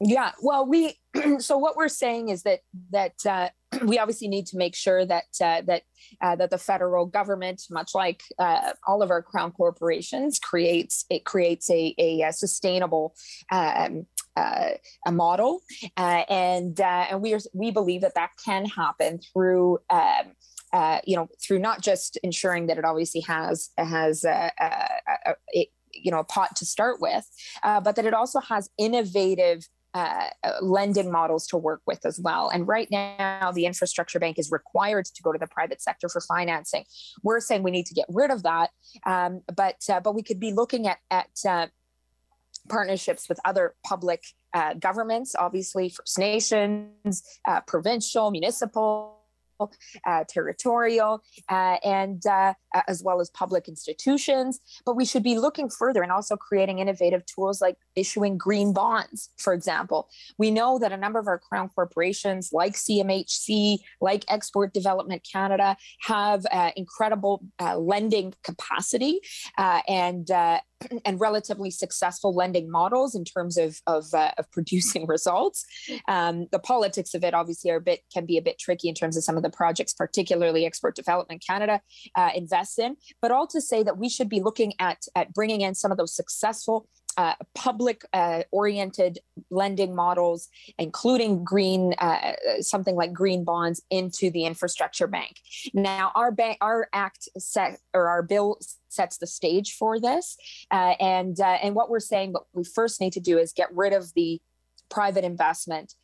Yeah, 0.00 0.32
well, 0.42 0.66
we 0.66 0.98
so 1.38 1.56
what 1.56 1.76
we're 1.76 1.88
saying 1.88 2.30
is 2.30 2.42
that 2.42 2.60
that 2.90 3.26
uh, 3.26 3.48
we 3.84 3.98
obviously 3.98 4.28
need 4.28 4.46
to 4.46 4.56
make 4.56 4.74
sure 4.74 5.04
that 5.04 5.24
uh, 5.40 5.62
that 5.62 5.82
uh, 6.20 6.36
that 6.36 6.50
the 6.50 6.58
federal 6.58 7.06
government, 7.06 7.62
much 7.70 7.94
like 7.94 8.22
uh, 8.38 8.72
all 8.86 9.02
of 9.02 9.10
our 9.10 9.22
crown 9.22 9.52
corporations, 9.52 10.38
creates 10.38 11.04
it 11.10 11.24
creates 11.24 11.70
a, 11.70 11.94
a, 11.98 12.22
a 12.22 12.32
sustainable 12.32 13.14
um, 13.50 14.06
uh, 14.36 14.70
a 15.06 15.12
model, 15.12 15.60
uh, 15.96 16.24
and 16.28 16.80
uh, 16.80 17.06
and 17.10 17.22
we 17.22 17.34
are, 17.34 17.40
we 17.52 17.70
believe 17.70 18.00
that 18.00 18.14
that 18.14 18.30
can 18.44 18.66
happen 18.66 19.20
through. 19.32 19.78
Um, 19.90 20.34
uh, 20.72 20.98
you 21.06 21.14
know, 21.14 21.28
through 21.40 21.60
not 21.60 21.80
just 21.80 22.18
ensuring 22.24 22.66
that 22.66 22.78
it 22.78 22.84
obviously 22.84 23.20
has 23.20 23.70
has 23.78 24.24
a, 24.24 24.50
a, 24.58 25.34
a, 25.54 25.68
you 25.92 26.10
know 26.10 26.18
a 26.18 26.24
pot 26.24 26.56
to 26.56 26.66
start 26.66 27.00
with, 27.00 27.24
but 27.62 27.94
that 27.94 28.04
it 28.04 28.12
also 28.12 28.40
has 28.40 28.68
innovative 28.76 29.68
uh, 29.94 30.28
lending 30.60 31.10
models 31.10 31.46
to 31.46 31.56
work 31.56 31.80
with 31.86 32.04
as 32.04 32.20
well. 32.20 32.48
And 32.48 32.66
right 32.66 32.88
now, 32.90 33.52
the 33.54 33.64
infrastructure 33.66 34.18
bank 34.18 34.38
is 34.38 34.50
required 34.50 35.04
to 35.06 35.22
go 35.22 35.32
to 35.32 35.38
the 35.38 35.46
private 35.46 35.80
sector 35.80 36.08
for 36.08 36.20
financing. 36.20 36.84
We're 37.22 37.40
saying 37.40 37.62
we 37.62 37.70
need 37.70 37.86
to 37.86 37.94
get 37.94 38.06
rid 38.08 38.30
of 38.30 38.42
that, 38.42 38.70
um, 39.06 39.42
but 39.54 39.76
uh, 39.88 40.00
but 40.00 40.14
we 40.14 40.22
could 40.22 40.40
be 40.40 40.52
looking 40.52 40.88
at 40.88 40.98
at 41.10 41.28
uh, 41.48 41.66
partnerships 42.68 43.28
with 43.28 43.38
other 43.44 43.74
public 43.86 44.24
uh, 44.52 44.74
governments, 44.74 45.34
obviously 45.38 45.88
First 45.88 46.18
Nations, 46.18 47.22
uh, 47.46 47.60
provincial, 47.62 48.30
municipal 48.30 49.13
uh, 50.06 50.24
territorial, 50.28 51.22
uh, 51.48 51.76
and 51.84 52.24
uh, 52.26 52.54
as 52.88 53.02
well 53.02 53.20
as 53.20 53.30
public 53.30 53.68
institutions. 53.68 54.60
But 54.84 54.96
we 54.96 55.04
should 55.04 55.22
be 55.22 55.38
looking 55.38 55.68
further 55.68 56.02
and 56.02 56.12
also 56.12 56.36
creating 56.36 56.78
innovative 56.78 57.24
tools 57.26 57.60
like 57.60 57.76
issuing 57.96 58.36
green 58.36 58.72
bonds, 58.72 59.30
for 59.38 59.52
example. 59.52 60.08
We 60.38 60.50
know 60.50 60.78
that 60.78 60.92
a 60.92 60.96
number 60.96 61.18
of 61.18 61.26
our 61.26 61.38
crown 61.38 61.70
corporations, 61.74 62.50
like 62.52 62.74
CMHC, 62.74 63.78
like 64.00 64.24
Export 64.28 64.72
Development 64.72 65.26
Canada, 65.30 65.76
have 66.02 66.44
uh, 66.50 66.70
incredible 66.76 67.44
uh, 67.60 67.76
lending 67.76 68.34
capacity 68.42 69.20
uh, 69.58 69.80
and 69.88 70.30
and 71.04 71.20
relatively 71.20 71.70
successful 71.70 72.34
lending 72.34 72.70
models 72.70 73.14
in 73.14 73.24
terms 73.24 73.56
of 73.56 73.80
of, 73.86 74.12
uh, 74.14 74.32
of 74.38 74.50
producing 74.50 75.06
results. 75.08 75.64
Um, 76.08 76.46
the 76.52 76.58
politics 76.58 77.14
of 77.14 77.24
it 77.24 77.34
obviously 77.34 77.70
are 77.70 77.76
a 77.76 77.80
bit 77.80 78.00
can 78.12 78.26
be 78.26 78.38
a 78.38 78.42
bit 78.42 78.58
tricky 78.58 78.88
in 78.88 78.94
terms 78.94 79.16
of 79.16 79.24
some 79.24 79.36
of 79.36 79.42
the 79.42 79.50
projects, 79.50 79.92
particularly 79.92 80.66
Export 80.66 80.94
Development 80.94 81.42
Canada 81.46 81.80
uh, 82.14 82.30
invests 82.34 82.78
in. 82.78 82.96
But 83.20 83.30
all 83.30 83.46
to 83.48 83.60
say 83.60 83.82
that 83.82 83.98
we 83.98 84.08
should 84.08 84.28
be 84.28 84.40
looking 84.40 84.74
at 84.78 85.02
at 85.14 85.32
bringing 85.32 85.60
in 85.60 85.74
some 85.74 85.90
of 85.90 85.98
those 85.98 86.14
successful 86.14 86.88
uh, 87.16 87.34
public 87.54 88.04
uh, 88.12 88.42
oriented 88.50 89.18
lending 89.50 89.94
models, 89.94 90.48
including 90.78 91.44
green, 91.44 91.94
uh, 91.98 92.32
something 92.60 92.96
like 92.96 93.12
green 93.12 93.44
bonds 93.44 93.82
into 93.90 94.30
the 94.30 94.44
infrastructure 94.44 95.06
bank. 95.06 95.36
Now, 95.72 96.12
our 96.14 96.30
bank, 96.30 96.58
our 96.60 96.88
act 96.92 97.28
set 97.38 97.78
or 97.92 98.08
our 98.08 98.22
bill 98.22 98.58
sets 98.88 99.18
the 99.18 99.26
stage 99.26 99.74
for 99.74 100.00
this. 100.00 100.36
Uh, 100.70 100.94
and, 101.00 101.38
uh, 101.40 101.58
and 101.62 101.74
what 101.74 101.90
we're 101.90 102.00
saying, 102.00 102.32
what 102.32 102.44
we 102.52 102.64
first 102.64 103.00
need 103.00 103.12
to 103.14 103.20
do 103.20 103.38
is 103.38 103.52
get 103.52 103.74
rid 103.74 103.92
of 103.92 104.12
the 104.14 104.40
private 104.90 105.24
investment 105.24 105.94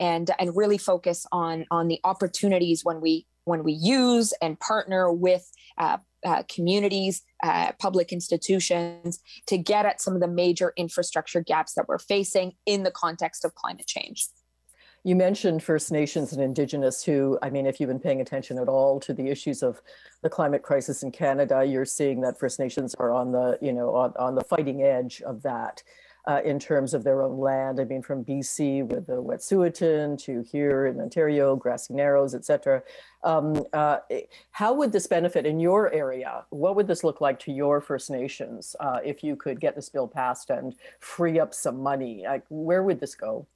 and, 0.00 0.30
and 0.38 0.56
really 0.56 0.78
focus 0.78 1.26
on, 1.32 1.66
on 1.70 1.88
the 1.88 2.00
opportunities 2.04 2.84
when 2.84 3.00
we, 3.00 3.26
when 3.46 3.64
we 3.64 3.72
use 3.72 4.34
and 4.42 4.60
partner 4.60 5.10
with 5.10 5.50
uh, 5.78 5.98
uh, 6.26 6.42
communities, 6.52 7.22
uh, 7.42 7.72
public 7.78 8.12
institutions 8.12 9.20
to 9.46 9.56
get 9.56 9.86
at 9.86 10.00
some 10.00 10.14
of 10.14 10.20
the 10.20 10.28
major 10.28 10.72
infrastructure 10.76 11.40
gaps 11.40 11.74
that 11.74 11.86
we're 11.88 11.98
facing 11.98 12.52
in 12.66 12.82
the 12.82 12.90
context 12.90 13.44
of 13.44 13.54
climate 13.54 13.86
change. 13.86 14.28
You 15.04 15.14
mentioned 15.14 15.62
First 15.62 15.92
Nations 15.92 16.32
and 16.32 16.42
Indigenous, 16.42 17.04
who, 17.04 17.38
I 17.40 17.48
mean, 17.48 17.64
if 17.64 17.78
you've 17.78 17.88
been 17.88 18.00
paying 18.00 18.20
attention 18.20 18.58
at 18.58 18.66
all 18.66 18.98
to 19.00 19.14
the 19.14 19.28
issues 19.28 19.62
of 19.62 19.80
the 20.24 20.28
climate 20.28 20.64
crisis 20.64 21.04
in 21.04 21.12
Canada, 21.12 21.64
you're 21.64 21.84
seeing 21.84 22.20
that 22.22 22.40
First 22.40 22.58
Nations 22.58 22.92
are 22.96 23.12
on 23.12 23.30
the, 23.30 23.56
you 23.62 23.72
know, 23.72 23.94
on, 23.94 24.12
on 24.18 24.34
the 24.34 24.42
fighting 24.42 24.82
edge 24.82 25.22
of 25.22 25.42
that 25.42 25.80
uh, 26.26 26.40
in 26.44 26.58
terms 26.58 26.94
of 26.94 27.04
their 27.04 27.22
own 27.22 27.38
land. 27.38 27.80
I 27.80 27.84
mean, 27.84 28.02
from 28.02 28.24
BC 28.24 28.86
with 28.86 29.06
the 29.06 29.22
Wet'suwet'en 29.22 30.18
to 30.24 30.42
here 30.42 30.86
in 30.86 31.00
Ontario, 31.00 31.56
Grassy 31.56 31.94
Narrows, 31.94 32.34
et 32.34 32.44
cetera. 32.44 32.82
Um, 33.22 33.64
uh, 33.72 33.98
how 34.50 34.72
would 34.74 34.92
this 34.92 35.06
benefit 35.06 35.46
in 35.46 35.60
your 35.60 35.92
area? 35.92 36.44
What 36.50 36.76
would 36.76 36.86
this 36.86 37.04
look 37.04 37.20
like 37.20 37.38
to 37.40 37.52
your 37.52 37.80
First 37.80 38.10
Nations 38.10 38.74
uh, 38.80 38.98
if 39.04 39.22
you 39.22 39.36
could 39.36 39.60
get 39.60 39.74
this 39.74 39.88
bill 39.88 40.08
passed 40.08 40.50
and 40.50 40.74
free 41.00 41.38
up 41.38 41.54
some 41.54 41.78
money? 41.82 42.24
Like, 42.26 42.44
where 42.48 42.82
would 42.82 43.00
this 43.00 43.14
go? 43.14 43.46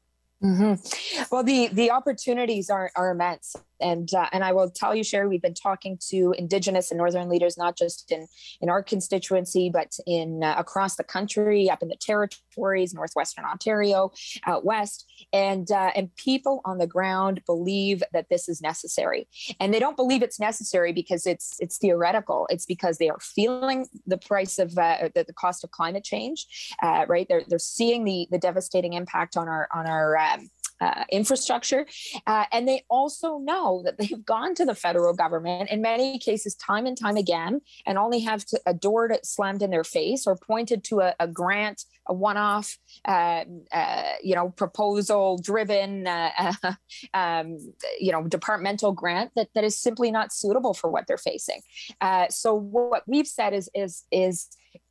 Mm-hmm. 0.42 1.22
Well, 1.30 1.42
the 1.42 1.68
the 1.68 1.90
opportunities 1.90 2.70
are 2.70 2.90
are 2.96 3.10
immense. 3.10 3.56
And 3.80 4.12
uh, 4.14 4.28
and 4.32 4.44
I 4.44 4.52
will 4.52 4.70
tell 4.70 4.94
you, 4.94 5.02
Cheri, 5.02 5.28
we've 5.28 5.42
been 5.42 5.54
talking 5.54 5.98
to 6.08 6.34
Indigenous 6.38 6.90
and 6.90 6.98
Northern 6.98 7.28
leaders, 7.28 7.56
not 7.56 7.76
just 7.76 8.10
in 8.10 8.26
in 8.60 8.68
our 8.68 8.82
constituency, 8.82 9.70
but 9.70 9.96
in 10.06 10.42
uh, 10.42 10.54
across 10.58 10.96
the 10.96 11.04
country, 11.04 11.70
up 11.70 11.82
in 11.82 11.88
the 11.88 11.96
territories, 11.96 12.94
northwestern 12.94 13.44
Ontario, 13.44 14.12
out 14.46 14.64
west, 14.64 15.10
and 15.32 15.70
uh, 15.70 15.90
and 15.94 16.14
people 16.16 16.60
on 16.64 16.78
the 16.78 16.86
ground 16.86 17.42
believe 17.46 18.02
that 18.12 18.28
this 18.28 18.48
is 18.48 18.60
necessary, 18.60 19.28
and 19.58 19.72
they 19.72 19.78
don't 19.78 19.96
believe 19.96 20.22
it's 20.22 20.40
necessary 20.40 20.92
because 20.92 21.26
it's 21.26 21.56
it's 21.60 21.78
theoretical. 21.78 22.46
It's 22.50 22.66
because 22.66 22.98
they 22.98 23.08
are 23.08 23.20
feeling 23.20 23.86
the 24.06 24.18
price 24.18 24.58
of 24.58 24.76
uh, 24.78 25.08
the, 25.14 25.24
the 25.24 25.32
cost 25.32 25.64
of 25.64 25.70
climate 25.70 26.04
change, 26.04 26.46
uh, 26.82 27.06
right? 27.08 27.26
They're 27.28 27.42
they're 27.48 27.58
seeing 27.58 28.04
the 28.04 28.28
the 28.30 28.38
devastating 28.38 28.92
impact 28.94 29.36
on 29.36 29.48
our 29.48 29.68
on 29.72 29.86
our 29.86 30.16
um, 30.16 30.50
uh, 30.80 31.04
infrastructure. 31.10 31.86
Uh, 32.26 32.44
and 32.52 32.66
they 32.66 32.84
also 32.88 33.38
know 33.38 33.82
that 33.84 33.98
they've 33.98 34.24
gone 34.24 34.54
to 34.54 34.64
the 34.64 34.74
federal 34.74 35.14
government 35.14 35.70
in 35.70 35.82
many 35.82 36.18
cases, 36.18 36.54
time 36.54 36.86
and 36.86 36.98
time 36.98 37.16
again, 37.16 37.60
and 37.86 37.98
only 37.98 38.20
have 38.20 38.44
to, 38.46 38.60
a 38.66 38.74
door 38.74 39.10
slammed 39.22 39.62
in 39.62 39.70
their 39.70 39.84
face 39.84 40.26
or 40.26 40.36
pointed 40.36 40.84
to 40.84 41.00
a, 41.00 41.14
a 41.20 41.26
grant, 41.26 41.84
a 42.06 42.14
one 42.14 42.36
off, 42.36 42.78
uh, 43.06 43.44
uh, 43.72 44.12
you 44.22 44.34
know, 44.34 44.50
proposal 44.50 45.38
driven, 45.38 46.06
uh, 46.06 46.52
um, 47.14 47.58
you 47.98 48.12
know, 48.12 48.26
departmental 48.26 48.92
grant 48.92 49.30
that, 49.36 49.48
that 49.54 49.64
is 49.64 49.80
simply 49.80 50.10
not 50.10 50.32
suitable 50.32 50.74
for 50.74 50.90
what 50.90 51.06
they're 51.06 51.18
facing. 51.18 51.60
Uh, 52.00 52.26
so 52.28 52.54
what 52.54 53.02
we've 53.06 53.28
said 53.28 53.52
is, 53.52 53.68
is, 53.74 54.04
is, 54.10 54.48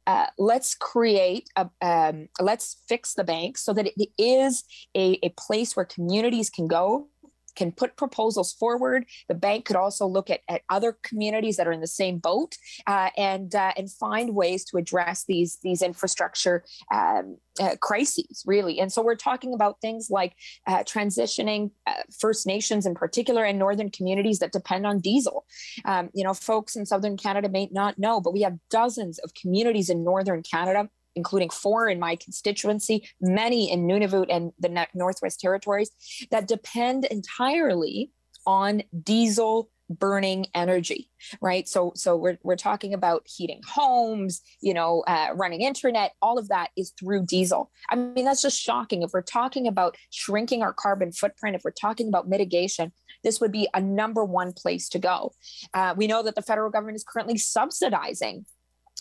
uh, 0.09 0.25
let's 0.39 0.73
create 0.73 1.51
a 1.55 1.69
um, 1.83 2.29
let's 2.39 2.77
fix 2.87 3.13
the 3.13 3.23
bank 3.23 3.59
so 3.59 3.73
that 3.73 3.85
it 3.85 4.09
is 4.17 4.63
a, 4.97 5.19
a 5.21 5.29
place 5.37 5.75
where 5.75 5.85
communities 5.85 6.49
can 6.49 6.67
go 6.67 7.07
can 7.55 7.71
put 7.71 7.97
proposals 7.97 8.53
forward. 8.53 9.05
The 9.27 9.35
bank 9.35 9.65
could 9.65 9.75
also 9.75 10.05
look 10.05 10.29
at, 10.29 10.41
at 10.47 10.61
other 10.69 10.97
communities 11.03 11.57
that 11.57 11.67
are 11.67 11.71
in 11.71 11.81
the 11.81 11.87
same 11.87 12.17
boat 12.17 12.55
uh, 12.87 13.09
and 13.17 13.53
uh, 13.55 13.73
and 13.77 13.91
find 13.91 14.35
ways 14.35 14.63
to 14.65 14.77
address 14.77 15.25
these 15.27 15.57
these 15.63 15.81
infrastructure 15.81 16.63
um, 16.93 17.37
uh, 17.59 17.75
crises, 17.81 18.43
really. 18.45 18.79
And 18.79 18.91
so 18.91 19.01
we're 19.01 19.15
talking 19.15 19.53
about 19.53 19.81
things 19.81 20.09
like 20.09 20.33
uh, 20.67 20.79
transitioning 20.79 21.71
uh, 21.87 21.93
First 22.17 22.47
Nations 22.47 22.85
in 22.85 22.95
particular 22.95 23.43
and 23.43 23.59
northern 23.59 23.89
communities 23.89 24.39
that 24.39 24.51
depend 24.51 24.85
on 24.85 24.99
diesel. 24.99 25.45
Um, 25.85 26.09
you 26.13 26.23
know, 26.23 26.33
folks 26.33 26.75
in 26.75 26.85
southern 26.85 27.17
Canada 27.17 27.49
may 27.49 27.67
not 27.71 27.99
know, 27.99 28.21
but 28.21 28.33
we 28.33 28.41
have 28.41 28.57
dozens 28.69 29.19
of 29.19 29.33
communities 29.33 29.89
in 29.89 30.03
northern 30.03 30.43
Canada 30.43 30.89
including 31.15 31.49
four 31.49 31.87
in 31.87 31.99
my 31.99 32.15
constituency, 32.15 33.07
many 33.21 33.71
in 33.71 33.87
Nunavut 33.87 34.27
and 34.29 34.51
the 34.59 34.87
Northwest 34.93 35.39
Territories, 35.39 35.91
that 36.31 36.47
depend 36.47 37.05
entirely 37.05 38.11
on 38.45 38.83
diesel 39.03 39.69
burning 39.89 40.45
energy 40.53 41.09
right? 41.41 41.67
So 41.67 41.91
so 41.95 42.15
we're, 42.15 42.37
we're 42.43 42.55
talking 42.55 42.93
about 42.93 43.23
heating 43.25 43.61
homes 43.67 44.41
you 44.61 44.73
know 44.73 45.03
uh, 45.07 45.29
running 45.33 45.61
internet 45.61 46.13
all 46.21 46.37
of 46.37 46.47
that 46.49 46.69
is 46.77 46.93
through 46.99 47.25
diesel. 47.25 47.71
I 47.89 47.95
mean 47.95 48.25
that's 48.25 48.41
just 48.41 48.59
shocking. 48.59 49.01
If 49.03 49.11
we're 49.13 49.21
talking 49.21 49.67
about 49.67 49.97
shrinking 50.11 50.61
our 50.61 50.73
carbon 50.73 51.11
footprint 51.11 51.55
if 51.55 51.63
we're 51.63 51.71
talking 51.71 52.07
about 52.07 52.29
mitigation 52.29 52.91
this 53.23 53.41
would 53.41 53.51
be 53.51 53.67
a 53.73 53.81
number 53.81 54.23
one 54.23 54.53
place 54.53 54.87
to 54.89 54.99
go. 54.99 55.33
Uh, 55.73 55.93
we 55.97 56.07
know 56.07 56.23
that 56.23 56.35
the 56.35 56.41
federal 56.41 56.69
government 56.69 56.95
is 56.95 57.03
currently 57.03 57.37
subsidizing 57.37 58.45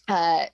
uh, 0.09 0.47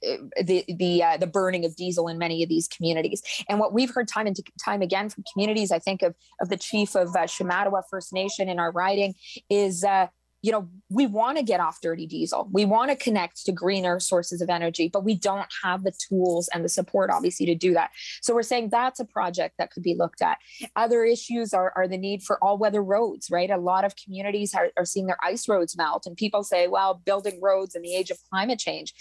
the 0.43 0.65
the 0.69 1.03
uh, 1.03 1.17
the 1.17 1.27
burning 1.27 1.65
of 1.65 1.77
diesel 1.77 2.09
in 2.09 2.19
many 2.19 2.43
of 2.43 2.49
these 2.49 2.69
communities. 2.69 3.23
And 3.49 3.61
what 3.61 3.73
we've 3.73 3.93
heard 3.95 4.09
time 4.09 4.27
and 4.27 4.37
time 4.63 4.83
again 4.83 5.09
from 5.09 5.25
communities, 5.33 5.71
I 5.71 5.79
think 5.79 6.03
of 6.03 6.15
of 6.41 6.49
the 6.49 6.57
chief 6.57 6.95
of 6.97 7.15
uh, 7.15 7.27
First 7.89 8.13
Nation 8.13 8.49
in 8.49 8.59
our 8.59 8.73
riding, 8.73 9.15
is 9.49 9.85
uh, 9.85 10.09
you 10.45 10.53
know, 10.53 10.69
we 10.91 11.07
want 11.07 11.39
to 11.39 11.43
get 11.43 11.59
off 11.59 11.81
dirty 11.81 12.07
diesel. 12.07 12.51
We 12.53 12.67
want 12.67 12.91
to 12.91 12.97
connect 12.97 13.47
to 13.47 13.53
greener 13.53 13.99
sources 13.99 14.43
of 14.43 14.51
energy, 14.51 14.91
but 14.93 15.03
we 15.03 15.15
don't 15.15 15.49
have 15.63 15.85
the 15.85 15.93
tools 16.07 16.51
and 16.53 16.63
the 16.63 16.69
support, 16.69 17.09
obviously, 17.11 17.47
to 17.47 17.55
do 17.55 17.73
that. 17.73 17.93
So 18.21 18.35
we're 18.35 18.43
saying 18.43 18.69
that's 18.69 19.01
a 19.01 19.07
project 19.07 19.55
that 19.57 19.71
could 19.71 19.83
be 19.83 19.95
looked 19.99 20.21
at. 20.21 20.37
Other 20.77 21.03
issues 21.03 21.55
are, 21.55 21.73
are 21.77 21.89
the 21.89 21.97
need 21.97 22.23
for 22.23 22.37
all 22.45 22.59
weather 22.59 22.83
roads, 22.83 23.31
right? 23.31 23.49
A 23.49 23.57
lot 23.57 23.87
of 23.87 23.95
communities 23.97 24.55
are, 24.55 24.69
are 24.77 24.85
seeing 24.85 25.07
their 25.07 25.17
ice 25.23 25.49
roads 25.49 25.79
melt, 25.79 26.05
and 26.05 26.15
people 26.15 26.45
say, 26.45 26.69
well, 26.69 26.93
building 26.93 27.41
roads 27.41 27.75
in 27.75 27.81
the 27.81 27.97
age 27.97 28.11
of 28.11 28.19
climate 28.31 28.59
change. 28.59 28.93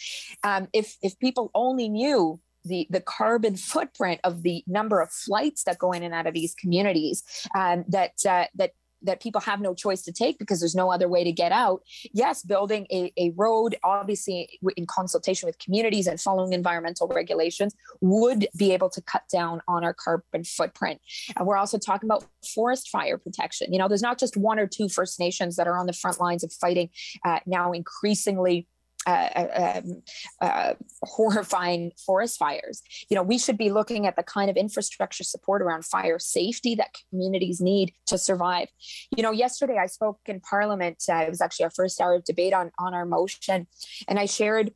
Um, 0.45 0.69
if, 0.71 0.95
if 1.01 1.19
people 1.19 1.51
only 1.53 1.89
knew 1.89 2.39
the, 2.63 2.87
the 2.89 3.01
carbon 3.01 3.57
footprint 3.57 4.21
of 4.23 4.43
the 4.43 4.63
number 4.65 5.01
of 5.01 5.11
flights 5.11 5.65
that 5.65 5.77
go 5.77 5.91
in 5.91 6.03
and 6.03 6.13
out 6.13 6.27
of 6.27 6.33
these 6.33 6.55
communities 6.55 7.21
um, 7.53 7.83
that 7.89 8.13
uh, 8.25 8.45
that 8.55 8.71
that 9.03 9.21
people 9.21 9.41
have 9.41 9.61
no 9.61 9.73
choice 9.73 10.01
to 10.03 10.11
take 10.11 10.39
because 10.39 10.59
there's 10.59 10.75
no 10.75 10.91
other 10.91 11.07
way 11.07 11.23
to 11.23 11.31
get 11.31 11.51
out. 11.51 11.83
Yes, 12.13 12.43
building 12.43 12.87
a, 12.91 13.11
a 13.17 13.31
road, 13.35 13.75
obviously 13.83 14.59
in 14.75 14.85
consultation 14.85 15.47
with 15.47 15.59
communities 15.59 16.07
and 16.07 16.19
following 16.19 16.53
environmental 16.53 17.07
regulations, 17.07 17.75
would 18.01 18.47
be 18.57 18.71
able 18.73 18.89
to 18.89 19.01
cut 19.01 19.23
down 19.31 19.61
on 19.67 19.83
our 19.83 19.93
carbon 19.93 20.43
footprint. 20.43 21.01
And 21.37 21.45
we're 21.45 21.57
also 21.57 21.77
talking 21.77 22.07
about 22.07 22.25
forest 22.53 22.89
fire 22.89 23.17
protection. 23.17 23.71
You 23.71 23.79
know, 23.79 23.87
there's 23.87 24.01
not 24.01 24.19
just 24.19 24.37
one 24.37 24.59
or 24.59 24.67
two 24.67 24.89
First 24.89 25.19
Nations 25.19 25.55
that 25.55 25.67
are 25.67 25.77
on 25.77 25.85
the 25.85 25.93
front 25.93 26.19
lines 26.19 26.43
of 26.43 26.51
fighting 26.51 26.89
uh, 27.25 27.39
now 27.45 27.71
increasingly 27.71 28.67
uh, 29.05 29.81
um, 29.83 30.03
uh, 30.41 30.73
horrifying 31.03 31.91
forest 32.05 32.37
fires. 32.37 32.81
You 33.09 33.15
know, 33.15 33.23
we 33.23 33.37
should 33.37 33.57
be 33.57 33.71
looking 33.71 34.07
at 34.07 34.15
the 34.15 34.23
kind 34.23 34.49
of 34.49 34.57
infrastructure 34.57 35.23
support 35.23 35.61
around 35.61 35.85
fire 35.85 36.19
safety 36.19 36.75
that 36.75 36.95
communities 37.09 37.61
need 37.61 37.93
to 38.07 38.17
survive. 38.17 38.67
You 39.15 39.23
know, 39.23 39.31
yesterday 39.31 39.77
I 39.77 39.87
spoke 39.87 40.19
in 40.25 40.39
Parliament. 40.39 41.03
Uh, 41.09 41.23
it 41.27 41.29
was 41.29 41.41
actually 41.41 41.65
our 41.65 41.71
first 41.71 41.99
hour 41.99 42.15
of 42.15 42.23
debate 42.23 42.53
on 42.53 42.71
on 42.79 42.93
our 42.93 43.05
motion, 43.05 43.67
and 44.07 44.19
I 44.19 44.25
shared 44.25 44.73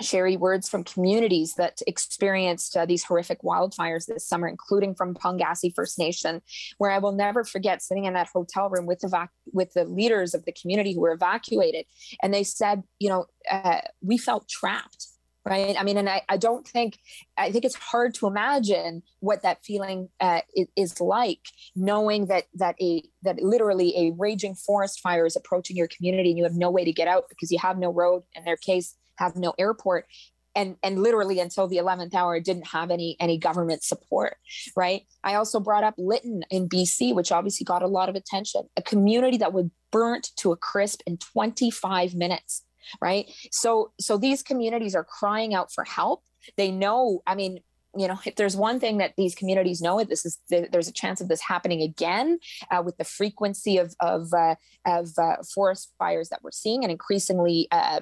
Cheri 0.00 0.36
words 0.36 0.68
from 0.68 0.84
communities 0.84 1.54
that 1.54 1.80
experienced 1.86 2.76
uh, 2.76 2.86
these 2.86 3.04
horrific 3.04 3.42
wildfires 3.42 4.06
this 4.06 4.26
summer, 4.26 4.48
including 4.48 4.94
from 4.94 5.14
Pauingassi 5.14 5.72
First 5.74 5.98
Nation, 5.98 6.42
where 6.78 6.90
I 6.90 6.98
will 6.98 7.12
never 7.12 7.44
forget 7.44 7.82
sitting 7.82 8.06
in 8.06 8.14
that 8.14 8.28
hotel 8.32 8.68
room 8.68 8.86
with 8.86 9.00
the 9.00 9.08
vac- 9.08 9.30
with 9.52 9.72
the 9.74 9.84
leaders 9.84 10.34
of 10.34 10.44
the 10.44 10.52
community 10.52 10.94
who 10.94 11.00
were 11.00 11.12
evacuated, 11.12 11.86
and 12.22 12.32
they 12.32 12.44
said, 12.44 12.82
you 12.98 13.08
know, 13.08 13.26
uh, 13.50 13.80
we 14.00 14.18
felt 14.18 14.48
trapped. 14.48 15.08
Right. 15.44 15.74
I 15.76 15.82
mean, 15.82 15.96
and 15.96 16.08
I, 16.08 16.22
I 16.28 16.36
don't 16.36 16.64
think, 16.64 16.98
I 17.36 17.50
think 17.50 17.64
it's 17.64 17.74
hard 17.74 18.14
to 18.14 18.28
imagine 18.28 19.02
what 19.18 19.42
that 19.42 19.64
feeling 19.64 20.08
uh, 20.20 20.42
is, 20.54 20.68
is 20.76 21.00
like, 21.00 21.40
knowing 21.74 22.26
that 22.26 22.44
that 22.54 22.76
a 22.80 23.02
that 23.24 23.42
literally 23.42 23.92
a 23.96 24.12
raging 24.16 24.54
forest 24.54 25.00
fire 25.00 25.26
is 25.26 25.34
approaching 25.34 25.76
your 25.76 25.88
community 25.88 26.30
and 26.30 26.38
you 26.38 26.44
have 26.44 26.54
no 26.54 26.70
way 26.70 26.84
to 26.84 26.92
get 26.92 27.08
out 27.08 27.24
because 27.28 27.50
you 27.50 27.58
have 27.58 27.76
no 27.76 27.92
road. 27.92 28.22
In 28.36 28.44
their 28.44 28.56
case, 28.56 28.94
have 29.22 29.36
no 29.36 29.54
airport. 29.58 30.06
And 30.54 30.76
and 30.82 31.02
literally 31.02 31.40
until 31.40 31.66
the 31.66 31.78
11th 31.78 32.14
hour 32.14 32.38
didn't 32.38 32.66
have 32.68 32.90
any 32.90 33.16
any 33.18 33.38
government 33.38 33.82
support 33.82 34.36
right? 34.76 35.02
I 35.24 35.34
also 35.34 35.60
brought 35.60 35.82
up 35.82 35.94
lytton 35.96 36.42
in 36.50 36.68
bc 36.68 37.14
which 37.14 37.32
obviously 37.32 37.64
got 37.64 37.82
a 37.82 37.86
lot 37.86 38.10
of 38.10 38.16
attention 38.16 38.68
a 38.76 38.82
community 38.82 39.38
that 39.38 39.54
was 39.54 39.70
burnt 39.90 40.28
to 40.36 40.52
a 40.52 40.56
crisp 40.56 41.00
in 41.06 41.16
25 41.16 42.14
minutes 42.14 42.64
right? 43.00 43.30
So 43.50 43.92
so 43.98 44.18
these 44.18 44.42
communities 44.42 44.94
are 44.94 45.04
crying 45.04 45.54
out 45.54 45.72
for 45.72 45.84
help. 45.84 46.22
They 46.58 46.70
know 46.70 47.22
i 47.26 47.34
mean 47.34 47.60
you 47.96 48.08
know 48.08 48.18
if 48.24 48.36
there's 48.36 48.56
one 48.56 48.80
thing 48.80 48.98
that 48.98 49.14
these 49.16 49.34
communities 49.34 49.80
know 49.80 50.02
this 50.04 50.24
is 50.24 50.38
there's 50.48 50.88
a 50.88 50.92
chance 50.92 51.20
of 51.20 51.28
this 51.28 51.40
happening 51.40 51.82
again 51.82 52.38
uh, 52.70 52.82
with 52.84 52.96
the 52.96 53.04
frequency 53.04 53.78
of 53.78 53.94
of, 54.00 54.32
uh, 54.32 54.54
of 54.86 55.10
uh, 55.18 55.36
forest 55.54 55.92
fires 55.98 56.28
that 56.30 56.42
we're 56.42 56.50
seeing 56.50 56.84
and 56.84 56.90
increasingly 56.90 57.68
uh, 57.70 58.00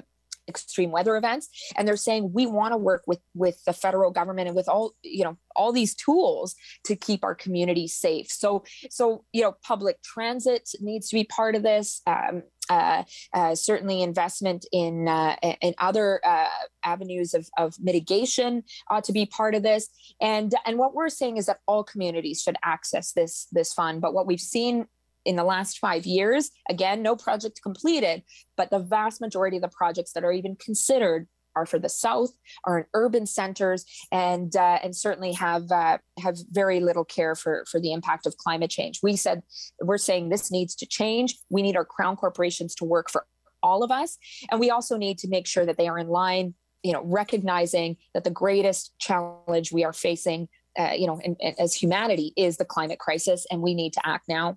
extreme 0.51 0.91
weather 0.91 1.17
events 1.17 1.49
and 1.77 1.87
they're 1.87 1.97
saying 1.97 2.33
we 2.33 2.47
want 2.47 2.73
to 2.73 2.77
work 2.77 3.03
with 3.07 3.21
with 3.35 3.63
the 3.65 3.73
federal 3.73 4.11
government 4.11 4.49
and 4.49 4.57
with 4.57 4.69
all 4.69 4.93
you 5.03 5.25
know 5.25 5.37
all 5.57 5.73
these 5.73 5.95
tools 5.95 6.55
to 6.85 6.97
keep 6.97 7.25
our 7.25 7.35
communities 7.35 7.95
safe. 7.95 8.31
So 8.31 8.65
so 8.91 9.25
you 9.33 9.43
know 9.43 9.57
public 9.63 10.03
transit 10.03 10.69
needs 10.81 11.09
to 11.09 11.17
be 11.17 11.25
part 11.25 11.55
of 11.55 11.63
this. 11.63 12.03
Um, 12.07 12.43
uh, 12.69 13.03
uh, 13.35 13.53
certainly 13.53 14.01
investment 14.01 14.65
in 14.71 15.09
uh, 15.09 15.35
in 15.61 15.75
other 15.79 16.21
uh, 16.25 16.47
avenues 16.85 17.35
of, 17.35 17.49
of 17.59 17.75
mitigation 17.81 18.63
ought 18.89 19.03
to 19.05 19.13
be 19.13 19.27
part 19.27 19.57
of 19.57 19.65
this. 19.65 19.89
And 20.21 20.55
and 20.65 20.79
what 20.79 20.95
we're 20.95 21.09
saying 21.09 21.37
is 21.37 21.47
that 21.47 21.59
all 21.67 21.83
communities 21.83 22.43
should 22.43 22.57
access 22.63 23.13
this 23.13 23.49
this 23.51 23.73
fund 23.73 24.01
but 24.01 24.15
what 24.15 24.27
we've 24.27 24.41
seen 24.41 24.87
in 25.25 25.37
the 25.37 25.45
last 25.45 25.79
five 25.79 26.07
years, 26.07 26.51
again, 26.69 27.03
no 27.03 27.15
project 27.17 27.61
completed, 27.63 28.23
but 28.57 28.71
the 28.71 28.79
vast 28.79 29.21
majority 29.21 29.57
of 29.57 29.63
the 29.63 29.69
projects 29.69 30.13
that 30.13 30.25
are 30.25 30.33
even 30.33 30.57
considered 30.57 31.27
are 31.57 31.67
for 31.67 31.79
the 31.79 31.89
south, 31.89 32.31
are 32.65 32.79
in 32.79 32.85
urban 32.95 33.27
centers, 33.27 33.85
and 34.13 34.55
uh, 34.57 34.79
and 34.83 34.95
certainly 34.95 35.33
have 35.33 35.71
uh, 35.71 35.99
have 36.19 36.39
very 36.51 36.81
little 36.81 37.05
care 37.05 37.35
for 37.35 37.65
for 37.71 37.81
the 37.81 37.93
impact 37.93 38.27
of 38.27 38.37
climate 38.37 38.71
change. 38.71 39.01
We 39.03 39.17
said 39.17 39.43
we're 39.81 39.99
saying 39.99 40.29
this 40.29 40.51
needs 40.51 40.75
to 40.77 40.87
change. 40.87 41.37
We 41.51 41.63
need 41.63 41.77
our 41.77 41.85
crown 41.85 42.17
corporations 42.17 42.75
to 42.77 42.85
work 42.85 43.11
for 43.11 43.27
all 43.63 43.83
of 43.83 43.91
us, 43.91 44.17
and 44.51 44.61
we 44.61 44.71
also 44.71 44.97
need 44.97 45.19
to 45.19 45.29
make 45.29 45.47
sure 45.47 45.67
that 45.67 45.77
they 45.77 45.89
are 45.89 45.99
in 45.99 46.09
line. 46.09 46.55
You 46.83 46.93
know, 46.93 47.03
recognizing 47.05 47.99
that 48.15 48.25
the 48.25 48.31
greatest 48.31 48.95
challenge 48.99 49.71
we 49.71 49.85
are 49.85 49.93
facing, 49.93 50.49
uh, 50.79 50.93
you 50.97 51.07
know, 51.07 51.21
in, 51.23 51.37
in, 51.39 51.55
as 51.59 51.75
humanity 51.75 52.33
is 52.37 52.57
the 52.57 52.65
climate 52.65 52.99
crisis, 52.99 53.47
and 53.51 53.61
we 53.61 53.75
need 53.75 53.93
to 53.95 54.01
act 54.07 54.29
now. 54.29 54.57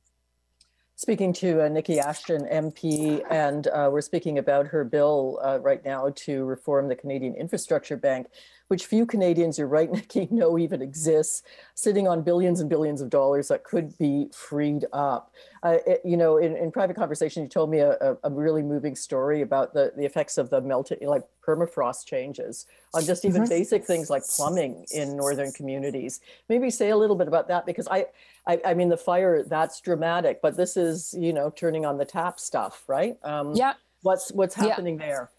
Speaking 0.96 1.34
to 1.34 1.62
uh, 1.62 1.70
Niki 1.70 1.98
Ashton, 1.98 2.46
MP, 2.46 3.24
and 3.30 3.68
uh, 3.68 3.90
we're 3.92 4.02
speaking 4.02 4.38
about 4.38 4.68
her 4.68 4.84
bill 4.84 5.40
uh, 5.44 5.60
right 5.60 5.84
now 5.84 6.12
to 6.16 6.46
reform 6.46 6.88
the 6.88 6.96
Canadian 6.96 7.36
Infrastructure 7.36 7.98
Bank, 7.98 8.28
which 8.74 8.88
few 8.88 9.06
Canadians, 9.06 9.60
you're 9.60 9.68
right, 9.68 9.92
Niki, 9.92 10.32
know 10.32 10.58
even 10.58 10.82
exists, 10.82 11.44
sitting 11.76 12.08
on 12.08 12.24
billions 12.24 12.60
and 12.60 12.68
billions 12.68 13.02
of 13.02 13.10
dollars 13.12 13.48
that 13.50 13.64
could 13.64 13.96
be 14.00 14.30
freed 14.34 14.84
up. 14.92 15.32
Uh, 15.62 15.78
it, 15.86 16.02
you 16.04 16.18
know, 16.18 16.38
in, 16.38 16.58
in 16.58 16.72
private 16.72 16.96
conversation, 16.96 17.44
you 17.44 17.50
told 17.50 17.70
me 17.70 17.82
a, 17.82 18.18
a, 18.24 18.32
really 18.32 18.64
moving 18.64 18.96
story 18.96 19.44
about 19.44 19.76
the, 19.76 19.94
the 19.96 20.04
effects 20.04 20.40
of 20.40 20.50
the 20.50 20.60
melted, 20.60 20.98
like 21.04 21.22
permafrost 21.46 22.08
changes 22.08 22.66
on 22.96 23.06
just 23.06 23.26
even 23.26 23.44
mm-hmm. 23.44 23.50
basic 23.50 23.86
things 23.86 24.10
like 24.10 24.24
plumbing 24.26 24.84
in 24.90 25.16
northern 25.16 25.52
communities. 25.52 26.20
Maybe 26.50 26.72
say 26.72 26.90
a 26.90 26.98
little 26.98 27.16
bit 27.16 27.28
about 27.28 27.48
that 27.50 27.68
because 27.68 27.88
I, 27.88 28.08
I, 28.48 28.60
I 28.66 28.74
mean, 28.74 28.90
the 28.90 28.98
fire 28.98 29.44
that's 29.44 29.82
dramatic, 29.82 30.42
but 30.42 30.58
this 30.58 30.78
is 30.78 31.14
you 31.16 31.32
know 31.32 31.52
turning 31.52 31.86
on 31.86 32.00
the 32.00 32.06
tap 32.06 32.40
stuff, 32.40 32.86
right? 32.88 33.18
Um, 33.24 33.54
yeah. 33.54 33.74
What's 34.02 34.32
what's 34.32 34.56
happening 34.56 35.00
yeah. 35.00 35.06
there? 35.06 35.30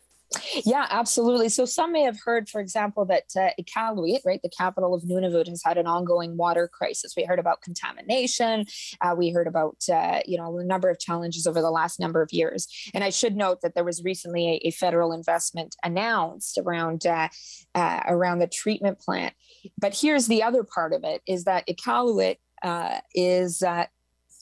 Yeah, 0.64 0.86
absolutely. 0.90 1.48
So 1.48 1.64
some 1.64 1.92
may 1.92 2.02
have 2.02 2.18
heard, 2.24 2.48
for 2.48 2.60
example, 2.60 3.04
that 3.06 3.24
uh, 3.36 3.50
Iqaluit, 3.60 4.20
right, 4.24 4.40
the 4.42 4.50
capital 4.50 4.94
of 4.94 5.02
Nunavut, 5.02 5.48
has 5.48 5.62
had 5.64 5.78
an 5.78 5.86
ongoing 5.86 6.36
water 6.36 6.68
crisis. 6.68 7.14
We 7.16 7.24
heard 7.24 7.38
about 7.38 7.60
contamination. 7.62 8.66
Uh, 9.00 9.14
we 9.16 9.30
heard 9.30 9.46
about, 9.46 9.76
uh, 9.92 10.20
you 10.26 10.38
know, 10.38 10.58
a 10.58 10.64
number 10.64 10.90
of 10.90 10.98
challenges 10.98 11.46
over 11.46 11.60
the 11.60 11.70
last 11.70 12.00
number 12.00 12.22
of 12.22 12.32
years. 12.32 12.68
And 12.94 13.04
I 13.04 13.10
should 13.10 13.36
note 13.36 13.60
that 13.62 13.74
there 13.74 13.84
was 13.84 14.02
recently 14.04 14.60
a, 14.64 14.68
a 14.68 14.70
federal 14.70 15.12
investment 15.12 15.76
announced 15.82 16.58
around 16.58 17.06
uh, 17.06 17.28
uh, 17.74 18.00
around 18.06 18.38
the 18.38 18.46
treatment 18.46 19.00
plant. 19.00 19.34
But 19.78 19.96
here's 19.98 20.26
the 20.26 20.42
other 20.42 20.64
part 20.64 20.92
of 20.92 21.04
it: 21.04 21.22
is 21.26 21.44
that 21.44 21.66
Iqaluit 21.66 22.36
uh, 22.62 23.00
is 23.14 23.62
uh, 23.62 23.84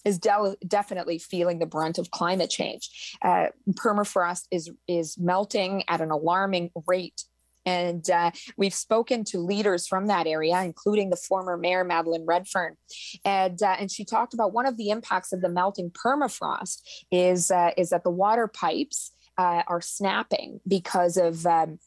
is 0.05 0.19
de- 0.19 0.57
definitely 0.67 1.19
feeling 1.19 1.59
the 1.59 1.67
brunt 1.67 1.99
of 1.99 2.11
climate 2.11 2.51
change. 2.51 3.17
Uh, 3.23 3.47
permafrost 3.71 4.47
is 4.51 4.71
is 4.89 5.19
melting 5.19 5.85
at 5.89 6.01
an 6.01 6.11
alarming 6.11 6.71
rate. 6.87 7.25
And 7.65 8.09
uh, 8.11 8.33
we've 8.57 8.75
spoken 8.75 9.23
to 9.27 9.39
leaders 9.39 9.87
from 9.87 10.09
that 10.09 10.27
area, 10.27 10.61
including 10.63 11.11
the 11.11 11.17
former 11.17 11.57
mayor 11.57 11.85
Madeleine 11.85 12.27
Redfern, 12.27 12.77
and 13.25 13.63
uh, 13.63 13.77
and 13.79 13.89
she 13.91 14.05
talked 14.05 14.35
about 14.35 14.53
one 14.53 14.67
of 14.67 14.77
the 14.77 14.91
impacts 14.91 15.33
of 15.33 15.43
the 15.43 15.49
melting 15.49 15.91
permafrost 15.91 16.83
is 17.13 17.53
uh, 17.53 17.71
is 17.77 17.91
that 17.91 18.03
the 18.03 18.11
water 18.11 18.49
pipes 18.49 19.13
uh, 19.39 19.63
are 19.69 19.81
snapping 19.81 20.61
because 20.67 21.17
of 21.17 21.47
um, 21.47 21.79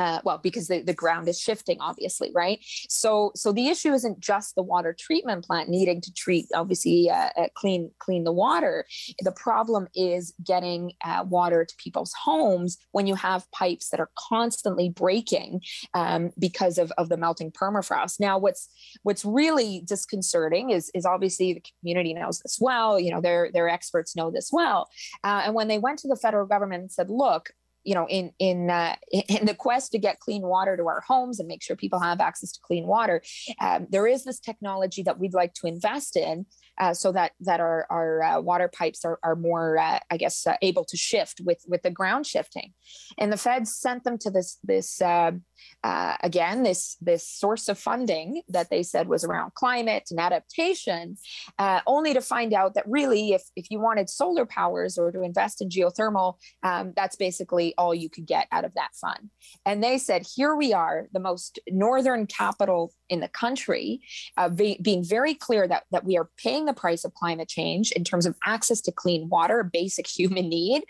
uh, 0.00 0.20
well 0.24 0.38
because 0.38 0.68
the, 0.68 0.80
the 0.80 0.94
ground 0.94 1.28
is 1.28 1.38
shifting 1.38 1.76
obviously 1.80 2.30
right? 2.34 2.58
So 2.88 3.32
so 3.34 3.52
the 3.52 3.68
issue 3.68 3.92
isn't 3.92 4.18
just 4.20 4.54
the 4.54 4.62
water 4.62 4.96
treatment 4.98 5.44
plant 5.44 5.68
needing 5.68 6.00
to 6.00 6.12
treat 6.12 6.46
obviously 6.54 7.10
uh, 7.10 7.28
uh, 7.36 7.48
clean 7.54 7.90
clean 7.98 8.24
the 8.24 8.32
water. 8.32 8.86
The 9.20 9.32
problem 9.32 9.88
is 9.94 10.32
getting 10.44 10.92
uh, 11.04 11.24
water 11.28 11.64
to 11.64 11.74
people's 11.76 12.14
homes 12.24 12.78
when 12.92 13.06
you 13.06 13.14
have 13.14 13.50
pipes 13.52 13.90
that 13.90 14.00
are 14.00 14.10
constantly 14.16 14.88
breaking 14.88 15.60
um, 15.94 16.30
because 16.38 16.78
of, 16.78 16.90
of 16.96 17.08
the 17.10 17.16
melting 17.16 17.52
permafrost. 17.52 18.20
Now 18.20 18.38
what's 18.38 18.68
what's 19.02 19.24
really 19.24 19.82
disconcerting 19.86 20.70
is 20.70 20.90
is 20.94 21.04
obviously 21.04 21.52
the 21.52 21.62
community 21.80 22.14
knows 22.14 22.40
this 22.40 22.58
well 22.60 22.98
you 22.98 23.12
know 23.12 23.20
their 23.20 23.50
their 23.52 23.68
experts 23.68 24.16
know 24.16 24.30
this 24.30 24.50
well. 24.50 24.88
Uh, 25.24 25.42
and 25.44 25.54
when 25.54 25.68
they 25.68 25.78
went 25.78 25.98
to 25.98 26.08
the 26.08 26.16
federal 26.16 26.46
government 26.46 26.80
and 26.80 26.92
said 26.92 27.10
look 27.10 27.50
you 27.84 27.94
know 27.94 28.06
in 28.08 28.32
in 28.38 28.70
uh, 28.70 28.96
in 29.12 29.46
the 29.46 29.54
quest 29.54 29.92
to 29.92 29.98
get 29.98 30.20
clean 30.20 30.42
water 30.42 30.76
to 30.76 30.86
our 30.88 31.02
homes 31.06 31.38
and 31.38 31.48
make 31.48 31.62
sure 31.62 31.76
people 31.76 32.00
have 32.00 32.20
access 32.20 32.52
to 32.52 32.60
clean 32.62 32.86
water 32.86 33.22
um, 33.60 33.86
there 33.90 34.06
is 34.06 34.24
this 34.24 34.40
technology 34.40 35.02
that 35.02 35.18
we'd 35.18 35.34
like 35.34 35.54
to 35.54 35.66
invest 35.66 36.16
in 36.16 36.46
uh, 36.78 36.94
so 36.94 37.12
that 37.12 37.32
that 37.40 37.60
our, 37.60 37.86
our 37.90 38.22
uh, 38.22 38.40
water 38.40 38.68
pipes 38.68 39.04
are, 39.04 39.18
are 39.22 39.36
more 39.36 39.78
uh, 39.78 39.98
i 40.10 40.16
guess 40.16 40.46
uh, 40.46 40.56
able 40.62 40.84
to 40.84 40.96
shift 40.96 41.40
with 41.44 41.62
with 41.66 41.82
the 41.82 41.90
ground 41.90 42.26
shifting. 42.26 42.72
And 43.18 43.32
the 43.32 43.36
feds 43.36 43.74
sent 43.74 44.04
them 44.04 44.18
to 44.18 44.30
this 44.30 44.58
this 44.62 45.00
um, 45.00 45.44
uh, 45.84 46.16
again 46.22 46.62
this 46.62 46.96
this 47.00 47.26
source 47.26 47.68
of 47.68 47.78
funding 47.78 48.42
that 48.48 48.70
they 48.70 48.82
said 48.82 49.08
was 49.08 49.24
around 49.24 49.54
climate 49.54 50.08
and 50.10 50.20
adaptation 50.20 51.16
uh, 51.58 51.80
only 51.86 52.14
to 52.14 52.20
find 52.20 52.52
out 52.52 52.74
that 52.74 52.84
really 52.88 53.32
if, 53.32 53.42
if 53.56 53.70
you 53.70 53.80
wanted 53.80 54.08
solar 54.08 54.46
powers 54.46 54.98
or 54.98 55.10
to 55.10 55.22
invest 55.22 55.60
in 55.60 55.68
geothermal 55.68 56.36
um, 56.62 56.92
that's 56.96 57.16
basically 57.16 57.74
all 57.78 57.94
you 57.94 58.08
could 58.08 58.26
get 58.26 58.46
out 58.52 58.64
of 58.64 58.74
that 58.74 58.90
fund. 58.94 59.30
And 59.64 59.82
they 59.82 59.98
said 59.98 60.26
here 60.36 60.54
we 60.54 60.72
are 60.72 61.08
the 61.12 61.20
most 61.20 61.58
northern 61.68 62.26
capital 62.26 62.92
in 63.08 63.20
the 63.20 63.28
country 63.28 64.00
uh, 64.36 64.48
be, 64.48 64.78
being 64.82 65.04
very 65.04 65.34
clear 65.34 65.66
that, 65.68 65.84
that 65.90 66.04
we 66.04 66.16
are 66.16 66.28
paying 66.36 66.66
the 66.66 66.72
price 66.72 67.04
of 67.04 67.14
climate 67.14 67.48
change 67.48 67.92
in 67.92 68.04
terms 68.04 68.26
of 68.26 68.36
access 68.44 68.80
to 68.82 68.92
clean 68.92 69.28
water 69.28 69.60
a 69.60 69.64
basic 69.64 70.06
human 70.18 70.48
need. 70.48 70.84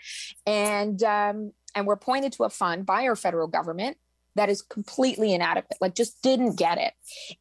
And 0.45 1.01
um, 1.03 1.53
and 1.73 1.87
we're 1.87 1.95
pointed 1.95 2.33
to 2.33 2.43
a 2.43 2.49
fund 2.49 2.85
by 2.85 3.03
our 3.03 3.15
federal 3.15 3.47
government 3.47 3.97
that 4.35 4.49
is 4.49 4.61
completely 4.61 5.33
inadequate 5.33 5.77
like 5.81 5.95
just 5.95 6.21
didn't 6.21 6.57
get 6.57 6.77
it. 6.77 6.93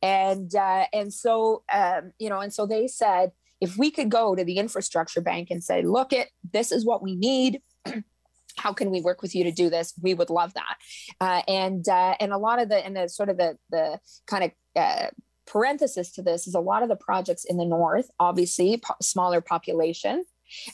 And 0.03 0.55
uh, 0.55 0.87
and 0.93 1.13
so 1.13 1.63
um, 1.73 2.13
you 2.19 2.29
know 2.29 2.41
and 2.41 2.53
so 2.53 2.67
they 2.67 2.89
said 2.89 3.33
if 3.61 3.77
we 3.77 3.91
could 3.91 4.11
go 4.11 4.35
to 4.35 4.45
the 4.45 4.59
infrastructure 4.59 5.21
bank 5.21 5.49
and 5.51 5.63
say 5.63 5.83
look 5.83 6.13
it 6.13 6.29
this 6.53 6.73
is 6.73 6.85
what 6.85 7.03
we 7.03 7.17
need. 7.17 7.61
How 8.57 8.73
can 8.73 8.91
we 8.91 9.01
work 9.01 9.23
with 9.23 9.35
you 9.35 9.45
to 9.45 9.53
do 9.53 9.71
this? 9.71 9.95
We 10.03 10.13
would 10.13 10.29
love 10.29 10.53
that. 10.55 10.77
Uh, 11.21 11.43
and 11.49 11.89
uh, 11.89 12.17
and 12.21 12.33
a 12.33 12.39
lot 12.39 12.61
of 12.61 12.69
the 12.69 12.85
and 12.85 12.97
the 12.97 13.09
sort 13.09 13.29
of 13.29 13.37
the 13.37 13.57
the 13.71 14.01
kind 14.27 14.45
of 14.45 14.51
uh, 14.77 15.07
parenthesis 15.47 16.13
to 16.13 16.23
this 16.23 16.47
is 16.47 16.55
a 16.55 16.61
lot 16.61 16.83
of 16.83 16.89
the 16.89 16.97
projects 16.97 17.45
in 17.45 17.57
the 17.57 17.65
north 17.65 18.09
obviously 18.21 18.77
po- 18.77 18.95
smaller 19.03 19.41
population 19.41 20.25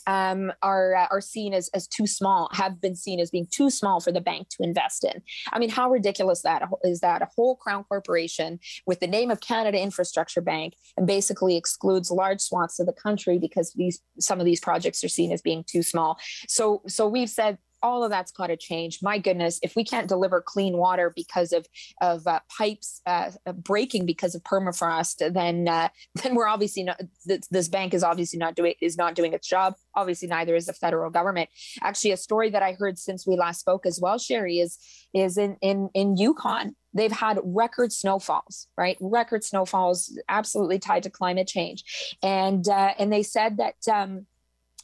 um, 0.05 0.51
are 0.61 0.95
uh, 0.95 1.07
are 1.11 1.21
seen 1.21 1.53
as 1.53 1.69
as 1.73 1.87
too 1.87 2.07
small, 2.07 2.49
have 2.53 2.81
been 2.81 2.95
seen 2.95 3.19
as 3.19 3.29
being 3.29 3.47
too 3.51 3.69
small 3.69 3.99
for 3.99 4.11
the 4.11 4.21
bank 4.21 4.49
to 4.49 4.63
invest 4.63 5.03
in. 5.03 5.21
I 5.51 5.59
mean, 5.59 5.69
how 5.69 5.89
ridiculous 5.89 6.41
that 6.41 6.63
is 6.83 6.99
that 7.01 7.21
a 7.21 7.27
whole 7.35 7.55
crown 7.55 7.83
corporation 7.83 8.59
with 8.85 8.99
the 8.99 9.07
name 9.07 9.31
of 9.31 9.41
Canada 9.41 9.81
Infrastructure 9.81 10.41
Bank 10.41 10.75
and 10.95 11.07
basically 11.07 11.55
excludes 11.55 12.11
large 12.11 12.41
swaths 12.41 12.79
of 12.79 12.85
the 12.85 12.93
country 12.93 13.37
because 13.37 13.73
these 13.73 14.01
some 14.19 14.39
of 14.39 14.45
these 14.45 14.59
projects 14.59 15.03
are 15.03 15.09
seen 15.09 15.31
as 15.31 15.41
being 15.41 15.63
too 15.63 15.83
small. 15.83 16.17
So 16.47 16.81
so 16.87 17.07
we've 17.07 17.29
said 17.29 17.57
all 17.87 18.03
of 18.03 18.09
that's 18.09 18.31
got 18.31 18.47
to 18.47 18.57
change. 18.57 18.99
My 19.01 19.17
goodness, 19.17 19.59
if 19.63 19.75
we 19.75 19.83
can't 19.83 20.07
deliver 20.07 20.41
clean 20.41 20.77
water 20.77 21.11
because 21.15 21.53
of 21.53 21.65
of 22.01 22.27
uh, 22.27 22.41
pipes 22.55 23.01
uh, 23.05 23.31
breaking 23.53 24.05
because 24.05 24.35
of 24.35 24.43
permafrost, 24.43 25.33
then 25.33 25.67
uh, 25.67 25.89
then 26.23 26.35
we're 26.35 26.47
obviously 26.47 26.83
not. 26.83 26.99
This, 27.25 27.67
bank 27.67 27.93
is 27.93 28.03
obviously 28.03 28.39
not 28.39 28.55
doing 28.55 28.73
is 28.81 28.97
not 28.97 29.15
doing 29.15 29.33
its 29.33 29.47
job. 29.47 29.75
Obviously, 29.95 30.27
neither 30.27 30.55
is 30.55 30.67
the 30.67 30.73
federal 30.73 31.09
government. 31.09 31.49
Actually, 31.81 32.11
a 32.11 32.17
story 32.17 32.49
that 32.49 32.63
I 32.63 32.73
heard 32.73 32.97
since 32.97 33.25
we 33.25 33.35
last 33.35 33.59
spoke 33.59 33.85
as 33.85 33.99
well, 34.01 34.17
Cheri, 34.17 34.59
is 34.59 34.77
is 35.13 35.37
in 35.37 35.57
in 35.61 35.89
in 35.93 36.17
Yukon. 36.17 36.75
They've 36.93 37.11
had 37.11 37.39
record 37.43 37.91
snowfalls, 37.91 38.67
right? 38.77 38.97
Record 38.99 39.43
snowfalls, 39.43 40.17
absolutely 40.29 40.79
tied 40.79 41.03
to 41.03 41.09
climate 41.09 41.47
change, 41.47 42.17
and 42.21 42.67
uh, 42.67 42.93
and 42.99 43.11
they 43.11 43.23
said 43.23 43.57
that. 43.57 43.75
Um, 43.91 44.25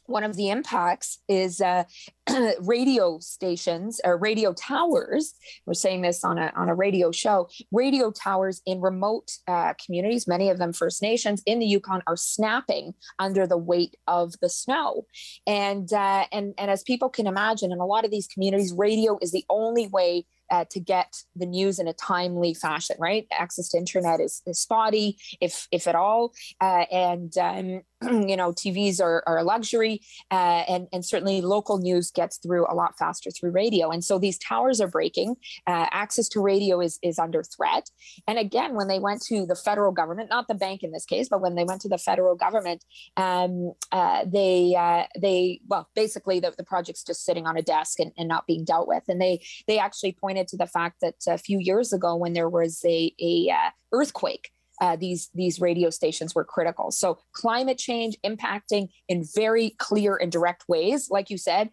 one 0.06 0.24
of 0.24 0.36
the 0.36 0.50
impacts 0.50 1.18
is 1.28 1.60
uh, 1.60 1.84
radio 2.60 3.18
stations 3.18 4.00
or 4.04 4.16
radio 4.16 4.52
towers. 4.52 5.34
We're 5.66 5.74
saying 5.74 6.02
this 6.02 6.24
on 6.24 6.38
a, 6.38 6.52
on 6.56 6.68
a 6.68 6.74
radio 6.74 7.12
show. 7.12 7.48
Radio 7.72 8.10
towers 8.10 8.60
in 8.66 8.80
remote 8.80 9.32
uh, 9.48 9.74
communities, 9.84 10.26
many 10.26 10.50
of 10.50 10.58
them 10.58 10.72
First 10.72 11.02
Nations 11.02 11.42
in 11.46 11.58
the 11.58 11.66
Yukon, 11.66 12.02
are 12.06 12.16
snapping 12.16 12.94
under 13.18 13.46
the 13.46 13.58
weight 13.58 13.96
of 14.06 14.34
the 14.40 14.48
snow. 14.48 15.06
And 15.46 15.92
uh, 15.92 16.26
and 16.32 16.54
and 16.58 16.70
as 16.70 16.82
people 16.82 17.08
can 17.08 17.26
imagine, 17.26 17.72
in 17.72 17.78
a 17.78 17.86
lot 17.86 18.04
of 18.04 18.10
these 18.10 18.26
communities, 18.26 18.72
radio 18.72 19.18
is 19.20 19.32
the 19.32 19.44
only 19.48 19.86
way 19.86 20.24
uh, 20.50 20.64
to 20.70 20.80
get 20.80 21.22
the 21.34 21.46
news 21.46 21.78
in 21.78 21.88
a 21.88 21.92
timely 21.92 22.54
fashion, 22.54 22.96
right? 22.98 23.26
Access 23.32 23.70
to 23.70 23.78
internet 23.78 24.20
is, 24.20 24.42
is 24.46 24.58
spotty, 24.58 25.18
if 25.40 25.66
if 25.70 25.86
at 25.86 25.94
all, 25.94 26.32
uh, 26.60 26.84
and 26.90 27.36
um, 27.38 27.82
you 28.28 28.36
know 28.36 28.52
TVs 28.52 29.00
are, 29.00 29.22
are 29.26 29.38
a 29.38 29.44
luxury, 29.44 30.00
uh, 30.30 30.64
and 30.68 30.88
and 30.92 31.04
certainly 31.04 31.40
local 31.40 31.78
news 31.78 32.10
gets 32.10 32.38
through 32.38 32.66
a 32.70 32.74
lot 32.74 32.98
faster 32.98 33.30
through 33.30 33.50
radio. 33.50 33.90
And 33.90 34.04
so 34.04 34.18
these 34.18 34.38
towers 34.38 34.80
are 34.80 34.88
breaking. 34.88 35.36
Uh, 35.66 35.86
access 35.90 36.28
to 36.30 36.40
radio 36.40 36.80
is 36.80 36.98
is 37.02 37.18
under 37.18 37.42
threat. 37.42 37.90
And 38.26 38.38
again, 38.38 38.74
when 38.74 38.88
they 38.88 38.98
went 38.98 39.22
to 39.22 39.46
the 39.46 39.54
federal 39.54 39.92
government, 39.92 40.30
not 40.30 40.48
the 40.48 40.54
bank 40.54 40.82
in 40.82 40.92
this 40.92 41.04
case, 41.04 41.28
but 41.28 41.40
when 41.40 41.54
they 41.54 41.64
went 41.64 41.80
to 41.82 41.88
the 41.88 41.98
federal 41.98 42.34
government, 42.34 42.84
um, 43.16 43.72
uh, 43.92 44.24
they 44.26 44.74
uh, 44.76 45.04
they 45.20 45.60
well 45.68 45.88
basically 45.94 46.40
the, 46.40 46.52
the 46.56 46.64
project's 46.64 47.04
just 47.04 47.24
sitting 47.24 47.46
on 47.46 47.56
a 47.56 47.62
desk 47.62 48.00
and, 48.00 48.12
and 48.16 48.28
not 48.28 48.46
being 48.46 48.64
dealt 48.64 48.88
with. 48.88 49.04
And 49.08 49.20
they 49.20 49.42
they 49.66 49.78
actually 49.78 50.12
pointed 50.12 50.48
to 50.48 50.56
the 50.56 50.66
fact 50.66 51.00
that 51.00 51.14
a 51.26 51.38
few 51.38 51.58
years 51.58 51.92
ago 51.92 52.16
when 52.16 52.32
there 52.32 52.48
was 52.48 52.82
a, 52.84 53.14
a 53.20 53.50
uh, 53.50 53.70
earthquake 53.92 54.50
uh, 54.80 54.96
these 54.96 55.30
these 55.34 55.60
radio 55.60 55.90
stations 55.90 56.34
were 56.34 56.44
critical. 56.44 56.90
So 56.90 57.18
climate 57.32 57.78
change 57.78 58.16
impacting 58.24 58.88
in 59.08 59.24
very 59.34 59.70
clear 59.78 60.16
and 60.16 60.30
direct 60.30 60.64
ways, 60.68 61.10
like 61.10 61.30
you 61.30 61.38
said, 61.38 61.70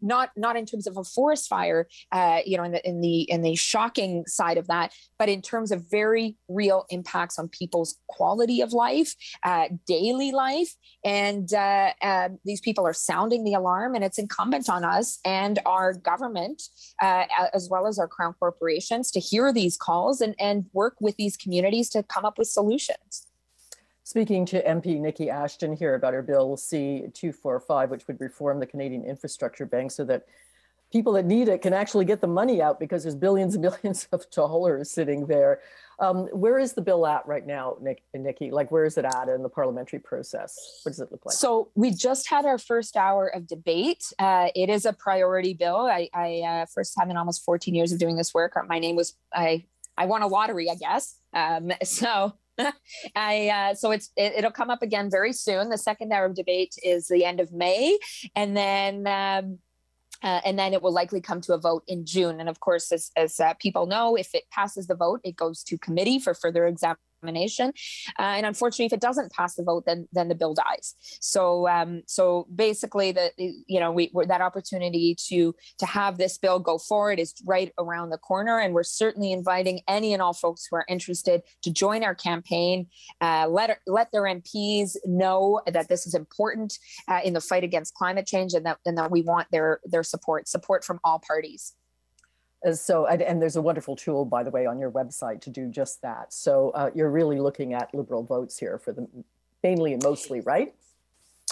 not 0.00 0.30
not 0.36 0.56
in 0.56 0.66
terms 0.66 0.86
of 0.86 0.96
a 0.96 1.04
forest 1.04 1.48
fire, 1.48 1.88
uh, 2.12 2.40
you 2.44 2.56
know, 2.56 2.64
in 2.64 2.72
the 2.72 2.88
in 2.88 3.00
the 3.00 3.22
in 3.22 3.42
the 3.42 3.54
shocking 3.54 4.24
side 4.26 4.58
of 4.58 4.66
that, 4.68 4.92
but 5.18 5.28
in 5.28 5.42
terms 5.42 5.72
of 5.72 5.90
very 5.90 6.36
real 6.48 6.86
impacts 6.90 7.38
on 7.38 7.48
people's 7.48 7.98
quality 8.08 8.60
of 8.60 8.72
life, 8.72 9.14
uh, 9.42 9.68
daily 9.86 10.30
life, 10.32 10.74
and 11.04 11.52
uh, 11.52 11.92
these 12.44 12.60
people 12.60 12.86
are 12.86 12.92
sounding 12.92 13.44
the 13.44 13.54
alarm, 13.54 13.94
and 13.94 14.04
it's 14.04 14.18
incumbent 14.18 14.68
on 14.68 14.84
us 14.84 15.18
and 15.24 15.58
our 15.66 15.92
government, 15.92 16.62
uh, 17.02 17.24
as 17.52 17.68
well 17.68 17.86
as 17.86 17.98
our 17.98 18.08
crown 18.08 18.34
corporations, 18.38 19.10
to 19.10 19.20
hear 19.20 19.52
these 19.52 19.76
calls 19.76 20.20
and 20.20 20.34
and 20.38 20.66
work 20.72 20.96
with 21.00 21.16
these 21.16 21.36
communities 21.36 21.88
to 21.90 22.02
come 22.02 22.24
up 22.24 22.38
with 22.38 22.43
solutions. 22.44 23.26
Speaking 24.02 24.44
to 24.46 24.62
MP 24.62 25.00
Niki 25.00 25.28
Ashton 25.28 25.74
here 25.74 25.94
about 25.94 26.12
her 26.12 26.22
bill 26.22 26.56
C245, 26.56 27.88
which 27.88 28.06
would 28.06 28.20
reform 28.20 28.60
the 28.60 28.66
Canadian 28.66 29.04
Infrastructure 29.04 29.64
Bank 29.64 29.90
so 29.90 30.04
that 30.04 30.26
people 30.92 31.14
that 31.14 31.24
need 31.24 31.48
it 31.48 31.60
can 31.60 31.72
actually 31.72 32.04
get 32.04 32.20
the 32.20 32.26
money 32.26 32.62
out 32.62 32.78
because 32.78 33.02
there's 33.02 33.16
billions 33.16 33.54
and 33.54 33.62
billions 33.68 34.06
of 34.12 34.30
dollars 34.30 34.90
sitting 34.90 35.26
there. 35.26 35.60
Um, 35.98 36.26
where 36.26 36.58
is 36.58 36.72
the 36.72 36.82
bill 36.82 37.06
at 37.06 37.26
right 37.26 37.46
now, 37.46 37.76
Nick, 37.80 38.02
Niki? 38.16 38.50
Like, 38.52 38.70
where 38.70 38.84
is 38.84 38.96
it 38.96 39.04
at 39.04 39.28
in 39.28 39.42
the 39.42 39.48
parliamentary 39.48 39.98
process? 39.98 40.80
What 40.82 40.90
does 40.90 41.00
it 41.00 41.10
look 41.10 41.24
like? 41.26 41.34
So 41.34 41.70
we 41.74 41.90
just 41.90 42.28
had 42.28 42.44
our 42.44 42.58
first 42.58 42.96
hour 42.96 43.28
of 43.28 43.46
debate. 43.46 44.04
Uh, 44.18 44.48
it 44.54 44.70
is 44.70 44.84
a 44.84 44.92
priority 44.92 45.54
bill. 45.54 45.78
I, 45.78 46.08
I 46.12 46.40
uh, 46.40 46.66
first 46.72 46.94
time 46.98 47.10
in 47.10 47.16
almost 47.16 47.44
14 47.44 47.74
years 47.74 47.90
of 47.90 47.98
doing 47.98 48.16
this 48.16 48.34
work. 48.34 48.56
My 48.68 48.78
name 48.78 48.96
was 48.96 49.14
I. 49.32 49.66
I 49.96 50.06
won 50.06 50.22
a 50.22 50.26
lottery, 50.26 50.70
I 50.70 50.74
guess. 50.74 51.16
Um, 51.32 51.72
so 51.84 52.34
I 53.16 53.48
uh, 53.48 53.74
so 53.74 53.90
it's 53.90 54.10
it, 54.16 54.44
will 54.44 54.50
come 54.50 54.70
up 54.70 54.82
again 54.82 55.10
very 55.10 55.32
soon. 55.32 55.68
The 55.68 55.78
second 55.78 56.12
hour 56.12 56.26
of 56.26 56.34
debate 56.34 56.74
is 56.82 57.08
the 57.08 57.24
end 57.24 57.40
of 57.40 57.52
May, 57.52 57.98
and 58.34 58.56
then. 58.56 59.06
Um, 59.06 59.58
uh, 60.22 60.40
and 60.46 60.58
then 60.58 60.72
it 60.72 60.80
will 60.80 60.92
likely 60.92 61.20
come 61.20 61.42
to 61.42 61.52
a 61.52 61.58
vote 61.58 61.82
in 61.86 62.06
June. 62.06 62.40
And 62.40 62.48
of 62.48 62.58
course, 62.60 62.90
as, 62.92 63.10
as 63.14 63.38
uh, 63.38 63.52
people 63.60 63.84
know, 63.84 64.16
if 64.16 64.34
it 64.34 64.44
passes 64.50 64.86
the 64.86 64.94
vote, 64.94 65.20
it 65.22 65.36
goes 65.36 65.62
to 65.64 65.76
committee 65.76 66.18
for 66.18 66.32
further 66.32 66.66
examination 66.66 66.98
nomination. 67.24 67.72
Uh, 68.18 68.34
and 68.36 68.46
unfortunately, 68.46 68.86
if 68.86 68.92
it 68.92 69.00
doesn't 69.00 69.32
pass 69.32 69.54
the 69.54 69.62
vote, 69.62 69.84
then 69.86 70.08
then 70.12 70.28
the 70.28 70.34
bill 70.34 70.54
dies. 70.54 70.94
So 71.20 71.68
um, 71.68 72.02
so 72.06 72.46
basically, 72.54 73.12
the 73.12 73.30
you 73.38 73.80
know 73.80 73.92
we 73.92 74.12
that 74.26 74.40
opportunity 74.40 75.16
to 75.28 75.54
to 75.78 75.86
have 75.86 76.18
this 76.18 76.38
bill 76.38 76.58
go 76.58 76.78
forward 76.78 77.18
is 77.18 77.34
right 77.46 77.72
around 77.78 78.10
the 78.10 78.18
corner, 78.18 78.58
and 78.58 78.74
we're 78.74 78.82
certainly 78.82 79.32
inviting 79.32 79.80
any 79.88 80.12
and 80.12 80.22
all 80.22 80.34
folks 80.34 80.66
who 80.68 80.76
are 80.76 80.84
interested 80.88 81.42
to 81.62 81.72
join 81.72 82.04
our 82.04 82.14
campaign. 82.14 82.86
Uh, 83.20 83.46
let 83.48 83.78
let 83.86 84.10
their 84.12 84.22
MPs 84.22 84.96
know 85.04 85.60
that 85.66 85.88
this 85.88 86.06
is 86.06 86.14
important 86.14 86.78
uh, 87.08 87.20
in 87.24 87.32
the 87.32 87.40
fight 87.40 87.64
against 87.64 87.94
climate 87.94 88.26
change, 88.26 88.54
and 88.54 88.66
that 88.66 88.78
and 88.84 88.98
that 88.98 89.10
we 89.10 89.22
want 89.22 89.48
their 89.50 89.80
their 89.84 90.02
support 90.02 90.48
support 90.48 90.84
from 90.84 91.00
all 91.04 91.20
parties. 91.26 91.74
So, 92.72 93.06
and, 93.06 93.42
there's 93.42 93.56
a 93.56 93.62
wonderful 93.62 93.94
tool, 93.94 94.24
by 94.24 94.42
the 94.42 94.50
way, 94.50 94.64
on 94.64 94.78
your 94.78 94.90
website 94.90 95.42
to 95.42 95.50
do 95.50 95.68
just 95.68 96.00
that. 96.02 96.32
So 96.32 96.70
uh, 96.70 96.90
you're 96.94 97.10
really 97.10 97.38
looking 97.38 97.74
at 97.74 97.92
liberal 97.94 98.22
votes 98.22 98.58
here 98.58 98.78
for 98.78 98.92
the 98.92 99.06
mainly 99.62 99.92
and 99.92 100.02
mostly, 100.02 100.40
right? 100.40 100.74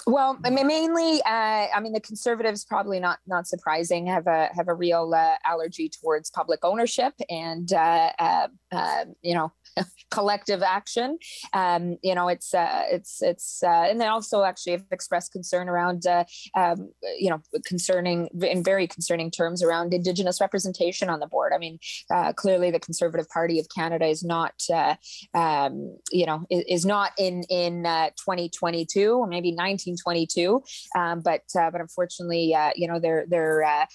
Well, 0.05 0.37
mainly, 0.41 1.21
uh, 1.21 1.67
I 1.73 1.79
mean, 1.81 1.93
the 1.93 2.01
conservatives 2.01 2.65
probably 2.65 2.99
not 2.99 3.19
not 3.25 3.47
surprising 3.47 4.05
have 4.07 4.27
a 4.27 4.49
have 4.53 4.67
a 4.67 4.73
real 4.73 5.13
uh, 5.13 5.35
allergy 5.45 5.87
towards 5.87 6.29
public 6.29 6.59
ownership, 6.63 7.13
and 7.29 7.71
uh, 7.71 8.11
uh, 8.19 8.47
uh 8.71 9.05
you 9.21 9.33
know, 9.33 9.53
collective 10.11 10.61
action. 10.61 11.17
Um, 11.53 11.97
you 12.03 12.15
know, 12.15 12.27
it's 12.27 12.53
uh, 12.53 12.83
it's 12.91 13.21
it's, 13.21 13.63
uh, 13.63 13.87
and 13.89 13.99
they 13.99 14.07
also 14.07 14.43
actually 14.43 14.73
have 14.73 14.85
expressed 14.91 15.31
concern 15.31 15.69
around, 15.69 16.05
uh, 16.05 16.25
um, 16.55 16.91
you 17.17 17.29
know, 17.29 17.41
concerning 17.65 18.29
in 18.41 18.63
very 18.63 18.87
concerning 18.87 19.31
terms 19.31 19.63
around 19.63 19.93
Indigenous 19.93 20.39
representation 20.39 21.09
on 21.09 21.19
the 21.19 21.27
board. 21.27 21.51
I 21.53 21.57
mean, 21.57 21.79
uh, 22.13 22.33
clearly 22.33 22.71
the 22.71 22.79
Conservative 22.79 23.27
Party 23.29 23.59
of 23.59 23.67
Canada 23.75 24.05
is 24.05 24.23
not, 24.23 24.53
uh, 24.73 24.95
um, 25.33 25.97
you 26.11 26.25
know, 26.25 26.45
is, 26.49 26.63
is, 26.67 26.85
not 26.85 27.11
in 27.17 27.43
in 27.49 27.83
2022 27.83 29.13
uh, 29.13 29.15
or 29.15 29.27
maybe 29.27 29.49
1922, 29.49 30.61
um, 30.97 31.21
but 31.21 31.41
but 31.53 31.81
unfortunately, 31.81 32.55
you 32.75 32.87
know, 32.87 32.99
their 32.99 33.25
their 33.27 33.87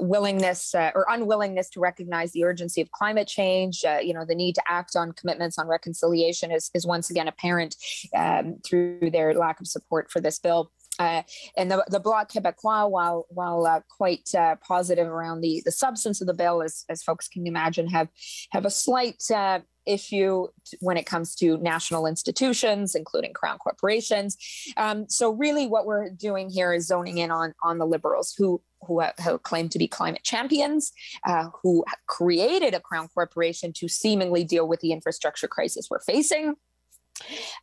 willingness 0.00 0.74
or 0.74 1.06
unwillingness 1.08 1.70
to 1.70 1.80
recognize 1.80 2.32
the 2.32 2.44
urgency 2.44 2.80
of 2.80 2.90
climate 2.90 3.28
change, 3.28 3.84
you 4.02 4.12
know, 4.12 4.24
the 4.24 4.34
need 4.34 4.54
to 4.54 4.62
act 4.68 4.96
on 4.96 5.05
on 5.06 5.12
commitments 5.12 5.58
on 5.58 5.66
reconciliation 5.66 6.50
is, 6.50 6.70
is 6.74 6.86
once 6.86 7.10
again 7.10 7.28
apparent 7.28 7.76
um, 8.14 8.56
through 8.64 9.10
their 9.12 9.34
lack 9.34 9.60
of 9.60 9.66
support 9.66 10.10
for 10.10 10.20
this 10.20 10.38
bill. 10.38 10.70
Uh, 10.98 11.22
and 11.56 11.70
the, 11.70 11.84
the 11.88 12.00
Bloc 12.00 12.30
Québécois, 12.32 12.90
while 12.90 13.26
while 13.28 13.66
uh, 13.66 13.80
quite 13.88 14.28
uh, 14.34 14.56
positive 14.56 15.06
around 15.06 15.40
the, 15.40 15.62
the 15.64 15.72
substance 15.72 16.20
of 16.20 16.26
the 16.26 16.34
bill, 16.34 16.62
as, 16.62 16.84
as 16.88 17.02
folks 17.02 17.28
can 17.28 17.46
imagine, 17.46 17.88
have 17.88 18.08
have 18.50 18.64
a 18.64 18.70
slight 18.70 19.22
uh, 19.34 19.60
issue 19.86 20.46
when 20.80 20.96
it 20.96 21.06
comes 21.06 21.34
to 21.36 21.58
national 21.58 22.06
institutions, 22.06 22.94
including 22.94 23.32
crown 23.32 23.58
corporations. 23.58 24.36
Um, 24.76 25.08
so 25.08 25.30
really, 25.30 25.66
what 25.66 25.86
we're 25.86 26.10
doing 26.10 26.50
here 26.50 26.72
is 26.72 26.86
zoning 26.86 27.18
in 27.18 27.30
on 27.30 27.54
on 27.62 27.78
the 27.78 27.86
liberals 27.86 28.34
who 28.36 28.62
who, 28.86 29.02
claim 29.42 29.68
to 29.68 29.78
be 29.78 29.88
climate 29.88 30.22
champions, 30.22 30.92
uh, 31.26 31.48
who 31.62 31.84
created 32.06 32.74
a 32.74 32.80
crown 32.80 33.08
corporation 33.08 33.72
to 33.72 33.88
seemingly 33.88 34.44
deal 34.44 34.68
with 34.68 34.80
the 34.80 34.92
infrastructure 34.92 35.48
crisis 35.48 35.88
we're 35.90 36.00
facing. 36.00 36.54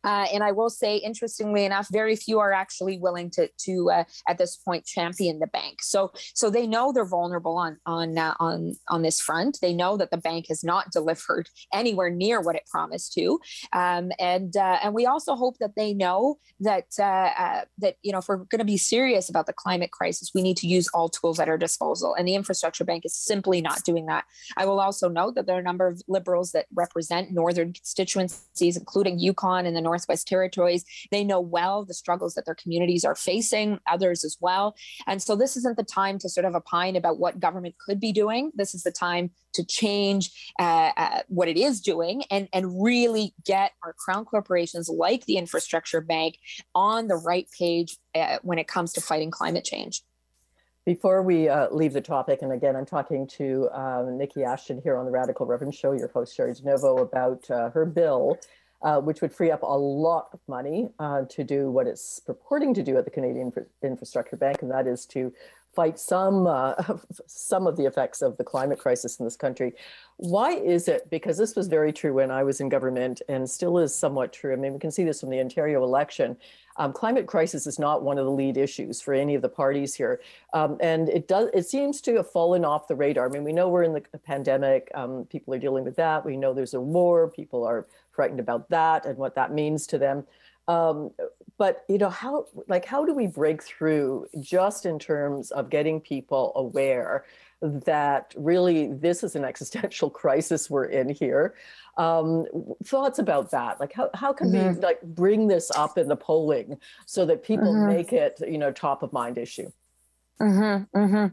Uh, 0.02 0.26
and 0.32 0.42
I 0.42 0.52
will 0.52 0.70
say, 0.70 0.96
interestingly 0.96 1.64
enough, 1.64 1.88
very 1.90 2.16
few 2.16 2.40
are 2.40 2.52
actually 2.52 2.98
willing 2.98 3.30
to 3.30 3.48
to 3.58 3.90
uh, 3.90 4.04
at 4.28 4.38
this 4.38 4.56
point 4.56 4.84
champion 4.84 5.38
the 5.38 5.46
bank. 5.46 5.82
So 5.82 6.12
so 6.34 6.50
they 6.50 6.66
know 6.66 6.92
they're 6.92 7.04
vulnerable 7.04 7.56
on 7.56 7.78
on 7.86 8.18
uh, 8.18 8.34
on 8.40 8.76
on 8.88 9.02
this 9.02 9.20
front. 9.20 9.58
They 9.60 9.72
know 9.72 9.96
that 9.96 10.10
the 10.10 10.16
bank 10.18 10.46
has 10.48 10.64
not 10.64 10.90
delivered 10.90 11.48
anywhere 11.72 12.10
near 12.10 12.40
what 12.40 12.56
it 12.56 12.66
promised 12.70 13.12
to, 13.14 13.38
um, 13.72 14.10
and 14.18 14.56
uh, 14.56 14.78
and 14.82 14.94
we 14.94 15.06
also 15.06 15.34
hope 15.34 15.58
that 15.58 15.76
they 15.76 15.94
know 15.94 16.38
that 16.60 16.88
uh, 17.00 17.62
that 17.78 17.96
you 18.02 18.12
know 18.12 18.18
if 18.18 18.28
we're 18.28 18.36
going 18.36 18.58
to 18.58 18.64
be 18.64 18.76
serious 18.76 19.28
about 19.28 19.46
the 19.46 19.52
climate 19.52 19.90
crisis, 19.90 20.32
we 20.34 20.42
need 20.42 20.56
to 20.58 20.66
use 20.66 20.88
all 20.94 21.08
tools 21.08 21.38
at 21.38 21.48
our 21.48 21.58
disposal, 21.58 22.14
and 22.14 22.26
the 22.26 22.34
infrastructure 22.34 22.84
bank 22.84 23.04
is 23.04 23.16
simply 23.16 23.60
not 23.60 23.82
doing 23.84 24.06
that. 24.06 24.24
I 24.56 24.66
will 24.66 24.80
also 24.80 25.08
note 25.08 25.34
that 25.34 25.46
there 25.46 25.56
are 25.56 25.60
a 25.60 25.62
number 25.62 25.86
of 25.86 26.02
liberals 26.08 26.52
that 26.52 26.66
represent 26.74 27.32
northern 27.32 27.72
constituencies, 27.72 28.76
including 28.76 29.18
Yukon 29.18 29.43
And 29.44 29.76
the 29.76 29.80
Northwest 29.80 30.26
Territories. 30.26 30.84
They 31.10 31.22
know 31.22 31.40
well 31.40 31.84
the 31.84 31.94
struggles 31.94 32.34
that 32.34 32.46
their 32.46 32.54
communities 32.54 33.04
are 33.04 33.14
facing, 33.14 33.78
others 33.86 34.24
as 34.24 34.38
well. 34.40 34.74
And 35.06 35.22
so 35.22 35.36
this 35.36 35.56
isn't 35.56 35.76
the 35.76 35.84
time 35.84 36.18
to 36.20 36.28
sort 36.28 36.46
of 36.46 36.54
opine 36.54 36.96
about 36.96 37.18
what 37.18 37.38
government 37.38 37.74
could 37.84 38.00
be 38.00 38.12
doing. 38.12 38.52
This 38.54 38.74
is 38.74 38.82
the 38.82 38.90
time 38.90 39.30
to 39.52 39.64
change 39.64 40.52
uh, 40.58 40.90
uh, 40.96 41.20
what 41.28 41.48
it 41.48 41.56
is 41.56 41.80
doing 41.80 42.24
and, 42.30 42.48
and 42.52 42.82
really 42.82 43.34
get 43.44 43.72
our 43.82 43.92
crown 43.92 44.24
corporations 44.24 44.88
like 44.88 45.26
the 45.26 45.36
Infrastructure 45.36 46.00
Bank 46.00 46.38
on 46.74 47.06
the 47.06 47.16
right 47.16 47.46
page 47.58 47.98
uh, 48.14 48.38
when 48.42 48.58
it 48.58 48.66
comes 48.66 48.92
to 48.94 49.00
fighting 49.00 49.30
climate 49.30 49.64
change. 49.64 50.02
Before 50.86 51.22
we 51.22 51.48
uh, 51.48 51.68
leave 51.70 51.94
the 51.94 52.02
topic, 52.02 52.42
and 52.42 52.52
again, 52.52 52.76
I'm 52.76 52.84
talking 52.84 53.26
to 53.38 53.70
um, 53.72 54.18
Niki 54.18 54.44
Ashton 54.46 54.82
here 54.82 54.98
on 54.98 55.06
the 55.06 55.10
Radical 55.10 55.46
Reverend 55.46 55.74
Show, 55.74 55.92
your 55.92 56.08
host 56.08 56.36
Cheri 56.36 56.52
DiNovo, 56.52 57.00
about 57.00 57.50
uh, 57.50 57.70
her 57.70 57.86
bill 57.86 58.38
uh, 58.82 59.00
which 59.00 59.20
would 59.20 59.32
free 59.32 59.50
up 59.50 59.62
a 59.62 59.66
lot 59.66 60.28
of 60.32 60.40
money 60.46 60.88
uh, 60.98 61.22
to 61.30 61.44
do 61.44 61.70
what 61.70 61.86
it's 61.86 62.20
purporting 62.20 62.74
to 62.74 62.82
do 62.82 62.96
at 62.98 63.04
the 63.04 63.10
Canadian 63.10 63.52
Infrastructure 63.82 64.36
Bank, 64.36 64.62
and 64.62 64.70
that 64.70 64.86
is 64.86 65.06
to 65.06 65.32
fight 65.74 65.98
some 65.98 66.46
uh, 66.46 66.74
some 67.26 67.66
of 67.66 67.76
the 67.76 67.84
effects 67.84 68.22
of 68.22 68.36
the 68.36 68.44
climate 68.44 68.78
crisis 68.78 69.18
in 69.18 69.24
this 69.24 69.36
country. 69.36 69.72
Why 70.16 70.52
is 70.52 70.88
it? 70.88 71.10
Because 71.10 71.36
this 71.36 71.56
was 71.56 71.66
very 71.66 71.92
true 71.92 72.14
when 72.14 72.30
I 72.30 72.42
was 72.42 72.60
in 72.60 72.68
government, 72.68 73.22
and 73.28 73.48
still 73.48 73.78
is 73.78 73.94
somewhat 73.94 74.32
true. 74.32 74.52
I 74.52 74.56
mean, 74.56 74.72
we 74.72 74.78
can 74.78 74.90
see 74.90 75.04
this 75.04 75.20
from 75.20 75.30
the 75.30 75.40
Ontario 75.40 75.82
election. 75.82 76.36
Um, 76.76 76.92
climate 76.92 77.26
crisis 77.26 77.66
is 77.66 77.78
not 77.78 78.02
one 78.02 78.18
of 78.18 78.24
the 78.24 78.30
lead 78.32 78.56
issues 78.56 79.00
for 79.00 79.14
any 79.14 79.36
of 79.36 79.42
the 79.42 79.48
parties 79.48 79.94
here, 79.94 80.20
um, 80.52 80.76
and 80.80 81.08
it 81.08 81.28
does. 81.28 81.48
It 81.54 81.66
seems 81.66 82.00
to 82.02 82.16
have 82.16 82.30
fallen 82.30 82.64
off 82.64 82.88
the 82.88 82.96
radar. 82.96 83.26
I 83.26 83.28
mean, 83.28 83.44
we 83.44 83.52
know 83.52 83.68
we're 83.68 83.84
in 83.84 83.92
the 83.92 84.02
pandemic. 84.24 84.90
Um, 84.94 85.24
people 85.26 85.54
are 85.54 85.58
dealing 85.58 85.84
with 85.84 85.96
that. 85.96 86.24
We 86.24 86.36
know 86.36 86.52
there's 86.52 86.74
a 86.74 86.80
war. 86.80 87.28
People 87.28 87.64
are 87.64 87.86
frightened 88.14 88.40
about 88.40 88.68
that 88.70 89.06
and 89.06 89.18
what 89.18 89.34
that 89.34 89.52
means 89.52 89.86
to 89.88 89.98
them. 89.98 90.24
Um, 90.66 91.10
but 91.58 91.84
you 91.88 91.98
know 91.98 92.10
how 92.10 92.46
like 92.68 92.84
how 92.84 93.04
do 93.04 93.14
we 93.14 93.26
break 93.26 93.62
through 93.62 94.26
just 94.40 94.86
in 94.86 94.98
terms 94.98 95.50
of 95.50 95.70
getting 95.70 96.00
people 96.00 96.52
aware 96.56 97.24
that 97.60 98.34
really 98.36 98.88
this 98.92 99.22
is 99.22 99.36
an 99.36 99.44
existential 99.44 100.10
crisis 100.22 100.68
we're 100.68 100.86
in 100.86 101.08
here 101.08 101.54
um, 101.96 102.46
thoughts 102.84 103.18
about 103.18 103.50
that 103.50 103.78
like 103.78 103.92
how, 103.92 104.10
how 104.14 104.32
can 104.32 104.50
mm-hmm. 104.50 104.74
we 104.74 104.80
like 104.80 105.00
bring 105.02 105.46
this 105.46 105.70
up 105.76 105.96
in 105.96 106.08
the 106.08 106.16
polling 106.16 106.78
so 107.06 107.24
that 107.24 107.42
people 107.42 107.72
mm-hmm. 107.72 107.94
make 107.94 108.12
it 108.12 108.40
you 108.48 108.58
know 108.58 108.72
top 108.72 109.02
of 109.02 109.12
mind 109.12 109.38
issue 109.38 109.70
Mm-hmm, 110.40 110.98
mm-hmm. 110.98 111.26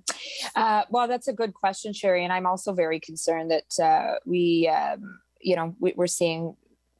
Uh, 0.55 0.83
well, 0.91 1.07
that's 1.07 1.27
a 1.27 1.33
good 1.33 1.55
question, 1.55 1.91
Cheri. 1.91 2.23
And 2.23 2.31
I'm 2.31 2.45
also 2.45 2.71
very 2.71 2.99
concerned 2.99 3.51
that 3.51 3.83
uh, 3.83 4.19
we, 4.25 4.67
um, 4.67 5.19
you 5.41 5.55
know, 5.55 5.75
we, 5.79 5.93
are 5.97 6.07
seeing 6.07 6.55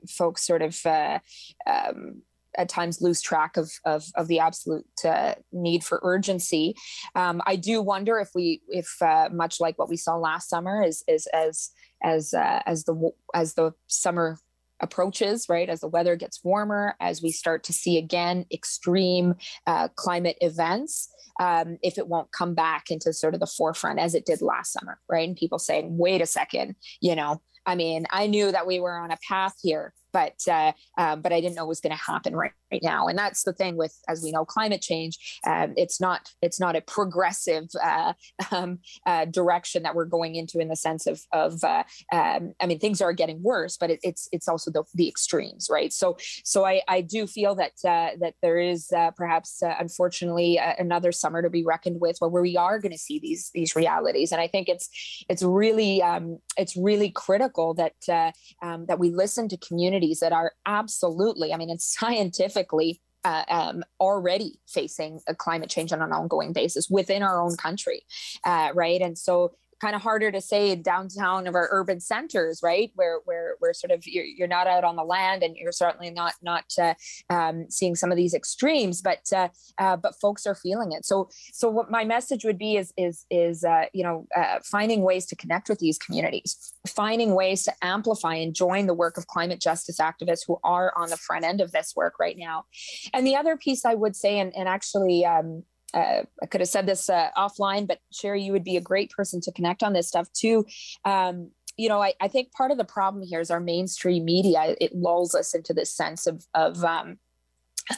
folks 0.09 0.45
sort 0.45 0.61
of 0.61 0.77
uh, 0.85 1.19
um, 1.67 2.21
at 2.57 2.69
times 2.69 3.01
lose 3.01 3.21
track 3.21 3.57
of 3.57 3.71
of, 3.85 4.05
of 4.15 4.27
the 4.27 4.39
absolute 4.39 4.85
uh, 5.05 5.35
need 5.51 5.83
for 5.83 5.99
urgency. 6.03 6.75
Um, 7.15 7.41
I 7.45 7.55
do 7.55 7.81
wonder 7.81 8.19
if 8.19 8.29
we, 8.35 8.61
if 8.67 8.89
uh, 9.01 9.29
much 9.31 9.59
like 9.59 9.77
what 9.79 9.89
we 9.89 9.97
saw 9.97 10.15
last 10.15 10.49
summer, 10.49 10.83
is 10.83 11.03
is 11.07 11.27
as 11.33 11.69
as 12.03 12.33
uh, 12.33 12.61
as 12.65 12.83
the 12.85 13.11
as 13.33 13.53
the 13.53 13.71
summer 13.87 14.37
approaches, 14.81 15.45
right, 15.47 15.69
as 15.69 15.79
the 15.79 15.87
weather 15.87 16.15
gets 16.15 16.43
warmer, 16.43 16.95
as 16.99 17.21
we 17.21 17.31
start 17.31 17.63
to 17.63 17.73
see 17.73 17.97
again 17.97 18.45
extreme 18.51 19.35
uh, 19.67 19.87
climate 19.95 20.37
events. 20.41 21.09
Um, 21.39 21.77
if 21.81 21.97
it 21.97 22.07
won't 22.07 22.31
come 22.31 22.53
back 22.53 22.91
into 22.91 23.13
sort 23.13 23.33
of 23.33 23.39
the 23.39 23.47
forefront 23.47 23.99
as 23.99 24.13
it 24.13 24.25
did 24.25 24.41
last 24.41 24.73
summer, 24.73 24.99
right? 25.09 25.27
And 25.27 25.35
people 25.35 25.57
saying, 25.57 25.97
wait 25.97 26.21
a 26.21 26.25
second, 26.27 26.75
you 26.99 27.15
know, 27.15 27.41
I 27.71 27.75
mean, 27.75 28.05
I 28.09 28.27
knew 28.27 28.51
that 28.51 28.67
we 28.67 28.81
were 28.81 28.97
on 28.97 29.11
a 29.11 29.17
path 29.25 29.55
here, 29.61 29.93
but 30.13 30.35
uh, 30.49 30.71
um, 30.97 31.21
but 31.21 31.33
I 31.33 31.41
didn't 31.41 31.55
know 31.55 31.65
it 31.65 31.69
was 31.69 31.79
going 31.79 31.95
to 31.95 32.03
happen 32.03 32.35
right, 32.35 32.51
right 32.71 32.81
now. 32.83 33.07
And 33.07 33.17
that's 33.17 33.43
the 33.43 33.53
thing 33.53 33.77
with, 33.77 33.97
as 34.07 34.21
we 34.23 34.31
know, 34.31 34.45
climate 34.45 34.81
change. 34.81 35.39
Um, 35.45 35.73
it's 35.77 35.99
not 35.99 36.29
it's 36.41 36.59
not 36.59 36.75
a 36.75 36.81
progressive 36.81 37.65
uh, 37.81 38.13
um, 38.51 38.79
uh, 39.05 39.25
direction 39.25 39.83
that 39.83 39.95
we're 39.95 40.05
going 40.05 40.35
into 40.35 40.59
in 40.59 40.67
the 40.67 40.75
sense 40.75 41.07
of 41.07 41.21
of 41.31 41.63
uh, 41.63 41.83
um, 42.11 42.53
I 42.59 42.65
mean, 42.65 42.79
things 42.79 43.01
are 43.01 43.13
getting 43.13 43.41
worse, 43.41 43.77
but 43.77 43.89
it, 43.89 43.99
it's 44.03 44.27
it's 44.31 44.47
also 44.47 44.71
the, 44.71 44.83
the 44.93 45.07
extremes, 45.07 45.67
right? 45.69 45.91
So 45.93 46.17
so 46.43 46.65
I, 46.65 46.81
I 46.87 47.01
do 47.01 47.27
feel 47.27 47.55
that 47.55 47.73
uh, 47.85 48.17
that 48.19 48.35
there 48.41 48.59
is 48.59 48.89
perhaps 49.15 49.61
unfortunately 49.61 50.59
another 50.79 51.11
summer 51.11 51.41
to 51.41 51.49
be 51.49 51.63
reckoned 51.63 51.99
with, 51.99 52.17
where 52.19 52.41
we 52.41 52.57
are 52.57 52.79
going 52.79 52.91
to 52.91 52.97
see 52.97 53.19
these 53.19 53.49
these 53.53 53.75
realities. 53.75 54.31
And 54.31 54.41
I 54.41 54.47
think 54.47 54.69
it's 54.69 54.89
it's 55.29 55.43
really 55.43 56.01
um, 56.01 56.39
it's 56.57 56.75
really 56.75 57.09
critical 57.09 57.73
that 57.75 58.33
um, 58.61 58.85
that 58.87 58.99
we 58.99 59.11
listen 59.11 59.47
to 59.49 59.57
community 59.57 60.00
communities 60.01 60.19
that 60.19 60.33
are 60.33 60.53
absolutely, 60.65 61.53
I 61.53 61.57
mean, 61.57 61.69
it's 61.69 61.95
scientifically 61.99 63.01
uh, 63.23 63.43
um, 63.49 63.83
already 63.99 64.59
facing 64.67 65.19
a 65.27 65.35
climate 65.35 65.69
change 65.69 65.93
on 65.93 66.01
an 66.01 66.11
ongoing 66.11 66.53
basis 66.53 66.89
within 66.89 67.21
our 67.21 67.39
own 67.39 67.55
country, 67.55 68.01
uh, 68.45 68.71
right? 68.73 68.99
And 68.99 69.15
so 69.17 69.51
kind 69.81 69.95
of 69.95 70.01
harder 70.01 70.31
to 70.31 70.39
say 70.39 70.69
in 70.69 70.83
downtown 70.83 71.47
of 71.47 71.55
our 71.55 71.67
urban 71.71 71.99
centers, 71.99 72.61
right? 72.61 72.91
Where 72.95 73.19
where 73.25 73.55
where 73.59 73.73
sort 73.73 73.91
of 73.91 74.05
you're, 74.05 74.23
you're 74.23 74.47
not 74.47 74.67
out 74.67 74.83
on 74.83 74.95
the 74.95 75.03
land 75.03 75.41
and 75.41 75.57
you're 75.57 75.71
certainly 75.71 76.11
not 76.11 76.33
not 76.41 76.65
uh, 76.79 76.93
um, 77.29 77.65
seeing 77.69 77.95
some 77.95 78.11
of 78.11 78.17
these 78.17 78.35
extremes, 78.35 79.01
but 79.01 79.21
uh, 79.35 79.49
uh, 79.79 79.97
but 79.97 80.13
folks 80.21 80.45
are 80.45 80.55
feeling 80.55 80.91
it. 80.91 81.05
So 81.05 81.29
so 81.51 81.69
what 81.69 81.89
my 81.89 82.05
message 82.05 82.45
would 82.45 82.59
be 82.59 82.77
is 82.77 82.93
is 82.95 83.25
is 83.31 83.63
uh, 83.63 83.85
you 83.91 84.03
know 84.03 84.27
uh, 84.35 84.59
finding 84.63 85.01
ways 85.01 85.25
to 85.27 85.35
connect 85.35 85.67
with 85.67 85.79
these 85.79 85.97
communities, 85.97 86.73
finding 86.87 87.33
ways 87.33 87.63
to 87.63 87.73
amplify 87.81 88.35
and 88.35 88.53
join 88.53 88.85
the 88.85 88.93
work 88.93 89.17
of 89.17 89.25
climate 89.27 89.59
justice 89.59 89.99
activists 89.99 90.41
who 90.45 90.59
are 90.63 90.93
on 90.95 91.09
the 91.09 91.17
front 91.17 91.43
end 91.43 91.59
of 91.59 91.71
this 91.71 91.93
work 91.95 92.19
right 92.19 92.37
now. 92.37 92.65
And 93.13 93.25
the 93.25 93.35
other 93.35 93.57
piece 93.57 93.83
I 93.83 93.95
would 93.95 94.15
say, 94.15 94.39
and, 94.39 94.55
and 94.55 94.69
actually 94.69 95.25
um, 95.25 95.63
uh, 95.93 96.23
I 96.41 96.45
could 96.45 96.61
have 96.61 96.69
said 96.69 96.85
this 96.85 97.09
uh, 97.09 97.29
offline, 97.37 97.87
but 97.87 97.99
Cheri, 98.13 98.43
you 98.43 98.51
would 98.51 98.63
be 98.63 98.77
a 98.77 98.81
great 98.81 99.11
person 99.11 99.41
to 99.41 99.51
connect 99.51 99.83
on 99.83 99.93
this 99.93 100.07
stuff 100.07 100.31
too. 100.33 100.65
Um, 101.05 101.51
you 101.77 101.89
know, 101.89 102.01
I, 102.01 102.13
I, 102.21 102.27
think 102.27 102.51
part 102.51 102.71
of 102.71 102.77
the 102.77 102.85
problem 102.85 103.23
here 103.23 103.39
is 103.39 103.49
our 103.49 103.59
mainstream 103.59 104.25
media. 104.25 104.75
It 104.79 104.93
lulls 104.93 105.33
us 105.33 105.55
into 105.55 105.73
this 105.73 105.95
sense 105.95 106.27
of, 106.27 106.45
of 106.53 106.83
um, 106.83 107.17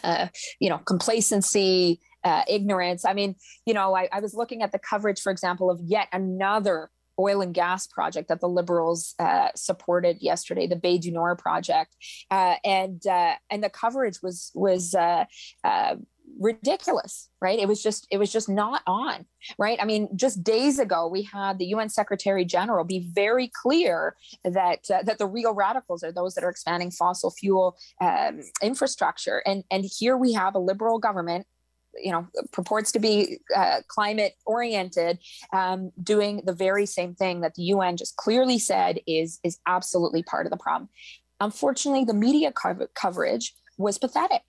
uh, 0.04 0.28
you 0.60 0.70
know, 0.70 0.78
complacency, 0.78 2.00
uh, 2.24 2.44
ignorance. 2.48 3.04
I 3.04 3.14
mean, 3.14 3.36
you 3.66 3.74
know, 3.74 3.96
I, 3.96 4.08
I 4.12 4.20
was 4.20 4.34
looking 4.34 4.62
at 4.62 4.72
the 4.72 4.80
coverage, 4.80 5.20
for 5.20 5.32
example, 5.32 5.70
of 5.70 5.80
yet 5.82 6.08
another 6.14 6.90
oil 7.20 7.42
and 7.42 7.54
gas 7.54 7.86
project 7.88 8.30
that 8.30 8.42
the 8.42 8.50
liberals 8.50 9.14
uh, 9.20 9.50
supported 9.56 10.18
yesterday, 10.22 10.68
the 10.68 10.76
Bay 10.76 10.98
du 10.98 11.12
Nord 11.12 11.38
project, 11.38 11.96
uh, 12.32 12.56
and 12.64 13.06
uh, 13.06 13.36
and 13.50 13.64
the 13.64 13.70
coverage 13.70 14.22
was 14.24 14.52
was 14.54 14.96
uh, 14.96 15.26
uh, 15.64 15.96
ridiculous 16.40 17.30
right? 17.42 17.60
It 17.60 17.68
was 17.68 17.84
just 17.84 18.08
it 18.12 18.18
was 18.18 18.32
just 18.32 18.50
not 18.50 18.82
on 18.88 19.26
right? 19.58 19.78
I 19.82 19.86
mean 19.86 20.10
just 20.16 20.44
days 20.44 20.80
ago 20.80 21.08
we 21.08 21.24
had 21.24 21.60
the 21.60 21.66
un 21.74 21.90
secretary 21.90 22.46
general 22.46 22.84
be 22.84 23.08
very 23.14 23.52
clear 23.62 24.16
that 24.44 24.90
uh, 24.90 25.04
that 25.04 25.18
the 25.18 25.28
real 25.28 25.54
radicals 25.54 26.04
are 26.04 26.12
those 26.12 26.34
that 26.36 26.44
are 26.44 26.50
expanding 26.50 26.92
fossil 26.92 27.32
fuel 27.32 27.78
um, 28.02 28.42
infrastructure. 28.62 29.44
And 29.46 29.64
and 29.72 29.86
here 29.86 30.18
we 30.18 30.34
have 30.34 30.56
a 30.56 30.60
liberal 30.60 31.00
government 31.00 31.46
you 31.96 32.12
know 32.12 32.28
purports 32.52 32.92
to 32.94 33.00
be 33.00 33.40
uh, 33.56 33.82
climate 33.88 34.34
oriented 34.46 35.20
um, 35.52 35.92
doing 36.02 36.42
the 36.46 36.54
very 36.54 36.86
same 36.86 37.14
thing 37.14 37.42
that 37.42 37.56
the 37.56 37.64
un 37.64 37.98
just 37.98 38.16
clearly 38.16 38.58
said 38.58 39.00
is 39.06 39.40
is 39.44 39.60
absolutely 39.68 40.24
part 40.24 40.46
of 40.46 40.52
the 40.52 40.58
problem. 40.58 40.90
Unfortunately 41.40 42.06
the 42.06 42.14
media 42.14 42.52
co- 42.52 42.88
coverage 42.96 43.54
was 43.78 43.98
pathetic 43.98 44.44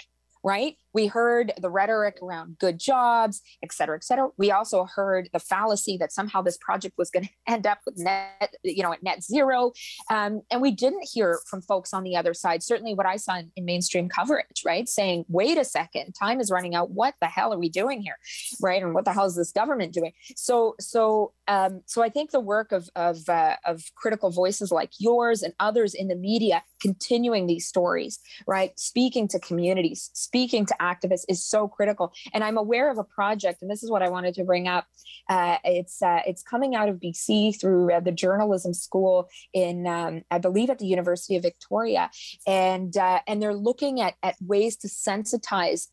right? 0.45 0.76
We 0.95 1.07
heard 1.07 1.53
the 1.61 1.71
rhetoric 1.71 2.19
around 2.23 2.59
good 2.59 2.79
jobs, 2.79 3.43
et 3.63 3.73
cetera, 3.73 3.97
et 3.97 4.05
cetera. 4.05 4.29
We 4.39 4.51
also 4.51 4.87
heard 4.95 5.29
the 5.33 5.39
fallacy 5.41 5.97
that 5.99 6.13
somehow 6.13 6.41
this 6.41 6.57
project 6.59 6.95
was 6.97 7.11
going 7.11 7.25
to 7.47 7.53
end 7.53 7.67
up 7.67 7.79
with 7.85 7.99
net, 7.99 8.55
you 8.63 8.83
know, 8.83 8.93
at 8.93 9.03
net 9.03 9.23
zero. 9.23 9.73
Um, 10.11 10.43
and 10.51 10.63
we 10.63 10.71
didn't 10.71 11.07
hear 11.13 11.41
from 11.49 11.61
folks 11.63 11.93
on 11.93 12.05
the 12.05 12.17
other 12.17 12.35
side, 12.35 12.63
certainly 12.63 12.95
what 12.95 13.07
I 13.07 13.17
saw 13.17 13.37
in, 13.37 13.51
in, 13.57 13.65
mainstream 13.65 14.09
coverage, 14.09 14.63
right? 14.65 14.89
Saying, 14.89 15.25
wait 15.29 15.59
a 15.59 15.65
second, 15.65 16.13
time 16.13 16.39
is 16.39 16.51
running 16.51 16.75
out. 16.75 16.91
What 16.91 17.15
the 17.21 17.27
hell 17.27 17.53
are 17.53 17.59
we 17.59 17.69
doing 17.71 18.03
here? 18.03 18.19
Right. 18.61 18.83
And 18.83 18.95
what 18.95 19.07
the 19.07 19.13
hell 19.13 19.25
is 19.25 19.37
this 19.37 19.53
government 19.53 19.93
doing? 19.93 20.13
So, 20.37 20.77
so, 20.79 21.33
um, 21.49 21.83
so 21.87 22.03
I 22.03 22.11
think 22.11 22.31
the 22.31 22.41
work 22.41 22.73
of, 22.73 22.89
of, 22.95 23.29
uh, 23.29 23.57
of 23.65 23.83
critical 23.97 24.31
voices 24.31 24.71
like 24.71 24.91
yours 24.99 25.43
and 25.43 25.55
others 25.59 25.95
in 25.95 26.09
the 26.09 26.15
media 26.15 26.63
continuing 26.81 27.47
these 27.47 27.67
stories, 27.67 28.21
right? 28.47 28.79
Speaking 28.79 29.27
to 29.29 29.39
communities, 29.41 30.11
speaking 30.13 30.67
to 30.67 30.83
activists 30.85 31.24
is 31.28 31.45
so 31.45 31.68
critical. 31.68 32.12
And 32.32 32.43
I'm 32.45 32.59
aware 32.59 32.91
of 32.91 32.99
a 32.99 33.05
project, 33.05 33.62
and 33.62 33.70
this 33.70 33.82
is 33.82 33.91
what 33.91 34.03
I 34.03 34.09
wanted 34.09 34.35
to 34.35 34.45
bring 34.45 34.68
up. 34.68 34.87
Uh, 35.28 35.57
it's 35.64 36.03
uh, 36.03 36.20
it's 36.26 36.43
coming 36.43 36.74
out 36.74 36.89
of 36.89 36.97
BC 36.97 37.59
through 37.61 37.93
uh, 37.93 38.01
the 38.01 38.12
journalism 38.12 38.74
school 38.74 39.28
in, 39.53 39.87
um, 39.87 40.22
I 40.30 40.39
believe, 40.39 40.70
at 40.70 40.78
the 40.78 40.87
University 40.87 41.37
of 41.37 41.43
Victoria, 41.43 42.11
and 42.47 42.97
uh, 42.97 43.20
and 43.26 43.41
they're 43.41 43.55
looking 43.55 44.01
at 44.01 44.14
at 44.22 44.37
ways 44.41 44.76
to 44.78 44.89
sensitize 44.89 45.89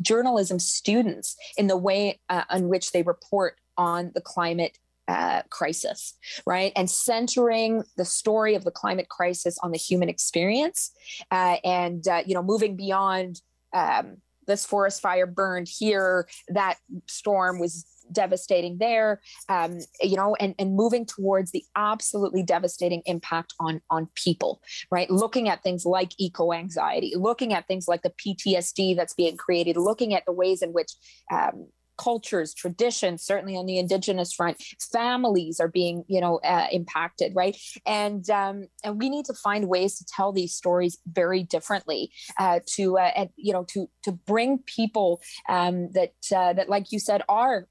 journalism 0.00 0.58
students 0.58 1.36
in 1.56 1.66
the 1.66 1.76
way 1.76 2.20
uh, 2.28 2.44
in 2.54 2.68
which 2.68 2.92
they 2.92 3.02
report 3.02 3.58
on 3.76 4.12
the 4.14 4.20
climate 4.20 4.78
uh, 5.08 5.42
crisis, 5.50 6.14
right? 6.46 6.72
And 6.74 6.90
centering 6.90 7.84
the 7.96 8.04
story 8.04 8.54
of 8.54 8.64
the 8.64 8.70
climate 8.70 9.08
crisis 9.08 9.56
on 9.62 9.70
the 9.70 9.78
human 9.78 10.08
experience, 10.08 10.90
uh, 11.30 11.56
and 11.64 12.06
uh, 12.08 12.22
you 12.26 12.34
know, 12.34 12.42
moving 12.42 12.76
beyond 12.76 13.40
um, 13.76 14.16
this 14.46 14.64
forest 14.64 15.02
fire 15.02 15.26
burned 15.26 15.68
here, 15.68 16.28
that 16.48 16.76
storm 17.06 17.58
was 17.58 17.84
devastating 18.12 18.78
there, 18.78 19.20
um, 19.48 19.80
you 20.00 20.16
know, 20.16 20.36
and 20.38 20.54
and 20.58 20.76
moving 20.76 21.04
towards 21.04 21.50
the 21.50 21.64
absolutely 21.74 22.42
devastating 22.42 23.02
impact 23.06 23.54
on 23.60 23.80
on 23.90 24.08
people, 24.14 24.62
right? 24.90 25.10
Looking 25.10 25.48
at 25.48 25.62
things 25.62 25.84
like 25.84 26.12
eco 26.18 26.52
anxiety, 26.52 27.14
looking 27.16 27.52
at 27.52 27.66
things 27.66 27.88
like 27.88 28.02
the 28.02 28.12
PTSD 28.24 28.96
that's 28.96 29.14
being 29.14 29.36
created, 29.36 29.76
looking 29.76 30.14
at 30.14 30.24
the 30.24 30.32
ways 30.32 30.62
in 30.62 30.72
which 30.72 30.92
um, 31.32 31.68
cultures 31.98 32.52
traditions 32.54 33.22
certainly 33.22 33.56
on 33.56 33.66
the 33.66 33.78
indigenous 33.78 34.32
front 34.32 34.62
families 34.92 35.60
are 35.60 35.68
being 35.68 36.04
you 36.08 36.20
know 36.20 36.38
uh, 36.38 36.66
impacted 36.72 37.34
right? 37.36 37.56
And 37.86 38.28
um, 38.30 38.68
and 38.82 38.98
we 38.98 39.08
need 39.10 39.26
to 39.26 39.34
find 39.34 39.68
ways 39.68 39.98
to 39.98 40.04
tell 40.04 40.32
these 40.32 40.54
stories 40.54 40.98
very 41.06 41.42
differently 41.42 42.10
uh, 42.38 42.60
to 42.74 42.98
uh, 42.98 43.12
and, 43.14 43.30
you 43.36 43.52
know 43.52 43.64
to 43.64 43.88
to 44.04 44.12
bring 44.12 44.58
people 44.58 45.20
um, 45.48 45.90
that 45.92 46.14
uh, 46.34 46.54
that 46.54 46.68
like 46.68 46.90
you 46.90 46.98
said 46.98 47.22
are 47.28 47.68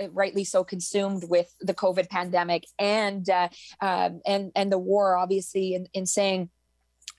uh, 0.00 0.10
rightly 0.10 0.44
so 0.44 0.62
consumed 0.62 1.24
with 1.28 1.52
the 1.60 1.74
covid 1.74 2.08
pandemic 2.08 2.64
and 2.78 3.28
uh, 3.30 3.48
um, 3.80 4.20
and 4.26 4.52
and 4.54 4.70
the 4.70 4.78
war 4.78 5.16
obviously 5.16 5.74
in, 5.74 5.86
in 5.94 6.06
saying 6.06 6.50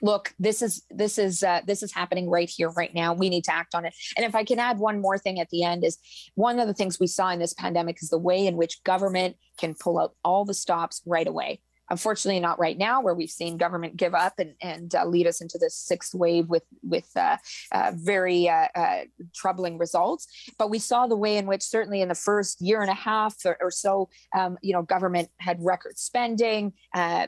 look 0.02 0.34
this 0.40 0.62
is 0.62 0.84
this 0.90 1.18
is 1.18 1.44
uh, 1.44 1.62
this 1.66 1.84
is 1.84 1.94
happening 1.94 2.30
right 2.30 2.50
here 2.50 2.70
right 2.70 2.94
now. 2.94 3.14
We 3.14 3.30
need 3.30 3.44
to 3.46 3.54
act 3.54 3.76
on 3.76 3.86
it. 3.86 3.94
And 4.18 4.26
if 4.26 4.36
i 4.36 4.44
can 4.44 4.60
add 4.60 4.80
one 4.80 5.02
more 5.02 5.18
thing 5.18 5.40
at 5.40 5.50
the 5.50 5.64
end 5.64 5.84
is 5.84 5.98
one 6.36 6.60
of 6.60 6.68
the 6.68 6.74
things 6.74 7.00
we 7.00 7.08
saw 7.08 7.30
in 7.30 7.40
this 7.40 7.54
pandemic 7.54 7.98
is 8.02 8.10
the 8.10 8.18
way 8.18 8.46
in 8.46 8.58
which 8.58 8.84
government 8.84 9.38
can 9.58 9.76
pull 9.76 10.00
out 10.00 10.14
all 10.24 10.46
the 10.46 10.54
stops 10.54 11.02
right 11.06 11.28
away 11.28 11.62
Unfortunately, 11.92 12.40
not 12.40 12.58
right 12.58 12.78
now, 12.78 13.02
where 13.02 13.14
we've 13.14 13.30
seen 13.30 13.58
government 13.58 13.98
give 13.98 14.16
up 14.16 14.40
and, 14.40 14.54
and 14.62 14.96
uh, 14.96 15.06
lead 15.06 15.28
us 15.28 15.42
into 15.42 15.58
this 15.58 15.76
sixth 15.76 16.16
wave 16.16 16.48
with 16.48 16.64
with 16.82 17.10
uh, 17.18 17.36
uh, 17.74 17.92
very 17.94 18.48
uh, 18.48 18.68
uh, 18.74 19.00
troubling 19.36 19.78
results. 19.78 20.26
But 20.58 20.70
we 20.70 20.80
saw 20.80 21.06
the 21.06 21.18
way 21.18 21.36
in 21.36 21.48
which, 21.48 21.62
certainly 21.62 22.02
in 22.02 22.08
the 22.08 22.16
first 22.16 22.62
year 22.62 22.82
and 22.82 22.90
a 22.90 22.96
half 22.96 23.36
or, 23.46 23.58
or 23.60 23.72
so, 23.72 24.08
um, 24.34 24.58
you 24.62 24.72
know, 24.72 24.84
government 24.84 25.28
had 25.40 25.58
record 25.60 26.00
spending, 26.00 26.72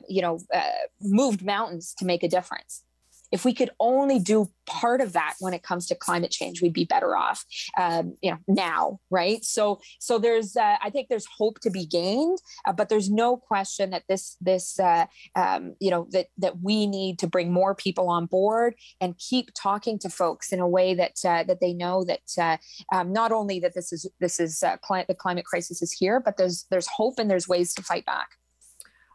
you 0.07 0.21
know, 0.21 0.39
moved 1.01 1.43
mountains 1.43 1.93
to 1.97 2.05
make 2.05 2.23
a 2.23 2.29
difference 2.29 2.83
if 3.33 3.43
we 3.43 3.53
could 3.53 3.71
only 3.79 4.19
do 4.19 4.47
part 4.67 5.01
of 5.01 5.11
that 5.13 5.33
when 5.39 5.53
it 5.53 5.63
comes 5.63 5.87
to 5.87 5.95
climate 5.95 6.29
change, 6.29 6.61
we'd 6.61 6.71
be 6.71 6.85
better 6.85 7.17
off, 7.17 7.43
um, 7.77 8.15
you 8.21 8.29
know, 8.29 8.37
now, 8.47 8.99
right? 9.09 9.43
So, 9.43 9.81
so 9.99 10.19
there's, 10.19 10.55
uh, 10.55 10.77
I 10.81 10.91
think 10.91 11.09
there's 11.09 11.25
hope 11.37 11.59
to 11.61 11.71
be 11.71 11.85
gained, 11.85 12.37
uh, 12.65 12.73
but 12.73 12.89
there's 12.89 13.09
no 13.09 13.35
question 13.35 13.89
that 13.89 14.03
this, 14.07 14.37
this, 14.39 14.79
uh, 14.79 15.07
um, 15.35 15.75
you 15.79 15.89
know, 15.89 16.07
that 16.11 16.27
that 16.37 16.61
we 16.61 16.85
need 16.85 17.17
to 17.19 17.27
bring 17.27 17.51
more 17.51 17.73
people 17.73 18.07
on 18.07 18.27
board 18.27 18.75
and 19.01 19.17
keep 19.17 19.49
talking 19.59 19.97
to 19.99 20.09
folks 20.09 20.53
in 20.53 20.59
a 20.59 20.67
way 20.67 20.93
that 20.93 21.17
uh, 21.25 21.43
that 21.43 21.59
they 21.59 21.73
know 21.73 22.03
that 22.03 22.21
uh, 22.39 22.57
um, 22.95 23.11
not 23.11 23.31
only 23.31 23.59
that 23.59 23.73
this 23.73 23.91
is 23.91 24.07
this 24.19 24.39
is 24.39 24.61
uh, 24.61 24.77
cli- 24.77 25.05
the 25.07 25.15
climate 25.15 25.45
crisis 25.45 25.81
is 25.81 25.91
here, 25.91 26.19
but 26.19 26.37
there's 26.37 26.67
there's 26.69 26.87
hope 26.87 27.15
and 27.17 27.31
there's 27.31 27.47
ways 27.47 27.73
to 27.73 27.81
fight 27.81 28.05
back. 28.05 28.29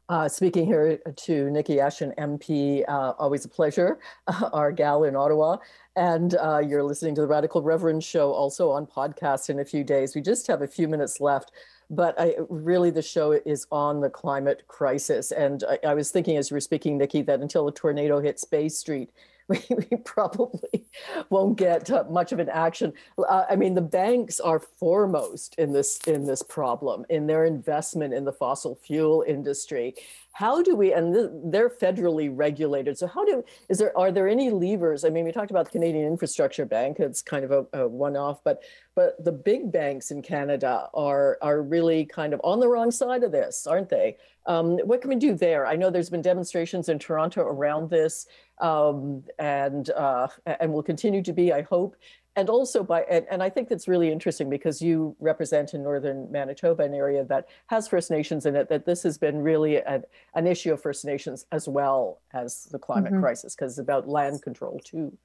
Uh, 0.09 0.27
speaking 0.27 0.65
here 0.65 0.97
to 1.17 1.45
Niki 1.49 1.79
Ashton, 1.79 2.15
MP, 2.17 2.83
uh, 2.89 3.13
always 3.19 3.45
a 3.45 3.49
pleasure, 3.49 3.99
uh, 4.27 4.49
our 4.55 4.73
gal 4.73 5.05
in 5.05 5.15
Ottawa. 5.15 5.59
And 5.97 6.35
uh, 6.37 6.63
you're 6.67 6.83
listening 6.83 7.15
to 7.17 7.21
the 7.21 7.27
Radical 7.27 7.61
Reverend 7.61 8.03
Show 8.03 8.33
also 8.33 8.71
on 8.71 8.87
podcast 8.87 9.51
in 9.51 9.59
a 9.59 9.65
few 9.67 9.85
days. 9.85 10.15
We 10.15 10.23
just 10.23 10.47
have 10.47 10.63
a 10.63 10.67
few 10.67 10.89
minutes 10.89 11.21
left, 11.21 11.53
but 11.91 12.19
I, 12.19 12.37
really 12.49 12.91
the 12.91 13.03
show 13.03 13.33
is 13.33 13.67
on 13.71 14.01
the 14.01 14.09
climate 14.09 14.63
crisis. 14.67 15.31
And 15.31 15.63
I, 15.69 15.89
I 15.89 15.95
was 15.95 16.11
thinking 16.11 16.39
as 16.39 16.51
you 16.51 16.55
were 16.55 16.61
speaking, 16.61 16.99
Niki, 16.99 17.27
that 17.27 17.41
until 17.41 17.69
a 17.69 17.73
tornado 17.73 18.19
hits 18.19 18.45
Bay 18.45 18.71
Street, 18.71 19.11
we, 19.71 19.87
we 19.91 19.97
probably 20.05 20.87
won't 21.31 21.57
get 21.57 21.91
much 22.11 22.33
of 22.33 22.39
an 22.39 22.51
action. 22.51 22.93
Uh, 23.19 23.45
I 23.49 23.57
mean, 23.57 23.75
the 23.75 23.81
banks 23.81 24.41
are 24.41 24.61
foremost 24.61 25.55
in 25.57 25.73
this 25.73 25.99
in 26.07 26.27
this 26.27 26.43
problem 26.43 27.07
in 27.09 27.27
their 27.27 27.47
investment 27.47 28.13
in 28.13 28.25
the 28.25 28.33
fossil 28.33 28.75
fuel 28.75 29.25
industry. 29.27 29.95
How 30.39 30.63
do 30.63 30.77
we? 30.77 30.93
And 30.93 31.13
th- 31.13 31.31
they're 31.47 31.69
federally 31.69 32.31
regulated. 32.33 32.97
So 32.97 33.09
how 33.09 33.25
do 33.25 33.45
is 33.69 33.79
there? 33.79 33.97
Are 33.99 34.13
there 34.13 34.29
any 34.29 34.51
levers? 34.51 35.05
I 35.05 35.11
mean, 35.11 35.25
we 35.25 35.33
talked 35.33 35.51
about 35.51 35.65
the 35.65 35.73
Canadian 35.73 36.07
Infrastructure 36.07 36.65
Bank. 36.65 37.01
It's 37.01 37.23
kind 37.23 37.45
of 37.45 37.51
a, 37.51 37.81
a 37.81 37.89
one-off, 37.89 38.45
but 38.45 38.63
but 38.95 39.25
the 39.25 39.33
big 39.33 39.73
banks 39.73 40.13
in 40.13 40.23
Canada 40.23 40.91
are 40.95 41.39
are 41.43 41.61
really 41.61 42.05
kind 42.05 42.33
of 42.33 42.41
on 42.45 42.61
the 42.61 42.69
wrong 42.69 42.93
side 42.93 43.25
of 43.25 43.33
this, 43.33 43.67
aren't 43.67 43.89
they? 43.89 44.17
Um, 44.47 44.79
what 44.85 45.01
can 45.01 45.11
we 45.11 45.17
do 45.17 45.35
there? 45.35 45.67
I 45.67 45.75
know 45.75 45.91
there's 45.91 46.09
been 46.09 46.23
demonstrations 46.23 46.89
in 46.89 47.01
Toronto 47.01 47.43
around 47.43 47.91
this, 47.91 48.29
um, 48.61 49.25
and 49.41 49.91
uh, 49.91 50.29
and 50.47 50.73
will 50.73 50.85
continue 50.85 51.23
to 51.25 51.33
be, 51.33 51.53
I 51.53 51.63
hope. 51.63 51.97
And 52.39 52.49
also 52.49 52.85
by 52.85 53.03
and, 53.11 53.27
and 53.33 53.43
I 53.43 53.51
think 53.51 53.69
that's 53.69 53.89
really 53.89 54.13
interesting 54.13 54.49
because 54.49 54.81
you 54.81 55.17
represent 55.19 55.75
in 55.75 55.83
northern 55.83 56.31
Manitoba 56.31 56.85
an 56.85 56.95
area 56.95 57.25
that 57.25 57.49
has 57.67 57.89
First 57.89 58.13
Nations 58.13 58.47
in 58.47 58.55
it. 58.55 58.69
That 58.69 58.87
this 58.87 59.03
has 59.03 59.19
been 59.19 59.39
really 59.43 59.79
a, 59.79 60.05
an 60.37 60.47
issue 60.47 60.73
of 60.73 60.81
First 60.81 61.05
Nations 61.05 61.47
as 61.51 61.67
well 61.67 62.21
as 62.33 62.67
the 62.67 62.79
climate 62.79 63.11
mm-hmm. 63.11 63.23
crisis 63.23 63.57
because 63.57 63.73
it's 63.73 63.81
about 63.81 64.07
land 64.07 64.41
control 64.43 64.81
too. 64.85 65.19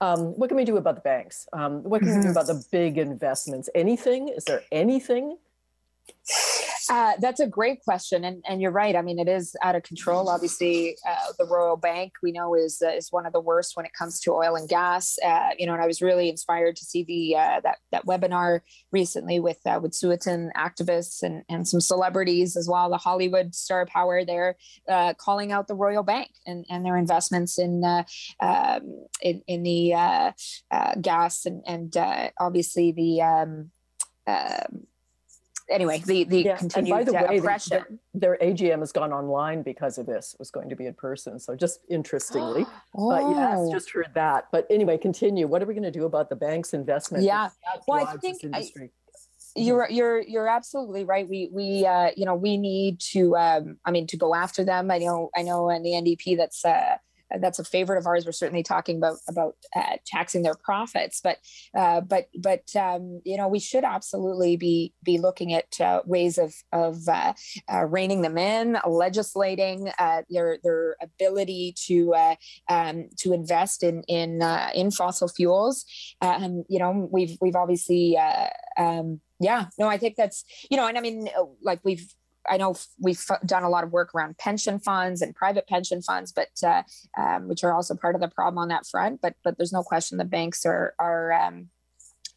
Um, 0.00 0.36
what 0.36 0.48
can 0.48 0.56
we 0.56 0.64
do 0.64 0.76
about 0.76 0.96
the 0.96 1.02
banks? 1.02 1.46
Um, 1.52 1.84
what 1.84 2.00
can 2.00 2.08
mm-hmm. 2.08 2.16
we 2.16 2.22
do 2.22 2.28
mm-hmm. 2.30 2.36
about 2.36 2.48
the 2.48 2.66
big 2.72 2.98
investments? 2.98 3.70
Anything? 3.72 4.26
Is 4.30 4.44
there 4.44 4.64
anything? 4.72 5.38
Uh, 6.88 7.14
that's 7.18 7.40
a 7.40 7.46
great 7.46 7.82
question, 7.82 8.24
and 8.24 8.44
and 8.46 8.60
you're 8.60 8.70
right. 8.70 8.94
I 8.94 9.02
mean, 9.02 9.18
it 9.18 9.28
is 9.28 9.56
out 9.62 9.74
of 9.74 9.82
control. 9.82 10.28
Obviously, 10.28 10.96
uh, 11.08 11.32
the 11.38 11.46
Royal 11.46 11.76
Bank 11.76 12.12
we 12.22 12.32
know 12.32 12.54
is 12.54 12.80
uh, 12.84 12.90
is 12.90 13.10
one 13.10 13.26
of 13.26 13.32
the 13.32 13.40
worst 13.40 13.76
when 13.76 13.86
it 13.86 13.92
comes 13.92 14.20
to 14.20 14.32
oil 14.32 14.54
and 14.54 14.68
gas. 14.68 15.18
Uh, 15.24 15.50
you 15.58 15.66
know, 15.66 15.72
and 15.72 15.82
I 15.82 15.86
was 15.86 16.00
really 16.00 16.28
inspired 16.28 16.76
to 16.76 16.84
see 16.84 17.02
the 17.04 17.36
uh, 17.36 17.60
that 17.64 17.78
that 17.90 18.06
webinar 18.06 18.60
recently 18.92 19.40
with 19.40 19.58
uh, 19.66 19.80
with 19.82 19.92
Wet'suwet'en 19.92 20.50
activists 20.56 21.22
and 21.22 21.42
and 21.48 21.66
some 21.66 21.80
celebrities 21.80 22.56
as 22.56 22.68
well. 22.68 22.88
The 22.88 22.98
Hollywood 22.98 23.54
star 23.54 23.86
power 23.86 24.24
there 24.24 24.56
calling 25.18 25.52
out 25.52 25.68
the 25.68 25.74
Royal 25.74 26.02
Bank 26.02 26.30
and 26.46 26.64
and 26.70 26.84
their 26.84 26.96
investments 26.96 27.58
in 27.58 27.82
um, 28.40 29.06
in, 29.22 29.42
in 29.46 29.62
the 29.62 30.34
gas 31.00 31.46
and 31.46 31.62
and 31.66 32.32
obviously 32.38 32.92
the 32.92 33.22
um, 33.22 33.70
um 34.26 34.86
anyway, 35.70 36.02
the 36.04 36.24
the 36.24 36.42
yeah. 36.42 36.56
continued 36.56 36.96
and 36.96 37.06
by 37.06 37.10
the 37.10 37.26
way, 37.26 37.38
oppression. 37.38 37.98
their 38.14 38.38
AGM 38.42 38.80
has 38.80 38.92
gone 38.92 39.12
online 39.12 39.62
because 39.62 39.98
of 39.98 40.06
this. 40.06 40.34
It 40.34 40.38
was 40.38 40.50
going 40.50 40.68
to 40.68 40.76
be 40.76 40.86
in 40.86 40.94
person. 40.94 41.38
So 41.38 41.56
just 41.56 41.80
interestingly, 41.88 42.66
oh. 42.96 43.10
but 43.10 43.36
yes, 43.36 43.70
just 43.70 43.90
heard 43.90 44.10
that. 44.14 44.48
But 44.52 44.66
anyway, 44.70 44.98
continue. 44.98 45.46
What 45.46 45.62
are 45.62 45.66
we 45.66 45.74
going 45.74 45.84
to 45.84 45.90
do 45.90 46.04
about 46.04 46.28
the 46.28 46.36
bank's 46.36 46.72
investment? 46.72 47.24
Yeah, 47.24 47.50
well, 47.86 48.06
I 48.06 48.16
think 48.16 48.38
I, 48.52 48.68
you're 49.56 49.88
you're 49.90 50.20
you're 50.20 50.48
absolutely 50.48 51.04
right. 51.04 51.28
We 51.28 51.48
we 51.52 51.86
uh, 51.86 52.10
you 52.16 52.24
know 52.24 52.34
we 52.34 52.56
need 52.56 53.00
to 53.12 53.36
um, 53.36 53.78
I 53.84 53.90
mean 53.90 54.06
to 54.08 54.16
go 54.16 54.34
after 54.34 54.64
them. 54.64 54.90
I 54.90 54.98
know 54.98 55.30
I 55.36 55.42
know 55.42 55.70
in 55.70 55.82
the 55.82 55.90
NDP 55.90 56.36
that's 56.36 56.64
uh, 56.64 56.96
that's 57.40 57.58
a 57.58 57.64
favorite 57.64 57.98
of 57.98 58.06
ours. 58.06 58.24
We're 58.24 58.32
certainly 58.32 58.62
talking 58.62 58.96
about 58.96 59.18
about 59.28 59.56
uh, 59.74 59.96
taxing 60.06 60.42
their 60.42 60.54
profits, 60.54 61.20
but 61.22 61.38
uh, 61.76 62.00
but 62.00 62.28
but 62.38 62.74
um, 62.76 63.20
you 63.24 63.36
know 63.36 63.48
we 63.48 63.58
should 63.58 63.84
absolutely 63.84 64.56
be 64.56 64.92
be 65.02 65.18
looking 65.18 65.52
at 65.52 65.80
uh, 65.80 66.02
ways 66.06 66.38
of 66.38 66.54
of 66.72 67.08
uh, 67.08 67.32
uh, 67.72 67.84
reining 67.84 68.22
them 68.22 68.38
in, 68.38 68.78
legislating 68.86 69.90
uh, 69.98 70.22
their 70.30 70.58
their 70.62 70.96
ability 71.02 71.74
to 71.86 72.14
um, 72.68 73.08
to 73.18 73.32
invest 73.32 73.82
in 73.82 74.02
in 74.04 74.42
in 74.74 74.90
fossil 74.90 75.28
fuels. 75.28 75.84
Um, 76.20 76.64
you 76.68 76.78
know 76.78 77.08
we've 77.10 77.36
we've 77.40 77.56
obviously 77.56 78.16
um, 78.78 79.20
yeah 79.40 79.66
no 79.78 79.88
I 79.88 79.98
think 79.98 80.16
that's 80.16 80.44
you 80.70 80.76
know 80.76 80.86
and 80.86 80.96
I 80.96 81.00
mean 81.00 81.28
like 81.62 81.80
we've 81.84 82.06
I 82.48 82.56
know 82.56 82.76
we've 82.98 83.24
done 83.44 83.62
a 83.62 83.68
lot 83.68 83.84
of 83.84 83.92
work 83.92 84.14
around 84.14 84.38
pension 84.38 84.78
funds 84.78 85.22
and 85.22 85.34
private 85.34 85.66
pension 85.66 86.02
funds, 86.02 86.32
but 86.32 86.48
uh, 86.62 86.82
um, 87.18 87.48
which 87.48 87.64
are 87.64 87.72
also 87.72 87.94
part 87.94 88.14
of 88.14 88.20
the 88.20 88.28
problem 88.28 88.58
on 88.58 88.68
that 88.68 88.86
front. 88.86 89.20
But 89.20 89.34
but 89.44 89.56
there's 89.56 89.72
no 89.72 89.82
question 89.82 90.18
the 90.18 90.24
banks 90.24 90.64
are 90.66 90.94
are 90.98 91.32
um, 91.32 91.70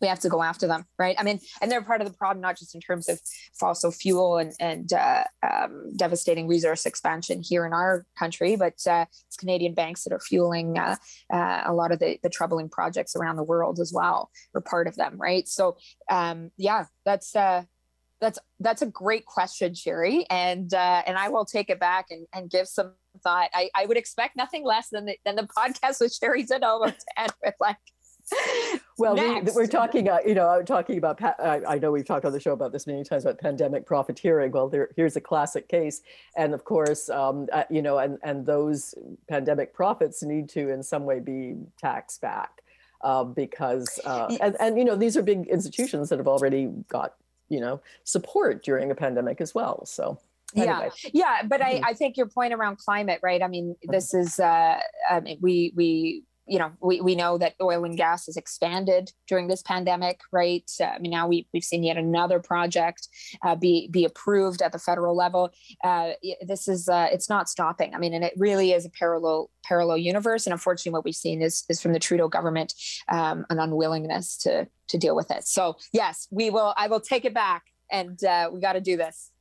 we 0.01 0.07
have 0.07 0.19
to 0.19 0.29
go 0.29 0.41
after 0.41 0.67
them, 0.67 0.85
right? 0.97 1.15
I 1.19 1.23
mean, 1.23 1.39
and 1.61 1.71
they're 1.71 1.81
part 1.81 2.01
of 2.01 2.07
the 2.07 2.13
problem, 2.13 2.41
not 2.41 2.57
just 2.57 2.73
in 2.73 2.81
terms 2.81 3.09
of 3.09 3.19
fossil 3.59 3.91
fuel 3.91 4.37
and, 4.37 4.53
and 4.59 4.91
uh, 4.93 5.23
um, 5.43 5.91
devastating 5.95 6.47
resource 6.47 6.85
expansion 6.85 7.41
here 7.43 7.65
in 7.65 7.73
our 7.73 8.05
country, 8.17 8.55
but 8.55 8.75
uh, 8.87 9.05
it's 9.27 9.35
Canadian 9.37 9.73
banks 9.73 10.03
that 10.03 10.13
are 10.13 10.19
fueling 10.19 10.77
uh, 10.77 10.95
uh 11.31 11.63
a 11.65 11.73
lot 11.73 11.91
of 11.91 11.99
the, 11.99 12.17
the 12.23 12.29
troubling 12.29 12.69
projects 12.69 13.15
around 13.15 13.35
the 13.35 13.43
world 13.43 13.79
as 13.79 13.91
well. 13.93 14.31
We're 14.53 14.61
part 14.61 14.87
of 14.87 14.95
them, 14.95 15.17
right? 15.17 15.47
So, 15.47 15.77
um, 16.09 16.51
yeah, 16.57 16.85
that's 17.05 17.35
uh, 17.35 17.63
that's 18.21 18.39
that's 18.59 18.81
a 18.81 18.85
great 18.85 19.25
question, 19.25 19.73
Cheri, 19.73 20.25
and 20.29 20.73
uh, 20.73 21.03
and 21.05 21.17
I 21.17 21.29
will 21.29 21.45
take 21.45 21.69
it 21.69 21.79
back 21.79 22.07
and, 22.09 22.27
and 22.33 22.49
give 22.49 22.67
some 22.67 22.93
thought. 23.23 23.49
I, 23.53 23.69
I 23.75 23.85
would 23.85 23.97
expect 23.97 24.35
nothing 24.35 24.65
less 24.65 24.89
than 24.89 25.05
the 25.05 25.17
than 25.25 25.35
the 25.35 25.47
podcast 25.57 26.01
with 26.01 26.17
Cheri 26.19 26.45
DiNovo 26.45 26.87
to 26.87 27.05
end 27.17 27.33
with 27.43 27.55
like. 27.59 27.77
Well, 28.99 29.15
we, 29.15 29.63
are 29.63 29.65
talking, 29.65 30.07
uh, 30.07 30.19
you 30.23 30.35
know, 30.35 30.47
I'm 30.47 30.65
talking 30.65 30.99
about. 30.99 31.19
I, 31.23 31.61
I, 31.67 31.79
know 31.79 31.91
we've 31.91 32.05
talked 32.05 32.25
on 32.25 32.31
the 32.31 32.39
show 32.39 32.51
about 32.51 32.71
this 32.71 32.85
many 32.85 33.03
times 33.03 33.25
about 33.25 33.39
pandemic 33.39 33.87
profiteering. 33.87 34.51
Well, 34.51 34.69
there, 34.69 34.89
here's 34.95 35.15
a 35.15 35.21
classic 35.21 35.67
case, 35.67 36.01
and 36.37 36.53
of 36.53 36.63
course, 36.63 37.09
um, 37.09 37.47
uh, 37.51 37.63
you 37.71 37.81
know, 37.81 37.97
and 37.97 38.19
and 38.23 38.45
those 38.45 38.93
pandemic 39.29 39.73
profits 39.73 40.21
need 40.21 40.47
to 40.49 40.69
in 40.69 40.83
some 40.83 41.05
way 41.05 41.19
be 41.19 41.55
taxed 41.79 42.21
back. 42.21 42.61
Uh, 43.01 43.23
because 43.23 43.97
uh, 44.03 44.27
and, 44.41 44.57
and 44.59 44.77
you 44.77 44.83
know 44.83 44.97
these 44.97 45.15
are 45.15 45.23
big 45.23 45.47
institutions 45.47 46.09
that 46.09 46.19
have 46.19 46.27
already 46.27 46.69
got 46.89 47.13
you 47.49 47.59
know 47.59 47.81
support 48.03 48.63
during 48.63 48.91
a 48.91 48.95
pandemic 48.95 49.41
as 49.41 49.53
well 49.53 49.85
so 49.85 50.19
anyway. 50.55 50.89
yeah 51.03 51.09
yeah 51.13 51.41
but 51.45 51.61
mm-hmm. 51.61 51.83
I, 51.83 51.89
I 51.89 51.93
think 51.93 52.17
your 52.17 52.27
point 52.27 52.53
around 52.53 52.77
climate 52.77 53.19
right 53.21 53.41
i 53.41 53.47
mean 53.47 53.75
this 53.83 54.13
is 54.13 54.39
uh 54.39 54.79
I 55.09 55.19
mean, 55.19 55.39
we 55.41 55.73
we 55.75 56.23
you 56.49 56.57
know, 56.57 56.71
we, 56.81 56.99
we 56.99 57.15
know 57.15 57.37
that 57.37 57.53
oil 57.61 57.85
and 57.85 57.95
gas 57.95 58.25
has 58.25 58.35
expanded 58.35 59.11
during 59.27 59.47
this 59.47 59.61
pandemic, 59.61 60.21
right? 60.31 60.69
Uh, 60.81 60.85
I 60.85 60.99
mean, 60.99 61.11
now 61.11 61.27
we, 61.27 61.47
we've 61.53 61.63
seen 61.63 61.83
yet 61.83 61.95
another 61.95 62.39
project 62.39 63.07
uh, 63.43 63.55
be, 63.55 63.87
be 63.91 64.03
approved 64.03 64.61
at 64.61 64.71
the 64.71 64.79
federal 64.79 65.15
level. 65.15 65.51
Uh, 65.83 66.11
this 66.41 66.67
is, 66.67 66.89
uh, 66.89 67.07
it's 67.11 67.29
not 67.29 67.49
stopping. 67.49 67.93
I 67.93 67.99
mean, 67.99 68.13
and 68.13 68.23
it 68.23 68.33
really 68.35 68.71
is 68.71 68.85
a 68.85 68.89
parallel, 68.89 69.51
parallel 69.63 69.99
universe. 69.99 70.47
And 70.47 70.53
unfortunately, 70.53 70.93
what 70.93 71.05
we've 71.05 71.15
seen 71.15 71.43
is, 71.43 71.65
is 71.69 71.79
from 71.79 71.93
the 71.93 71.99
Trudeau 71.99 72.27
government, 72.27 72.73
um, 73.09 73.45
an 73.51 73.59
unwillingness 73.59 74.37
to, 74.37 74.67
to 74.87 74.97
deal 74.97 75.15
with 75.15 75.29
it. 75.29 75.45
So 75.45 75.77
yes, 75.93 76.27
we 76.31 76.49
will, 76.49 76.73
I 76.75 76.87
will 76.87 76.99
take 76.99 77.25
it 77.25 77.33
back 77.33 77.65
and 77.91 78.21
uh, 78.23 78.49
we 78.51 78.59
got 78.59 78.73
to 78.73 78.81
do 78.81 78.97
this. 78.97 79.31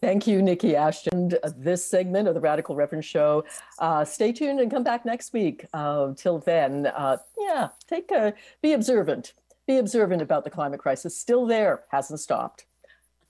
Thank 0.00 0.28
you, 0.28 0.40
Niki 0.40 0.74
Ashton. 0.74 1.32
This 1.56 1.84
segment 1.84 2.28
of 2.28 2.34
the 2.34 2.40
Radical 2.40 2.76
Reverend 2.76 3.04
Show. 3.04 3.44
Uh, 3.80 4.04
stay 4.04 4.32
tuned 4.32 4.60
and 4.60 4.70
come 4.70 4.84
back 4.84 5.04
next 5.04 5.32
week. 5.32 5.66
Uh, 5.72 6.12
till 6.14 6.38
then, 6.38 6.86
uh, 6.86 7.16
yeah, 7.36 7.70
take 7.88 8.12
a, 8.12 8.32
be 8.62 8.74
observant. 8.74 9.32
Be 9.66 9.78
observant 9.78 10.22
about 10.22 10.44
the 10.44 10.50
climate 10.50 10.78
crisis. 10.78 11.18
Still 11.18 11.46
there, 11.46 11.82
hasn't 11.90 12.20
stopped. 12.20 12.64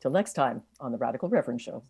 Till 0.00 0.10
next 0.10 0.34
time 0.34 0.62
on 0.78 0.92
the 0.92 0.98
Radical 0.98 1.30
Reverend 1.30 1.62
Show. 1.62 1.82